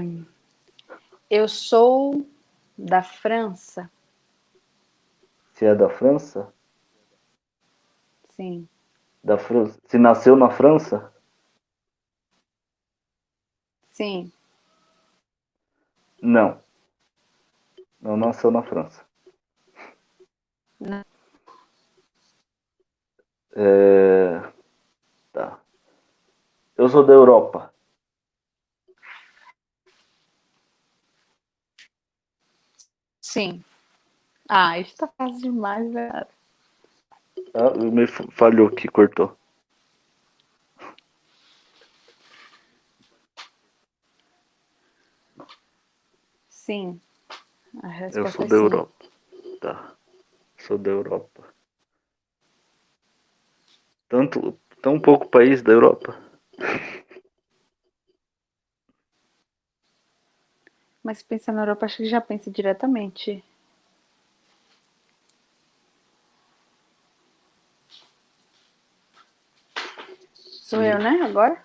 [1.30, 2.26] Eu sou
[2.76, 3.90] da França.
[5.52, 6.52] Se é da França?
[8.28, 8.68] Sim.
[9.24, 9.80] Da França.
[9.86, 11.12] Se nasceu na França?
[13.90, 14.30] Sim.
[16.20, 16.60] Não.
[17.98, 19.05] Não nasceu na França.
[23.54, 24.40] É...
[25.32, 25.58] Tá.
[26.76, 27.72] Eu sou da Europa.
[33.20, 33.62] Sim.
[34.48, 36.26] Ah, isso tá fácil demais, velho.
[37.54, 39.36] Ah, me falhou aqui, cortou.
[46.50, 47.00] Sim.
[47.82, 48.62] A resposta Eu sou é da sim.
[48.62, 49.06] Europa.
[49.60, 49.95] Tá.
[50.66, 51.54] Sou da Europa.
[54.08, 56.20] Tanto, tão pouco país da Europa.
[61.04, 63.44] Mas se pensa na Europa, acho que já pensa diretamente.
[70.34, 71.20] Sou eu, né?
[71.22, 71.64] Agora?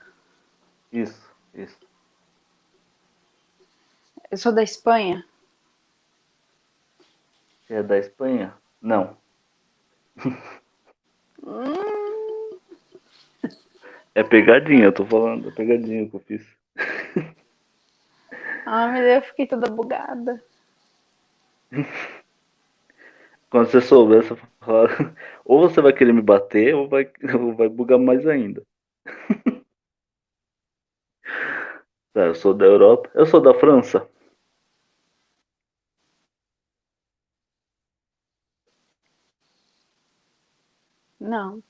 [0.91, 1.79] Isso, isso.
[4.29, 5.25] Eu sou da Espanha.
[7.65, 8.60] Você é da Espanha?
[8.81, 9.17] Não.
[11.43, 12.59] Hum,
[14.15, 15.49] É pegadinha, eu tô falando.
[15.49, 16.45] É pegadinha que eu fiz.
[18.65, 20.41] Ah, meu Deus, eu fiquei toda bugada.
[23.49, 24.87] Quando você souber, você fala.
[25.45, 28.63] Ou você vai querer me bater, ou vai, ou vai bugar mais ainda.
[32.13, 33.09] Tá, eu sou da Europa.
[33.13, 34.07] Eu sou da França.
[41.31, 41.63] Não.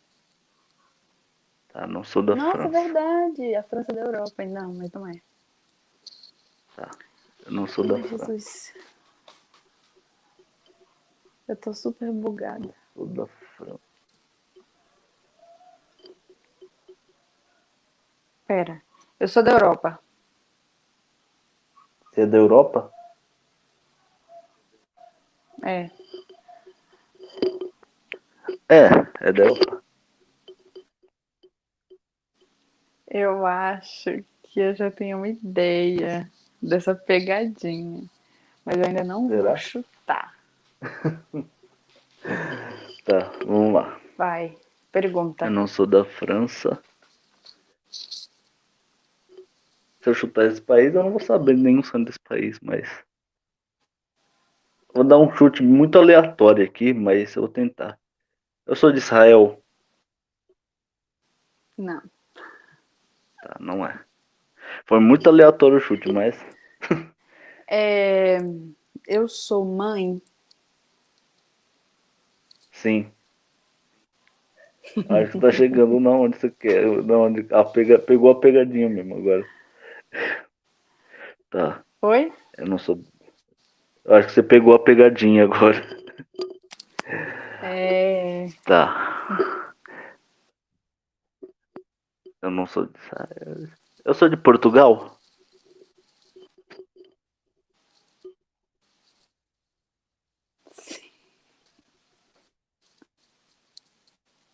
[1.69, 2.71] Tá, não sou da Nossa, é França.
[2.71, 3.55] verdade.
[3.55, 4.45] A França é da Europa.
[4.45, 5.21] Não, mas não é.
[6.75, 6.89] Tá.
[7.45, 8.27] Eu não sou da Ai, França.
[8.27, 8.73] Jesus.
[11.47, 12.75] Eu tô super bugada.
[12.93, 13.79] Sou da França.
[18.47, 18.81] Pera.
[19.19, 19.99] Eu sou da Europa.
[22.11, 22.93] Você é da Europa?
[25.63, 25.91] É.
[28.71, 28.87] É,
[29.27, 29.83] é da Europa.
[33.05, 36.31] Eu acho que eu já tenho uma ideia
[36.61, 38.09] dessa pegadinha.
[38.63, 39.49] Mas eu ainda não Será?
[39.49, 40.37] vou chutar.
[43.03, 43.99] Tá, vamos lá.
[44.15, 44.55] Vai.
[44.91, 45.45] Pergunta.
[45.45, 46.79] Eu não sou da França.
[47.89, 48.29] Se
[50.05, 52.87] eu chutar esse país, eu não vou saber nenhum santo desse país, mas.
[54.93, 57.97] Vou dar um chute muito aleatório aqui, mas eu vou tentar.
[58.71, 59.61] Eu sou de Israel.
[61.77, 62.01] Não.
[63.43, 63.99] Tá, não é.
[64.85, 66.39] Foi muito aleatório o chute, mas.
[67.73, 68.37] É,
[69.07, 70.21] eu sou mãe.
[72.69, 73.09] Sim.
[75.07, 76.85] Acho que tá chegando na onde você quer.
[77.03, 79.45] Na onde a pega, pegou a pegadinha mesmo agora.
[81.49, 81.81] Tá.
[82.01, 82.33] Oi?
[82.57, 83.01] Eu não sou.
[84.03, 86.00] Eu acho que você pegou a pegadinha agora.
[87.63, 89.73] É, Tá.
[92.41, 92.99] Eu não sou de.
[94.05, 95.17] Eu sou de Portugal?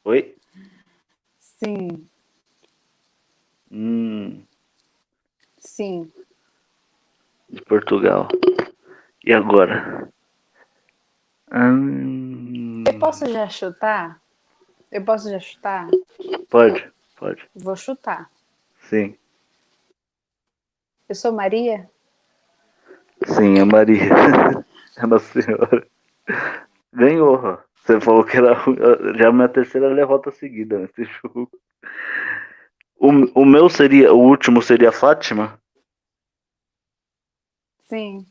[0.05, 0.35] Oi?
[1.39, 2.07] sim,
[3.71, 4.45] Hum,
[5.59, 6.11] sim.
[7.49, 8.27] de Portugal.
[9.25, 10.09] E agora?
[11.51, 14.19] Hum, Eu posso já chutar?
[14.91, 15.87] Eu posso já chutar?
[16.49, 17.47] pode, pode.
[17.55, 18.27] Vou chutar.
[18.89, 19.15] Sim.
[21.07, 21.87] Eu sou Maria?
[23.25, 24.09] Sim, é Maria.
[24.99, 25.87] É Nossa Senhora.
[26.91, 27.59] Ganhou.
[27.75, 28.55] Você falou que era
[29.15, 31.51] já é a minha terceira derrota seguida nesse jogo.
[32.97, 34.11] O, o meu seria.
[34.11, 35.61] O último seria Fátima?
[37.81, 38.25] Sim.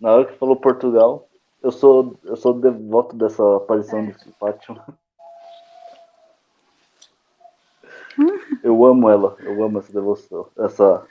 [0.00, 1.29] Na hora que falou Portugal,
[1.62, 4.84] eu sou, eu sou devoto dessa aparição de Fátima.
[8.62, 10.46] Eu amo ela, eu amo essa devoção.
[10.58, 11.06] Essa.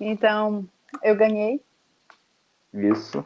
[0.00, 0.64] Então,
[1.02, 1.62] eu ganhei.
[2.72, 3.22] Isso.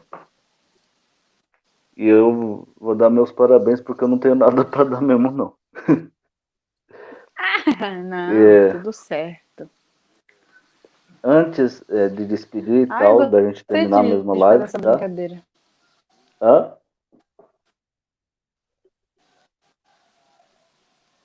[1.95, 5.53] E eu vou dar meus parabéns porque eu não tenho nada pra dar mesmo, não.
[8.05, 8.73] Não, É.
[8.73, 9.69] tudo certo.
[11.23, 14.77] Antes é, de despedir e tal, eu da gente terminar a mesma live, tá?
[14.77, 15.41] brincadeira.
[16.41, 16.77] Hã?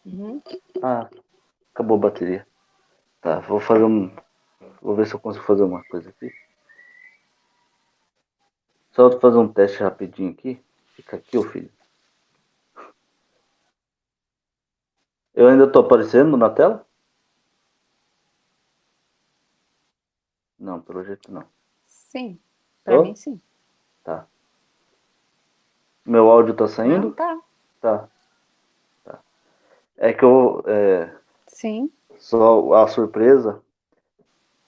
[0.07, 0.43] Uhum.
[0.83, 1.09] Ah,
[1.75, 2.47] acabou a bateria.
[3.21, 4.15] Tá, vou fazer um.
[4.81, 6.33] Vou ver se eu consigo fazer uma coisa aqui.
[8.93, 10.63] Só fazer um teste rapidinho aqui.
[10.95, 11.71] Fica aqui, ô filho.
[15.35, 16.87] Eu ainda tô aparecendo na tela?
[20.59, 21.47] Não, pelo jeito não.
[21.87, 22.39] Sim.
[22.85, 23.03] Pra Tô?
[23.05, 23.41] mim, sim.
[24.03, 24.27] Tá.
[26.11, 27.13] Meu áudio tá Não, saindo?
[27.13, 27.39] tá.
[27.81, 28.09] Tá.
[29.05, 29.21] Tá.
[29.97, 30.61] É que eu.
[30.67, 31.09] É,
[31.47, 31.89] Sim.
[32.19, 33.63] só a surpresa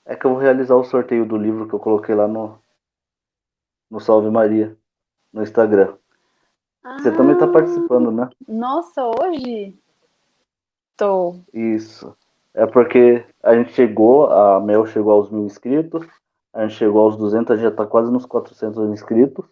[0.06, 2.56] é que eu vou realizar o sorteio do livro que eu coloquei lá no,
[3.90, 4.76] no Salve Maria,
[5.32, 5.94] no Instagram.
[6.98, 8.30] Você também tá Ah, participando, né?
[8.46, 9.76] Nossa, hoje?
[10.96, 11.34] Tô.
[11.52, 12.16] Isso.
[12.54, 16.06] É porque a gente chegou, a Mel chegou aos mil inscritos,
[16.52, 19.44] A gente chegou aos 200, já tá quase nos 400 inscritos.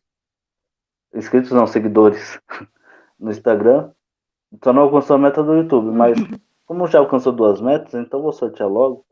[1.14, 2.40] Inscritos não, seguidores
[3.18, 3.90] no Instagram.
[4.62, 6.18] Só não alcançou a meta do YouTube, mas
[6.66, 9.04] como já alcançou duas metas, então vou sortear logo.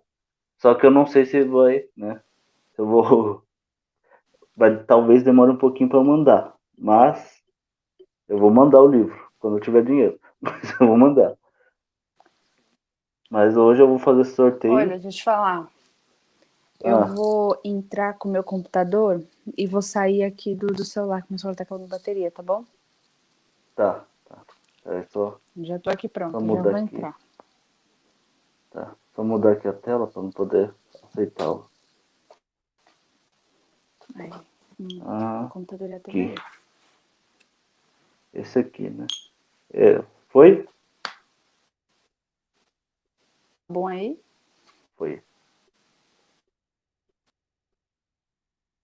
[0.59, 2.21] Só que eu não sei se vai, né?
[2.77, 3.43] Eu vou.
[4.57, 6.53] Vai, talvez demore um pouquinho para mandar.
[6.77, 7.41] Mas
[8.29, 10.19] eu vou mandar o livro quando eu tiver dinheiro.
[10.43, 11.35] Mas eu vou mandar.
[13.31, 14.75] Mas hoje eu vou fazer sorteio.
[14.75, 15.69] Olha, deixa eu te falar.
[16.81, 17.05] Eu ah.
[17.07, 19.25] vou entrar com o meu computador
[19.57, 22.65] e vou sair aqui do, do celular, que meu celular tá com bateria, tá bom?
[23.75, 24.43] Tá, tá.
[24.87, 25.41] É só...
[25.57, 26.97] Já tô aqui pronto, já vou aqui.
[26.97, 27.19] entrar.
[28.71, 30.73] Tá, só mudar aqui a tela para não poder
[31.03, 31.69] aceitá-lo.
[34.15, 34.31] Aí,
[34.79, 36.35] hum, ah, o computador já tem
[38.33, 39.07] Esse aqui, né?
[39.73, 40.69] É, foi?
[43.69, 44.21] Bom aí?
[44.97, 45.23] Foi.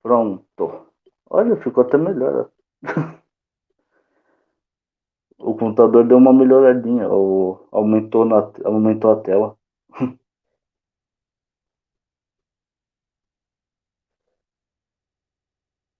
[0.04, 0.86] Pronto.
[1.28, 2.48] Olha, ficou até melhor.
[5.38, 9.56] o computador deu uma melhoradinha, ou aumentou, na, aumentou a tela.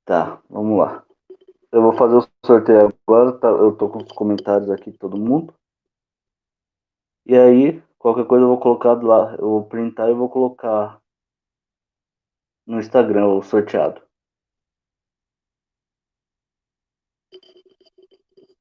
[0.05, 1.05] tá, vamos lá.
[1.73, 3.49] Eu vou fazer o sorteio agora, tá?
[3.49, 5.55] eu tô com os comentários aqui de todo mundo.
[7.27, 10.99] E aí, qualquer coisa eu vou colocar lá, eu vou printar e vou colocar
[12.67, 14.03] no Instagram o sorteado.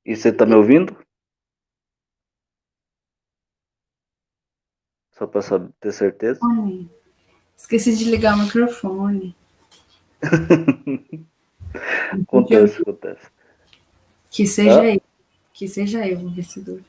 [0.05, 0.97] E você tá me ouvindo?
[5.11, 5.41] Só para
[5.79, 6.39] ter certeza.
[7.55, 9.35] Esqueci de ligar o microfone.
[12.23, 13.31] acontece, acontece.
[14.29, 14.95] Que seja ah?
[14.95, 15.01] eu.
[15.53, 16.81] Que seja eu o vencedor.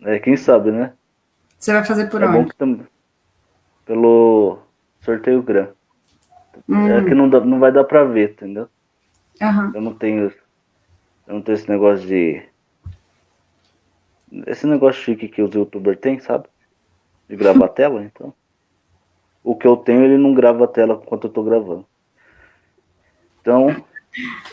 [0.00, 0.96] É, quem sabe, né?
[1.58, 2.54] Você vai fazer por é onde?
[2.54, 2.86] Tam...
[3.84, 4.62] Pelo
[5.00, 5.74] sorteio Gran.
[6.68, 8.68] É que não, dá, não vai dar pra ver, entendeu?
[9.40, 9.72] Uhum.
[9.74, 10.32] Eu não tenho.
[11.26, 12.42] Eu não tenho esse negócio de.
[14.46, 16.48] Esse negócio chique que os youtubers têm, sabe?
[17.28, 18.32] De gravar a tela, então.
[19.42, 21.86] O que eu tenho, ele não grava a tela enquanto eu tô gravando.
[23.40, 23.68] Então,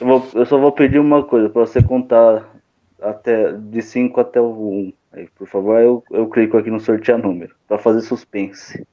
[0.01, 2.45] eu, vou, eu só vou pedir uma coisa, para você contar
[3.01, 4.93] até de 5 até o 1.
[5.13, 8.85] Aí, por favor, eu, eu clico aqui no sortear número, para fazer suspense.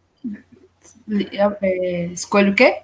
[1.63, 2.83] É, escolha o quê?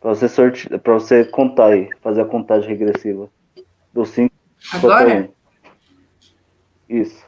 [0.00, 0.68] Para você, sorte...
[0.78, 3.30] Pra você contar aí, fazer a contagem regressiva.
[3.92, 4.34] Do 5
[4.72, 5.32] Agora?
[6.88, 6.96] 1.
[6.96, 7.24] Isso.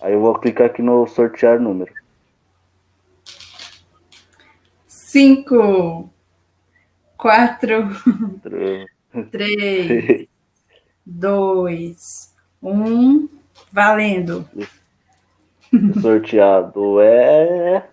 [0.00, 1.92] Aí eu vou clicar aqui no sortear número.
[4.86, 6.10] 5,
[7.16, 7.88] 4,
[9.30, 10.28] 3,
[11.06, 13.28] 2, 1.
[13.72, 14.48] Valendo.
[16.00, 17.88] Sorteado é.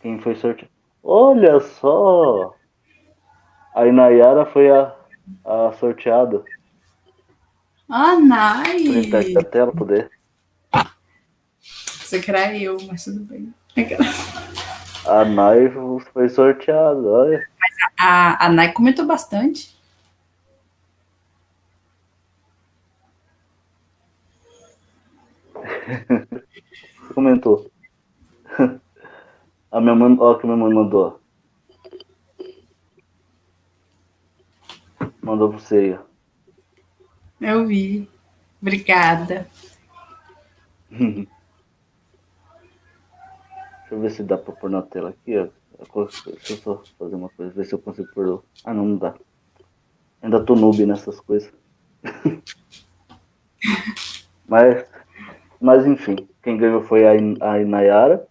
[0.00, 0.75] Quem foi sorteado?
[1.08, 2.56] Olha só!
[3.72, 4.92] A Inayara foi a,
[5.44, 6.42] a sorteada.
[7.88, 9.14] Ah, nice!
[9.14, 10.10] Aqui a tela poder.
[11.62, 13.54] Você quer eu, mas tudo bem.
[15.06, 15.72] A Nai
[16.12, 17.48] foi sorteada, olha.
[17.60, 19.76] Mas a, a Nai comentou bastante.
[27.14, 27.70] comentou.
[29.70, 31.20] A minha mãe, ó, que minha mãe mandou.
[35.20, 35.98] Mandou pra você aí.
[37.40, 38.08] Eu vi.
[38.62, 39.46] Obrigada.
[43.86, 45.48] Deixa eu ver se dá pra pôr na tela aqui, ó.
[46.26, 48.42] Deixa eu só fazer uma coisa, ver se eu consigo pôr.
[48.64, 49.14] Ah, não, não dá.
[50.22, 51.52] Ainda tô noob nessas coisas.
[54.48, 54.86] mas,
[55.60, 57.12] mas enfim, quem ganhou foi a,
[57.48, 58.26] a Inayara.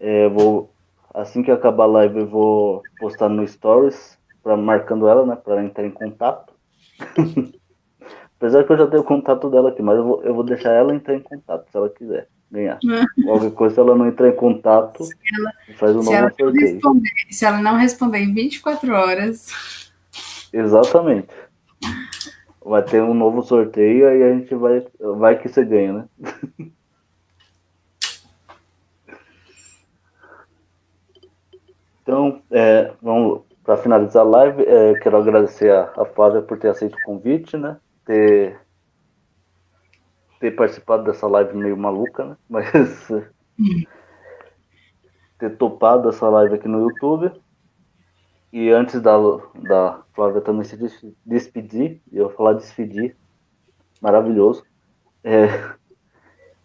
[0.00, 0.72] É, vou,
[1.12, 5.62] assim que acabar a live, eu vou postar no Stories, pra, marcando ela, né, para
[5.62, 6.52] entrar em contato.
[8.38, 10.70] Apesar que eu já tenho o contato dela aqui, mas eu vou, eu vou deixar
[10.70, 12.78] ela entrar em contato, se ela quiser ganhar.
[13.22, 16.80] Qualquer coisa, se ela não entrar em contato, ela, faz um novo sorteio.
[17.30, 19.92] se ela não responder em 24 horas.
[20.50, 21.28] Exatamente.
[22.64, 24.86] Vai ter um novo sorteio e a gente vai.
[25.18, 26.04] Vai que você ganha, né?
[32.10, 36.66] Então, é, vamos para finalizar a live, é, quero agradecer a, a Flávia por ter
[36.66, 37.76] aceito o convite, né?
[38.04, 38.58] Ter,
[40.40, 42.36] ter participado dessa live meio maluca, né?
[42.50, 43.08] Mas
[45.38, 47.30] ter topado essa live aqui no YouTube.
[48.52, 49.16] E antes da,
[49.62, 53.16] da Flávia também se despedir, eu falar despedir,
[54.02, 54.64] maravilhoso.
[55.22, 55.46] É,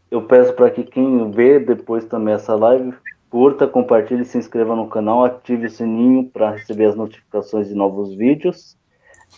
[0.09, 2.97] eu peço para que quem vê depois também essa live
[3.29, 8.13] curta, compartilhe, se inscreva no canal, ative o sininho para receber as notificações de novos
[8.15, 8.77] vídeos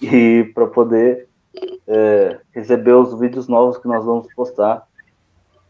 [0.01, 1.27] e para poder
[1.87, 4.87] é, receber os vídeos novos que nós vamos postar.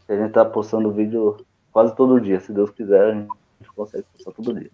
[0.08, 1.36] A gente está postando vídeo
[1.72, 3.28] quase todo dia, se Deus quiser, a gente
[3.74, 4.70] consegue postar todo dia.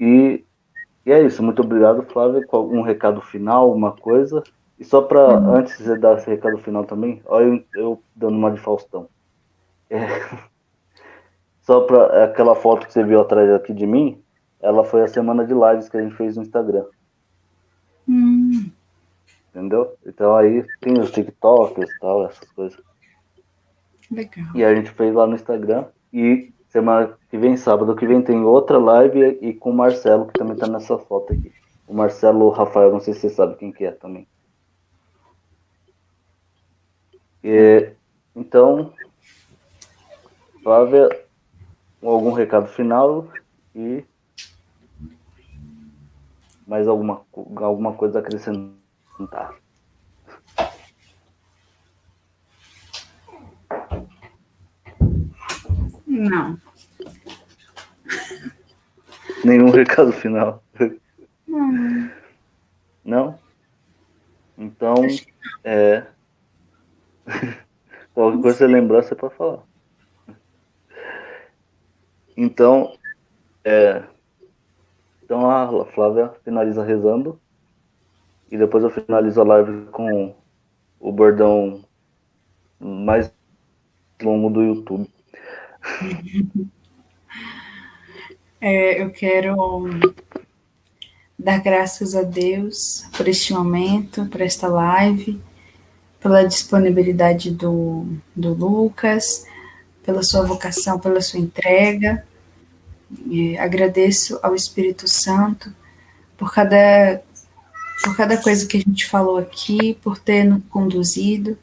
[0.00, 0.44] E,
[1.06, 2.44] e é isso, muito obrigado, Flávia.
[2.46, 4.42] Com algum recado final, alguma coisa?
[4.78, 5.56] E só para, uhum.
[5.56, 9.08] antes de dar esse recado final também, olha eu, eu dando uma de Faustão.
[9.88, 10.06] É,
[11.62, 14.22] só para aquela foto que você viu atrás aqui de mim,
[14.60, 16.84] ela foi a semana de lives que a gente fez no Instagram.
[18.08, 18.70] Hum.
[19.50, 19.96] Entendeu?
[20.04, 22.80] Então aí tem os TikTokers e tal, essas coisas.
[24.10, 24.46] Legal.
[24.54, 25.86] E a gente fez lá no Instagram.
[26.12, 30.38] E semana que vem, sábado que vem, tem outra live e com o Marcelo, que
[30.38, 31.52] também tá nessa foto aqui.
[31.86, 34.26] O Marcelo Rafael, não sei se você sabe quem que é também.
[37.44, 37.92] E,
[38.34, 38.92] então,
[40.62, 41.08] Flávia,
[42.02, 43.28] algum recado final
[43.74, 44.04] e
[46.66, 47.22] mais alguma,
[47.56, 49.54] alguma coisa a acrescentar?
[56.06, 56.58] Não.
[59.44, 60.62] Nenhum recado final.
[61.46, 62.10] Não.
[63.04, 63.38] Não?
[64.56, 64.94] Então,
[65.64, 66.06] é.
[68.14, 69.71] Qualquer coisa você lembrar, você pode falar.
[72.36, 72.96] Então,
[73.64, 74.02] é,
[75.22, 77.40] então a Flávia finaliza rezando
[78.50, 80.34] e depois eu finalizo a live com
[81.00, 81.84] o bordão
[82.78, 83.32] mais
[84.22, 85.08] longo do YouTube.
[88.64, 89.88] É, eu quero
[91.36, 95.40] dar graças a Deus por este momento, por esta live,
[96.20, 98.06] pela disponibilidade do,
[98.36, 99.44] do Lucas,
[100.04, 102.24] pela sua vocação, pela sua entrega.
[103.26, 105.72] E agradeço ao Espírito Santo
[106.36, 107.22] por cada,
[108.02, 111.56] por cada coisa que a gente falou aqui, por ter nos conduzido.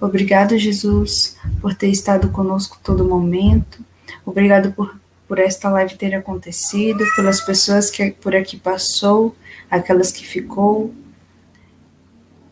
[0.00, 3.84] Obrigado, Jesus, por ter estado conosco todo momento.
[4.24, 9.34] Obrigado por, por esta live ter acontecido, pelas pessoas que por aqui passou,
[9.70, 10.94] aquelas que ficou.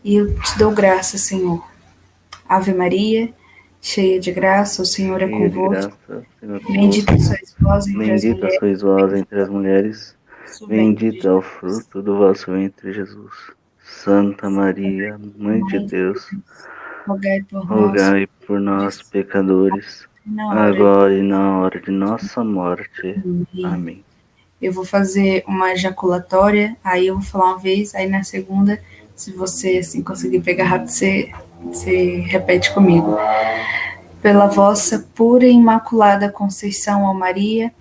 [0.03, 1.65] E eu te dou graça, Senhor.
[2.49, 3.33] Ave Maria,
[3.85, 5.93] cheia de graça, o Senhor é convosco.
[6.71, 8.59] Bendita sois vós entre Bendita as mulheres.
[8.59, 10.17] sois vós entre as mulheres.
[10.67, 13.33] Bendito é o fruto do vosso ventre, Jesus.
[13.83, 16.27] Santa Maria, Mãe de Deus,
[17.07, 20.09] rogai por nós, rogai por nós pecadores,
[20.51, 23.23] agora e na hora de nossa morte.
[23.65, 24.03] Amém.
[24.63, 28.81] Eu vou fazer uma ejaculatória, aí eu vou falar uma vez, aí na segunda,
[29.15, 33.17] se você assim conseguir pegar rápido, você você repete comigo.
[34.23, 37.73] Pela vossa pura e imaculada conceição, ó Maria,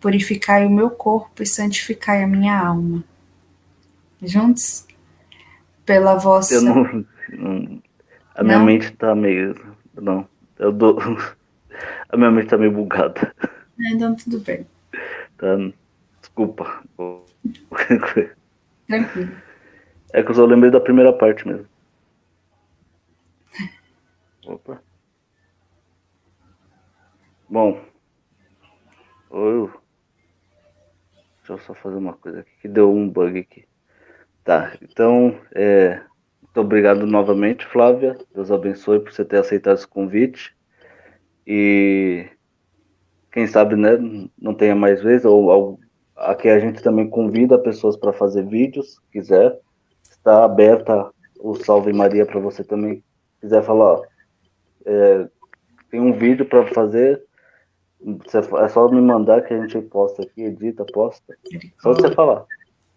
[0.00, 3.04] purificai o meu corpo e santificai a minha alma.
[4.22, 4.86] Juntos?
[5.86, 6.54] Pela vossa.
[6.54, 7.82] Eu não, não
[8.34, 8.64] a minha não?
[8.64, 9.54] mente tá meio.
[9.94, 10.26] Não,
[10.58, 10.98] eu dou.
[12.08, 13.34] A minha mente tá meio bugada.
[13.80, 14.64] É, então tudo bem.
[15.36, 15.56] Tá,
[16.20, 16.82] desculpa.
[18.86, 19.32] Tranquilo.
[20.12, 21.66] É que eu só lembrei da primeira parte mesmo.
[24.46, 24.82] Opa.
[27.48, 27.80] Bom.
[29.30, 29.70] Oi.
[31.38, 33.66] Deixa eu só fazer uma coisa aqui que deu um bug aqui.
[34.42, 36.02] Tá, então, é,
[36.42, 38.16] muito obrigado novamente, Flávia.
[38.34, 40.54] Deus abençoe por você ter aceitado esse convite.
[41.46, 42.28] E
[43.32, 43.92] quem sabe, né,
[44.38, 45.80] não tenha mais vezes, ou, ou
[46.16, 49.58] aqui a gente também convida pessoas para fazer vídeos, quiser.
[50.02, 51.10] Está aberta
[51.40, 53.02] o Salve Maria para você também
[53.40, 54.00] quiser falar,
[54.84, 55.28] é,
[55.90, 57.22] tem um vídeo para fazer.
[58.62, 61.36] É só me mandar que a gente posta aqui, edita, posta.
[61.80, 62.44] Só você falar.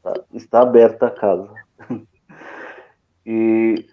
[0.03, 0.13] Tá?
[0.33, 1.49] Está aberta a casa.
[3.25, 3.85] e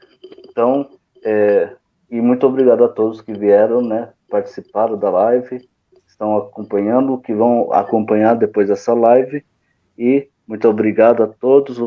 [0.48, 0.88] então,
[1.24, 1.76] é,
[2.10, 4.12] e muito obrigado a todos que vieram, né?
[4.28, 5.68] Participaram da live,
[6.06, 9.44] estão acompanhando, que vão acompanhar depois dessa live.
[9.98, 11.78] E muito obrigado a todos.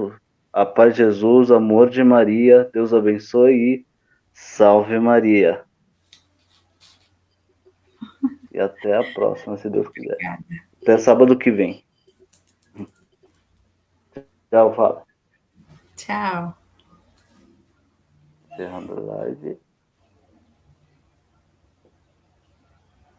[0.51, 3.85] A paz de Jesus, amor de Maria, Deus abençoe e
[4.33, 5.66] salve Maria.
[8.57, 10.17] E até a próxima, se Deus quiser.
[10.81, 11.85] Até sábado que vem.
[14.49, 15.03] Tchau, Fábio.
[15.95, 16.57] Tchau.
[18.51, 19.59] Encerrando a live.